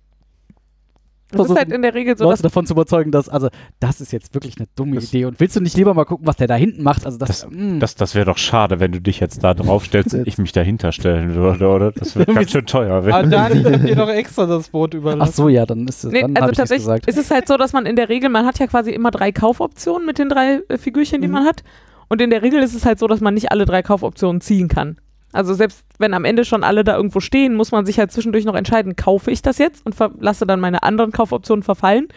Es 1.32 1.40
ist 1.48 1.56
halt 1.56 1.72
in 1.72 1.84
der 1.84 1.94
Regel 1.94 2.18
so, 2.18 2.24
Leute 2.24 2.34
dass 2.34 2.42
davon 2.42 2.66
zu 2.66 2.74
überzeugen, 2.74 3.12
dass, 3.12 3.30
also 3.30 3.50
das 3.80 4.02
ist 4.02 4.12
jetzt 4.12 4.34
wirklich 4.34 4.58
eine 4.58 4.68
dumme 4.76 4.96
Das- 4.96 5.10
Idee 5.14 5.26
und 5.26 5.40
willst 5.40 5.56
du 5.56 5.60
nicht 5.62 5.78
lieber 5.78 5.94
mal 5.94 6.06
gucken, 6.06 6.26
was 6.26 6.38
der 6.38 6.48
da 6.48 6.56
hinten 6.56 6.82
macht? 6.82 7.06
Also 7.06 7.20
das, 7.20 7.28
Das- 7.42 7.48
mm. 7.52 7.78
Das, 7.80 7.94
das 7.94 8.16
wäre 8.16 8.26
doch 8.26 8.40
schade, 8.40 8.80
wenn 8.80 8.92
du 8.92 9.00
dich 9.00 9.20
jetzt 9.20 9.44
da 9.44 9.54
draufstellst 9.54 10.16
und 10.16 10.28
ich 10.28 10.40
mich 10.40 10.54
dahinter 10.54 10.92
stellen 10.92 11.36
würde, 11.36 11.68
oder? 11.68 11.92
Das 11.92 12.16
wird 12.16 12.34
ganz 12.34 12.50
schön 12.50 12.66
teuer. 12.66 13.04
Ah, 13.04 13.06
werden. 13.06 13.30
Dani 13.30 13.62
hat 13.64 13.84
dir 13.88 13.96
doch 13.96 14.10
extra 14.10 14.48
das 14.48 14.70
Boot 14.70 14.96
Ach 14.96 14.98
überlassen. 14.98 15.34
so, 15.34 15.50
ja, 15.50 15.68
dann 15.68 15.88
ist 15.88 16.04
es, 16.04 16.12
Nee, 16.12 16.22
dann 16.22 16.36
also 16.38 16.48
tatsächlich 16.52 16.78
gesagt. 16.88 17.08
ist 17.08 17.18
es 17.20 17.30
halt 17.30 17.48
so, 17.48 17.58
dass 17.58 17.74
man 17.74 17.86
in 17.86 17.96
der 17.96 18.10
Regel, 18.10 18.30
man 18.30 18.48
hat 18.48 18.58
ja 18.58 18.66
quasi 18.66 18.90
immer 18.90 19.12
drei 19.12 19.32
Kaufoptionen 19.32 20.08
mit 20.08 20.18
den 20.18 20.30
drei 20.30 20.62
äh, 20.68 20.78
Figürchen, 20.80 21.22
die 21.22 21.28
Mhm. 21.28 21.34
man 21.34 21.46
hat. 21.46 21.62
Und 22.10 22.22
in 22.22 22.30
der 22.30 22.42
Regel 22.42 22.62
ist 22.62 22.76
es 22.76 22.86
halt 22.86 23.00
so, 23.00 23.08
dass 23.08 23.22
man 23.22 23.34
nicht 23.34 23.52
alle 23.52 23.66
drei 23.66 23.82
Kaufoptionen 23.82 24.42
ziehen 24.42 24.68
kann. 24.68 24.98
Also 25.32 25.54
selbst 25.54 25.86
wenn 26.00 26.14
am 26.14 26.26
Ende 26.26 26.44
schon 26.44 26.64
alle 26.64 26.84
da 26.84 26.96
irgendwo 26.96 27.20
stehen, 27.20 27.56
muss 27.56 27.72
man 27.72 27.86
sich 27.86 28.00
halt 28.00 28.12
zwischendurch 28.12 28.46
noch 28.46 28.56
entscheiden, 28.56 28.96
kaufe 28.96 29.32
ich 29.32 29.42
das 29.42 29.60
jetzt 29.60 29.86
und 29.86 29.96
lasse 30.20 30.48
dann 30.48 30.60
meine 30.60 30.84
anderen 30.84 31.12
Kaufoptionen 31.12 31.64
verfallen. 31.64 32.08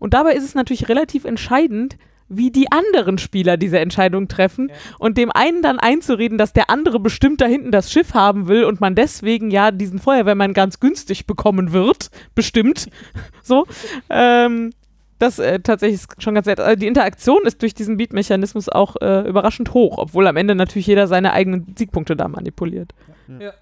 Und 0.00 0.14
dabei 0.14 0.34
ist 0.34 0.44
es 0.44 0.54
natürlich 0.54 0.88
relativ 0.88 1.24
entscheidend, 1.24 1.96
wie 2.28 2.50
die 2.50 2.72
anderen 2.72 3.18
Spieler 3.18 3.58
diese 3.58 3.78
Entscheidung 3.78 4.28
treffen 4.28 4.72
und 4.98 5.18
dem 5.18 5.30
einen 5.30 5.62
dann 5.62 5.78
einzureden, 5.78 6.38
dass 6.38 6.54
der 6.54 6.70
andere 6.70 6.98
bestimmt 6.98 7.40
da 7.40 7.46
hinten 7.46 7.70
das 7.70 7.92
Schiff 7.92 8.14
haben 8.14 8.48
will 8.48 8.64
und 8.64 8.80
man 8.80 8.94
deswegen 8.94 9.50
ja 9.50 9.70
diesen 9.70 9.98
Feuerwehrmann 9.98 10.54
ganz 10.54 10.80
günstig 10.80 11.26
bekommen 11.26 11.72
wird, 11.72 12.10
bestimmt. 12.34 12.88
so. 13.42 13.66
Ähm, 14.08 14.72
das 15.18 15.38
äh, 15.38 15.60
tatsächlich 15.60 16.00
ist 16.00 16.22
schon 16.22 16.34
ganz 16.34 16.46
nett. 16.46 16.60
Also 16.60 16.78
die 16.78 16.86
Interaktion 16.86 17.44
ist 17.44 17.62
durch 17.62 17.74
diesen 17.74 17.96
Beat-Mechanismus 17.96 18.68
auch 18.68 18.96
äh, 19.00 19.28
überraschend 19.28 19.72
hoch, 19.74 19.98
obwohl 19.98 20.26
am 20.26 20.36
Ende 20.36 20.54
natürlich 20.54 20.86
jeder 20.86 21.06
seine 21.06 21.32
eigenen 21.32 21.74
Siegpunkte 21.76 22.16
da 22.16 22.28
manipuliert. 22.28 22.92
Ja. 23.40 23.52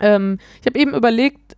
Ähm, 0.00 0.38
ich 0.60 0.66
habe 0.66 0.78
eben 0.78 0.94
überlegt, 0.94 1.56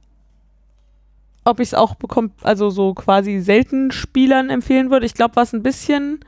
ob 1.45 1.61
ich 1.61 1.69
es 1.69 1.75
auch 1.75 1.95
bekommt, 1.95 2.33
also 2.43 2.71
so 2.71 2.95
quasi 2.95 3.41
selten 3.41 3.91
Spielern 3.91 4.51
empfehlen 4.51 4.91
würde. 4.91 5.07
Ich 5.07 5.15
glaube, 5.15 5.37
was 5.37 5.53
ein 5.53 5.63
bisschen 5.63 6.21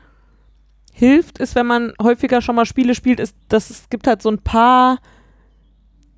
hilft, 0.93 1.39
ist, 1.39 1.55
wenn 1.55 1.67
man 1.67 1.93
häufiger 2.01 2.41
schon 2.41 2.55
mal 2.55 2.65
Spiele 2.65 2.95
spielt, 2.95 3.19
ist, 3.19 3.35
dass 3.49 3.69
es 3.69 3.89
gibt 3.89 4.07
halt 4.07 4.21
so 4.21 4.29
ein 4.29 4.39
paar, 4.39 4.99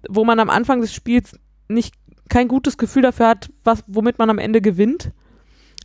wo 0.08 0.24
man 0.24 0.40
am 0.40 0.50
Anfang 0.50 0.82
des 0.82 0.94
Spiels 0.94 1.38
nicht 1.68 1.96
kein 2.30 2.48
gutes 2.48 2.78
Gefühl 2.78 3.02
dafür 3.02 3.28
hat, 3.28 3.50
was, 3.64 3.84
womit 3.88 4.20
man 4.20 4.30
am 4.30 4.38
Ende 4.38 4.62
gewinnt. 4.62 5.12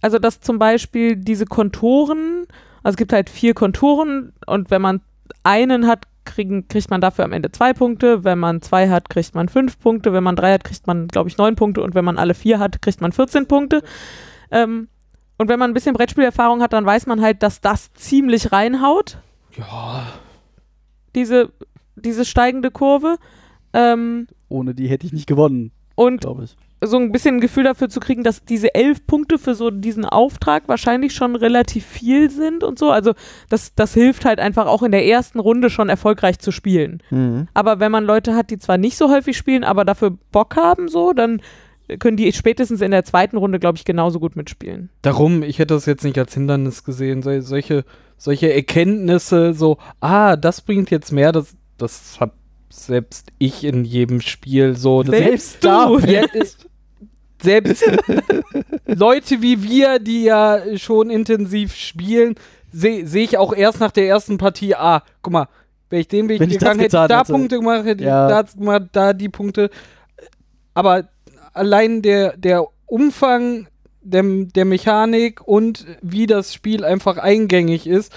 Also 0.05 0.19
dass 0.19 0.41
zum 0.41 0.59
Beispiel 0.59 1.17
diese 1.17 1.47
Konturen, 1.47 2.47
also 2.83 2.93
es 2.93 2.97
gibt 2.99 3.15
halt 3.15 3.31
vier 3.31 3.55
Konturen 3.55 4.35
und 4.47 4.71
wenn 4.71 4.83
man 4.83 5.01
einen 5.45 5.87
hat, 5.87 6.05
kriegen, 6.27 6.69
kriegt 6.69 6.91
man 6.91 7.01
dafür 7.01 7.25
am 7.25 7.33
Ende 7.33 7.51
zwei 7.53 7.73
Punkte. 7.73 8.23
Wenn 8.23 8.39
man 8.39 8.61
zwei 8.61 8.91
hat, 8.91 9.09
kriegt 9.09 9.35
man 9.35 9.49
fünf 9.49 9.79
Punkte. 9.79 10.13
Wenn 10.13 10.23
man 10.23 10.37
drei 10.37 10.53
hat, 10.53 10.63
kriegt 10.63 10.87
man, 10.87 11.09
glaube 11.09 11.31
ich, 11.31 11.39
neun 11.39 11.57
Punkte. 11.57 11.81
Und 11.83 11.95
wenn 11.95 12.05
man 12.05 12.19
alle 12.19 12.35
vier 12.35 12.59
hat, 12.59 12.83
kriegt 12.83 13.01
man 13.01 13.13
14 13.13 13.47
Punkte. 13.49 13.83
Ähm, 14.51 14.89
und 15.39 15.49
wenn 15.49 15.59
man 15.59 15.71
ein 15.71 15.75
bisschen 15.75 15.95
Brettspielerfahrung 15.95 16.61
hat, 16.61 16.75
dann 16.75 16.85
weiß 16.85 17.07
man 17.07 17.23
halt, 17.23 17.43
dass 17.43 17.63
das 17.63 17.91
ziemlich 17.95 18.53
reinhaut, 18.53 19.17
Ja. 19.57 20.05
diese, 21.15 21.51
diese 21.97 22.27
steigende 22.27 22.71
Kurve. 22.71 23.17
Ähm, 23.73 24.27
Ohne 24.51 24.75
die 24.75 24.89
hätte 24.89 25.07
ich 25.07 25.15
nicht 25.15 25.27
gewonnen, 25.27 25.73
und 25.95 26.21
glaube 26.21 26.45
ich. 26.45 26.57
So 26.83 26.99
ein 26.99 27.13
bisschen 27.13 27.37
ein 27.37 27.41
Gefühl 27.41 27.65
dafür 27.65 27.89
zu 27.89 28.01
kriegen, 28.01 28.23
dass 28.23 28.45
diese 28.45 28.75
elf 28.75 29.07
Punkte 29.07 29.39
für 29.39 29.55
so 29.55 29.71
diesen 29.71 30.05
Auftrag 30.05 30.69
wahrscheinlich 30.69 31.15
schon 31.15 31.37
relativ 31.37 31.87
viel 31.87 32.31
sind 32.31 32.63
und 32.63 32.79
so. 32.79 32.91
Also 32.91 33.15
das, 33.49 33.75
das 33.75 33.95
hilft 33.95 34.25
halt 34.25 34.39
einfach 34.39 34.67
auch 34.67 34.83
in 34.83 34.93
der 34.93 35.07
ersten 35.07 35.41
Runde 35.41 35.71
schon 35.71 35.89
erfolgreich 35.89 36.39
zu 36.39 36.51
spielen. 36.51 37.03
Mhm. 37.11 37.49
Aber 37.55 37.81
wenn 37.81 37.93
man 37.93 38.05
Leute 38.05 38.35
hat, 38.35 38.51
die 38.51 38.59
zwar 38.59 38.79
nicht 38.79 38.97
so 38.97 39.11
häufig 39.11 39.37
spielen, 39.37 39.65
aber 39.65 39.85
dafür 39.85 40.13
Bock 40.31 40.57
haben, 40.57 40.89
so, 40.89 41.13
dann 41.13 41.41
können 41.99 42.17
die 42.17 42.33
spätestens 42.33 42.81
in 42.81 42.91
der 42.91 43.05
zweiten 43.05 43.37
Runde, 43.37 43.59
glaube 43.59 43.77
ich, 43.77 43.85
genauso 43.85 44.19
gut 44.21 44.37
mitspielen. 44.37 44.91
Darum, 45.03 45.43
ich 45.43 45.59
hätte 45.59 45.75
das 45.75 45.87
jetzt 45.87 46.05
nicht 46.05 46.19
als 46.19 46.35
Hindernis 46.35 46.85
gesehen. 46.85 47.23
Sol 47.23 47.43
solche, 47.43 47.85
solche 48.17 48.53
Erkenntnisse, 48.53 49.55
so, 49.55 49.79
ah, 50.01 50.37
das 50.37 50.63
bringt 50.63 50.91
jetzt 50.91 51.13
mehr, 51.13 51.33
das, 51.33 51.57
das 51.77 52.19
hab 52.21 52.33
selbst 52.77 53.29
ich 53.39 53.65
in 53.65 53.85
jedem 53.85 54.21
Spiel 54.21 54.77
so. 54.77 55.03
Das 55.03 55.17
Selbst 55.17 55.65
da, 55.65 55.95
ist, 56.33 56.67
selbst 57.43 57.85
Leute 58.87 59.43
wie 59.43 59.63
wir, 59.63 59.99
die 59.99 60.25
ja 60.25 60.61
schon 60.77 61.11
intensiv 61.11 61.75
spielen, 61.75 62.35
sehe 62.73 63.07
seh 63.07 63.23
ich 63.25 63.39
auch 63.39 63.55
erst 63.55 63.81
nach 63.81 63.93
der 63.93 64.09
ersten 64.09 64.39
Partie, 64.39 64.75
ah, 64.75 65.03
guck 65.23 65.33
mal, 65.33 65.49
wäre 65.91 66.01
ich 66.01 66.09
den 66.09 66.29
Weg 66.29 66.41
Wenn 66.41 66.49
gegangen, 66.49 66.81
hätte 66.81 67.07
da 67.09 67.21
hätte. 67.21 67.33
Punkte 67.33 67.59
gemacht, 67.59 67.85
hätte 67.85 68.05
Ja. 68.05 68.27
ich 68.27 68.47
da 68.47 68.59
gemacht, 68.59 68.83
da 68.93 69.13
die 69.13 69.29
Punkte. 69.29 69.71
Aber 70.75 71.09
allein 71.53 72.03
der, 72.03 72.37
der 72.37 72.67
Umfang 72.87 73.69
der, 74.03 74.23
der 74.23 74.65
Mechanik 74.65 75.41
und 75.47 75.87
wie 76.03 76.27
das 76.27 76.53
Spiel 76.53 76.85
einfach 76.85 77.17
eingängig 77.17 77.87
ist, 77.87 78.13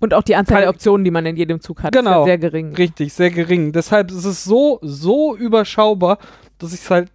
Und 0.00 0.14
auch 0.14 0.22
die 0.22 0.34
Anzahl 0.34 0.62
der 0.62 0.70
Optionen, 0.70 1.04
die 1.04 1.10
man 1.10 1.26
in 1.26 1.36
jedem 1.36 1.60
Zug 1.60 1.82
hat, 1.82 1.94
ist 1.94 1.98
Genau. 2.02 2.20
ja 2.20 2.24
sehr 2.24 2.38
gering. 2.38 2.74
richtig 2.74 3.12
sehr 3.12 3.30
gering. 3.30 3.72
Deshalb 3.72 4.10
ist 4.10 4.24
es 4.24 4.44
so, 4.44 4.78
so 4.82 5.36
überschaubar, 5.36 6.18
dass 6.58 6.72
ich 6.72 6.80
es 6.80 6.90
halt 6.90 7.10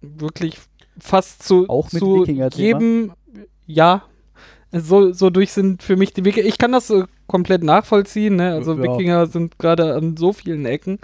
wirklich 0.00 0.56
fast 0.98 1.42
zu, 1.42 1.68
Auch 1.68 1.92
mit 1.92 2.00
zu 2.00 2.24
jedem, 2.24 3.12
ja, 3.66 4.02
so, 4.72 5.12
so 5.12 5.30
durch 5.30 5.52
sind 5.52 5.82
für 5.82 5.96
mich 5.96 6.12
die 6.12 6.24
Wikinger. 6.24 6.46
Ich 6.46 6.56
kann 6.58 6.72
das 6.72 6.86
so 6.86 7.04
komplett 7.26 7.62
nachvollziehen, 7.62 8.36
ne? 8.36 8.52
Also 8.54 8.74
Ja. 8.74 8.82
Wikinger 8.82 9.26
sind 9.26 9.58
gerade 9.58 9.94
an 9.94 10.16
so 10.16 10.32
vielen 10.32 10.64
Ecken. 10.64 10.98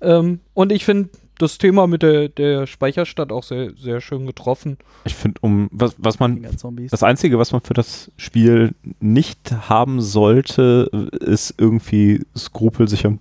Ähm, 0.00 0.40
und 0.54 0.72
ich 0.72 0.84
finde 0.84 1.10
das 1.42 1.58
Thema 1.58 1.86
mit 1.86 2.02
der, 2.02 2.28
der 2.28 2.66
Speicherstadt 2.66 3.32
auch 3.32 3.42
sehr, 3.42 3.72
sehr 3.76 4.00
schön 4.00 4.26
getroffen. 4.26 4.78
Ich 5.04 5.14
finde, 5.14 5.38
um 5.42 5.68
was, 5.72 5.94
was 5.98 6.18
man. 6.18 6.46
Das 6.90 7.02
Einzige, 7.02 7.38
was 7.38 7.52
man 7.52 7.60
für 7.60 7.74
das 7.74 8.10
Spiel 8.16 8.74
nicht 9.00 9.52
haben 9.68 10.00
sollte, 10.00 10.88
ist 11.20 11.54
irgendwie 11.58 12.24
Skrupel, 12.36 12.88
sich 12.88 13.04
am 13.04 13.18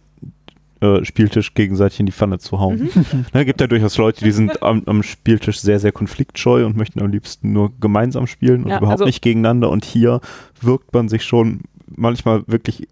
äh, 0.81 1.05
Spieltisch 1.05 1.53
gegenseitig 1.53 1.99
in 1.99 2.05
die 2.05 2.11
Pfanne 2.11 2.39
zu 2.39 2.59
hauen. 2.59 2.89
Ne, 3.33 3.45
gibt 3.45 3.61
ja 3.61 3.67
durchaus 3.67 3.97
Leute, 3.97 4.23
die 4.23 4.31
sind 4.31 4.63
am, 4.63 4.83
am 4.85 5.03
Spieltisch 5.03 5.59
sehr, 5.59 5.79
sehr 5.79 5.91
konfliktscheu 5.91 6.65
und 6.65 6.75
möchten 6.75 7.01
am 7.01 7.11
liebsten 7.11 7.53
nur 7.53 7.71
gemeinsam 7.79 8.27
spielen 8.27 8.63
und 8.63 8.69
Ja, 8.69 8.77
überhaupt 8.77 9.01
also- 9.01 9.05
nicht 9.05 9.21
gegeneinander. 9.21 9.69
Und 9.69 9.85
hier 9.85 10.21
wirkt 10.59 10.93
man 10.93 11.07
sich 11.09 11.23
schon 11.23 11.61
manchmal 11.87 12.43
wirklich 12.47 12.87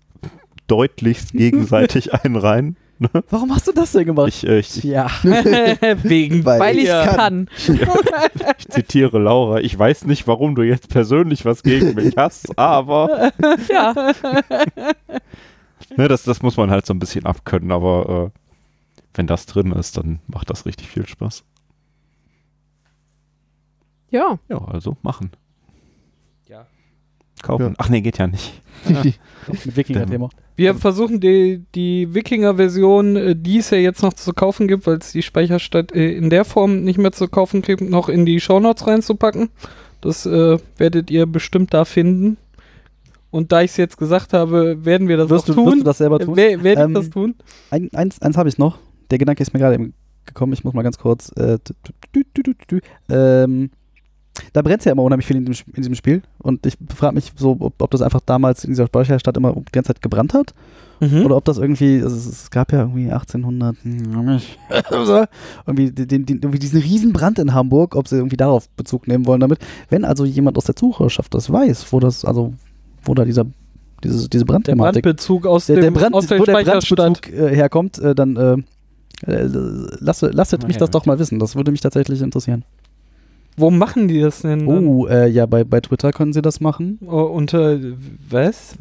deutlichst 0.68 1.34
gegenseitig 1.34 2.14
einen 2.24 2.36
rein. 2.36 2.76
Warum 3.30 3.54
hast 3.54 3.68
du 3.68 3.72
das 3.72 3.92
denn 3.94 4.06
gemacht? 4.06 4.28
Ich, 4.28 4.46
äh, 4.46 4.60
ich, 4.60 4.84
ja. 4.84 5.08
Wegen 6.04 6.44
Weil 6.46 6.60
Weil 6.60 6.78
ich 6.80 6.86
Ja. 6.86 7.16
kann. 7.16 7.50
ich 8.58 8.68
zitiere 8.68 9.20
Laura, 9.20 9.60
ich 9.62 9.78
weiß 9.78 10.06
nicht, 10.06 10.28
warum 10.28 10.56
du 10.56 10.64
jetzt 10.64 10.90
persönlich 10.90 11.46
was 11.46 11.64
gegen 11.64 11.96
mich 11.96 12.16
hast, 12.18 12.58
aber 12.58 13.32
Ja. 13.70 13.94
Ne, 15.96 16.08
das, 16.08 16.24
das 16.24 16.42
muss 16.42 16.58
man 16.58 16.70
halt 16.72 16.86
so 16.86 16.94
ein 16.94 17.00
bisschen 17.00 17.26
abkönnen, 17.26 17.72
aber 17.72 18.32
äh, 18.34 18.40
wenn 19.14 19.28
das 19.28 19.46
drin 19.46 19.72
ist, 19.72 19.98
dann 19.98 20.20
macht 20.28 20.50
das 20.50 20.66
richtig 20.66 20.88
viel 20.90 21.08
Spaß. 21.08 21.44
Ja. 24.12 24.40
Ja, 24.50 24.58
also 24.66 24.98
machen. 25.02 25.32
Ja. 27.42 27.48
Kaufen. 27.48 27.64
Ja. 27.68 27.74
Ach 27.78 27.90
nee, 27.90 28.02
geht 28.02 28.18
ja 28.18 28.28
nicht. 28.28 28.62
Mit 28.88 29.16
Wikinger-Thema. 29.76 30.30
Wir 30.56 30.76
versuchen 30.76 31.20
die, 31.20 31.64
die 31.76 32.14
Wikinger-Version, 32.14 33.16
äh, 33.16 33.36
die 33.36 33.60
es 33.60 33.70
ja 33.70 33.78
jetzt 33.78 34.04
noch 34.04 34.14
zu 34.14 34.34
kaufen 34.34 34.68
gibt, 34.68 34.86
weil 34.88 34.98
es 34.98 35.12
die 35.12 35.22
Speicherstadt 35.22 35.94
äh, 35.94 36.12
in 36.12 36.30
der 36.30 36.46
Form 36.46 36.84
nicht 36.84 36.98
mehr 36.98 37.12
zu 37.12 37.28
kaufen 37.28 37.62
gibt, 37.62 37.82
noch 37.82 38.10
in 38.10 38.26
die 38.26 38.40
Shownotes 38.40 38.86
reinzupacken. 38.88 39.50
Das 40.02 40.26
äh, 40.26 40.58
werdet 40.78 41.12
ihr 41.12 41.26
bestimmt 41.26 41.74
da 41.74 41.86
finden. 41.86 42.38
Und 43.32 43.52
da 43.52 43.62
ich 43.62 43.72
es 43.72 43.78
jetzt 43.78 43.98
gesagt 43.98 44.34
habe, 44.34 44.84
werden 44.86 45.08
wir 45.08 45.18
das 45.18 45.30
Wirst 45.30 45.44
auch 45.44 45.48
du, 45.48 45.54
tun. 45.54 45.66
wirst 45.68 45.80
du 45.82 45.84
das 45.84 45.98
selber 46.00 46.20
tun? 46.20 46.36
Wer, 46.36 46.64
werde 46.64 46.82
Ähm, 46.84 46.90
ich 46.92 46.96
das 46.98 47.10
tun? 47.10 47.36
Ein, 47.70 47.90
eins 47.94 48.22
eins 48.22 48.38
habe 48.38 48.50
ich 48.50 48.58
noch. 48.58 48.80
Der 49.12 49.18
Gedanke 49.18 49.42
ist 49.44 49.54
mir 49.54 49.60
gerade 49.60 49.76
eben 49.76 49.94
gekommen. 50.26 50.54
Ich 50.54 50.64
muss 50.64 50.74
mal 50.74 50.82
ganz 50.84 50.98
kurz. 50.98 51.32
Äh, 51.38 51.58
ähm, 53.10 53.70
da 54.54 54.62
brennt 54.62 54.86
ja 54.86 54.92
immer 54.92 55.04
unheimlich 55.04 55.28
viel 55.28 55.38
in 55.38 55.46
diesem, 55.46 55.66
in 55.68 55.76
diesem 55.76 55.96
Spiel. 55.96 56.22
Und 56.40 56.66
ich 56.66 56.76
frage 56.96 57.16
mich 57.16 57.32
so, 57.36 57.58
ob, 57.60 57.82
ob 57.82 57.92
das 57.92 58.02
einfach 58.02 58.22
damals 58.26 58.64
in 58.64 58.72
dieser 58.72 58.88
Speicherstadt 58.88 59.38
immer 59.38 59.54
die 59.54 59.72
ganze 59.72 59.94
Zeit 59.94 60.02
gebrannt 60.02 60.34
hat. 60.34 60.54
Mhm. 61.00 61.26
Oder 61.26 61.38
ob 61.38 61.46
das 61.46 61.58
irgendwie, 61.58 62.02
also 62.02 62.16
es, 62.16 62.26
es 62.26 62.52
gab 62.52 62.74
ja 62.74 62.80
irgendwie 62.80 63.10
1800, 63.10 63.76
so, 64.90 65.26
irgendwie, 65.66 65.92
den, 65.92 66.26
den, 66.26 66.38
irgendwie 66.38 66.60
diesen 66.60 66.82
Riesenbrand 66.82 67.40
in 67.40 67.54
Hamburg, 67.54 67.96
ob 67.96 68.08
sie 68.08 68.18
irgendwie 68.18 68.38
darauf 68.38 68.70
Bezug 68.72 69.08
nehmen 69.08 69.26
wollen 69.26 69.40
damit. 69.40 69.60
Wenn 69.90 70.04
also 70.04 70.26
jemand 70.26 70.58
aus 70.58 70.66
der 70.66 70.76
Zuhörerschaft 70.76 71.34
das 71.34 71.52
weiß, 71.52 71.92
wo 71.94 72.00
das, 72.00 72.26
also 72.26 72.54
wo 73.04 73.14
da 73.14 73.24
dieser, 73.24 73.46
diese, 74.04 74.28
diese 74.30 74.46
Der 74.46 74.54
Brandthematik 74.54 75.04
Brandbezug 75.04 75.46
aus 75.46 75.68
der, 75.68 75.78
dem 75.78 75.82
der 75.82 75.92
Brand, 75.92 76.16
aus 76.16 76.28
der 76.28 76.40
wo 76.40 76.46
der. 76.46 76.64
Brandbezug 76.64 77.30
äh, 77.32 77.56
herkommt, 77.56 77.98
äh, 78.00 78.14
dann 78.14 78.36
äh, 78.36 78.58
äh, 79.26 79.48
lasse, 80.00 80.28
lasset 80.28 80.68
mich 80.68 80.78
das 80.78 80.90
doch 80.90 81.06
mal 81.06 81.20
wissen. 81.20 81.40
Das 81.40 81.56
würde 81.56 81.72
mich 81.72 81.82
tatsächlich 81.82 82.22
interessieren. 82.22 82.64
Wo 83.60 83.72
machen 83.72 84.08
die 84.08 84.22
das 84.22 84.42
denn? 84.42 84.68
Oh, 84.68 85.08
äh, 85.08 85.28
ja, 85.28 85.46
bei, 85.46 85.64
bei 85.64 85.82
Twitter 85.82 86.12
können 86.12 86.34
sie 86.34 86.42
das 86.42 86.60
machen. 86.62 87.00
Oh, 87.06 87.22
unter 87.24 87.78
was? 88.30 88.76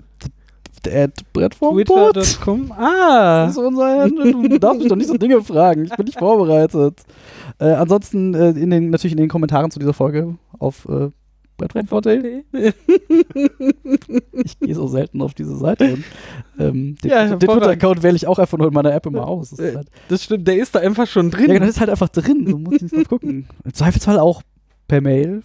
At. 0.86 1.12
Twitter.com? 1.34 2.72
Ah! 2.72 3.46
Das 3.46 3.52
ist 3.56 3.58
unser 3.58 4.00
Handle. 4.02 4.48
Du 4.48 4.58
darfst 4.58 4.78
mich 4.78 4.88
doch 4.88 4.96
nicht 4.96 5.08
so 5.08 5.16
Dinge 5.18 5.42
fragen. 5.42 5.84
Ich 5.84 5.94
bin 5.96 6.06
nicht 6.06 6.18
vorbereitet. 6.18 7.00
Äh, 7.58 7.72
ansonsten 7.72 8.32
äh, 8.34 8.50
in 8.50 8.70
den, 8.70 8.90
natürlich 8.90 9.12
in 9.12 9.18
den 9.18 9.28
Kommentaren 9.28 9.70
zu 9.72 9.80
dieser 9.80 9.92
Folge 9.92 10.36
auf 10.58 10.86
äh, 10.88 11.08
Brett 11.58 11.72
vom 11.72 11.86
Boot. 11.86 12.06
Ich 14.32 14.58
gehe 14.60 14.74
so 14.74 14.86
selten 14.86 15.20
auf 15.20 15.34
diese 15.34 15.56
Seite. 15.56 15.94
Und, 15.94 16.04
ähm, 16.58 16.96
den 17.02 17.10
Ja, 17.10 17.26
den. 17.26 17.40
Twitter-Account 17.40 18.02
wähle 18.04 18.16
ich 18.16 18.26
auch 18.26 18.38
einfach 18.38 18.56
nur 18.56 18.68
in 18.68 18.74
meiner 18.74 18.92
App 18.94 19.04
immer 19.06 19.26
aus. 19.26 19.50
Das 19.50 19.58
Äh, 19.58 19.74
halt, 19.76 19.88
Das 20.08 20.22
stimmt, 20.24 20.46
der 20.46 20.56
ist 20.58 20.74
da 20.74 20.78
einfach 20.78 21.06
schon 21.08 21.30
ja, 21.30 21.36
drin. 21.36 21.46
genau, 21.48 21.60
das 21.60 21.70
ist 21.70 21.80
halt 21.80 21.90
einfach 21.90 22.08
drin. 22.08 22.44
Du 22.46 22.58
musst 22.58 22.82
nicht 22.82 22.94
drauf 22.96 23.08
gucken. 23.08 23.48
Im 23.64 23.74
Zweifelsfall 23.74 24.18
auch 24.20 24.42
per 24.88 25.00
Mail. 25.00 25.42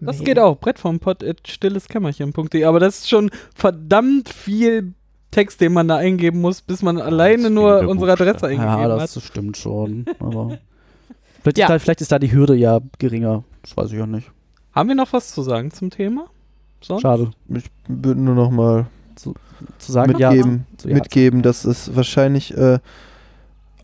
Das 0.00 0.20
geht 0.20 0.38
auch. 0.38 0.58
Brett 0.58 0.78
vom 0.78 0.98
Pott 1.00 1.22
at 1.24 1.46
stilleskämmerchen.de. 1.46 2.64
Aber 2.64 2.80
das 2.80 2.98
ist 2.98 3.08
schon 3.08 3.30
verdammt 3.54 4.28
viel 4.28 4.92
Text, 5.30 5.60
den 5.60 5.72
man 5.72 5.88
da 5.88 5.96
eingeben 5.96 6.40
muss, 6.40 6.62
bis 6.62 6.82
man 6.82 6.98
alleine 6.98 7.50
nur 7.50 7.86
unsere 7.88 8.12
Adresse 8.12 8.32
Buchstaben. 8.40 8.52
eingegeben 8.60 8.90
Ja, 8.90 9.00
hat. 9.00 9.16
das 9.16 9.22
stimmt 9.22 9.56
schon. 9.56 10.06
Aber 10.18 10.58
vielleicht, 11.42 11.58
Ja. 11.58 11.66
ist 11.66 11.70
da, 11.70 11.78
vielleicht 11.78 12.00
ist 12.00 12.12
da 12.12 12.18
die 12.18 12.32
Hürde 12.32 12.54
ja 12.54 12.80
geringer. 12.98 13.44
Das 13.62 13.76
weiß 13.76 13.92
ich 13.92 14.00
auch 14.00 14.06
nicht. 14.06 14.30
Haben 14.72 14.88
wir 14.90 14.96
noch 14.96 15.12
was 15.12 15.32
zu 15.32 15.42
sagen 15.42 15.70
zum 15.70 15.90
Thema? 15.90 16.26
Sonst? 16.82 17.02
Schade. 17.02 17.30
Ich 17.48 17.64
würde 17.88 18.20
nur 18.20 18.34
noch 18.34 18.50
mal 18.50 18.86
Zu 19.16 19.34
sagen, 19.78 20.12
mitgeben, 20.12 20.66
ja, 20.72 20.78
zu 20.78 20.88
ja 20.88 20.94
mitgeben, 20.94 21.42
dass 21.42 21.64
es 21.64 21.96
wahrscheinlich 21.96 22.54
äh, 22.56 22.78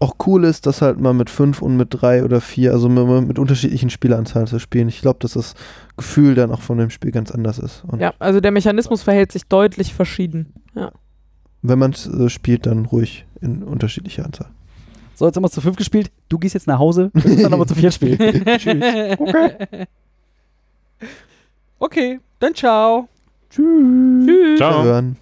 auch 0.03 0.17
cool 0.27 0.45
ist, 0.45 0.67
das 0.67 0.83
halt 0.83 1.01
mal 1.01 1.15
mit 1.15 1.31
fünf 1.31 1.63
und 1.63 1.77
mit 1.77 1.89
drei 1.91 2.25
oder 2.25 2.41
vier, 2.41 2.73
also 2.73 2.89
mit, 2.89 3.29
mit 3.29 3.39
unterschiedlichen 3.39 3.89
Spieleranzahlen 3.91 4.47
zu 4.49 4.59
spielen. 4.59 4.89
Ich 4.89 5.01
glaube, 5.01 5.19
dass 5.21 5.33
das 5.35 5.55
Gefühl 5.97 6.35
dann 6.35 6.51
auch 6.51 6.61
von 6.61 6.79
dem 6.79 6.91
Spiel 6.91 7.13
ganz 7.13 7.31
anders 7.31 7.59
ist. 7.59 7.85
Und 7.87 8.01
Ja, 8.01 8.13
also 8.19 8.41
der 8.41 8.51
Mechanismus 8.51 9.03
verhält 9.03 9.33
sich 9.33 9.45
deutlich 9.47 9.95
verschieden. 9.95 10.53
Ja. 10.75 10.91
wenn 11.63 11.79
man 11.79 11.93
es 11.93 12.07
äh, 12.07 12.29
spielt, 12.29 12.67
dann 12.67 12.87
ruhig 12.87 13.25
in 13.41 13.63
unterschiedlicher 13.63 14.25
Anzahl. 14.25 14.49
So, 15.15 15.27
jetzt 15.27 15.37
haben 15.37 15.45
wir 15.45 15.51
zu 15.51 15.61
fünf 15.61 15.77
gespielt. 15.77 16.11
Du 16.29 16.39
gehst 16.39 16.55
jetzt 16.55 16.67
nach 16.67 16.79
Hause. 16.79 17.11
Wir 17.15 17.23
müssen 17.31 17.43
dann 17.43 17.55
aber 17.55 17.67
zu 17.67 17.75
vier 17.75 17.91
spielen. 17.93 18.19
Tschüss. 18.19 18.83
Okay. 21.79 22.11
okay, 22.15 22.21
dann 22.39 22.55
ciao. 22.55 23.09
Tschüss. 23.51 24.27
Tschüss. 24.27 24.59
Ciao. 24.59 25.13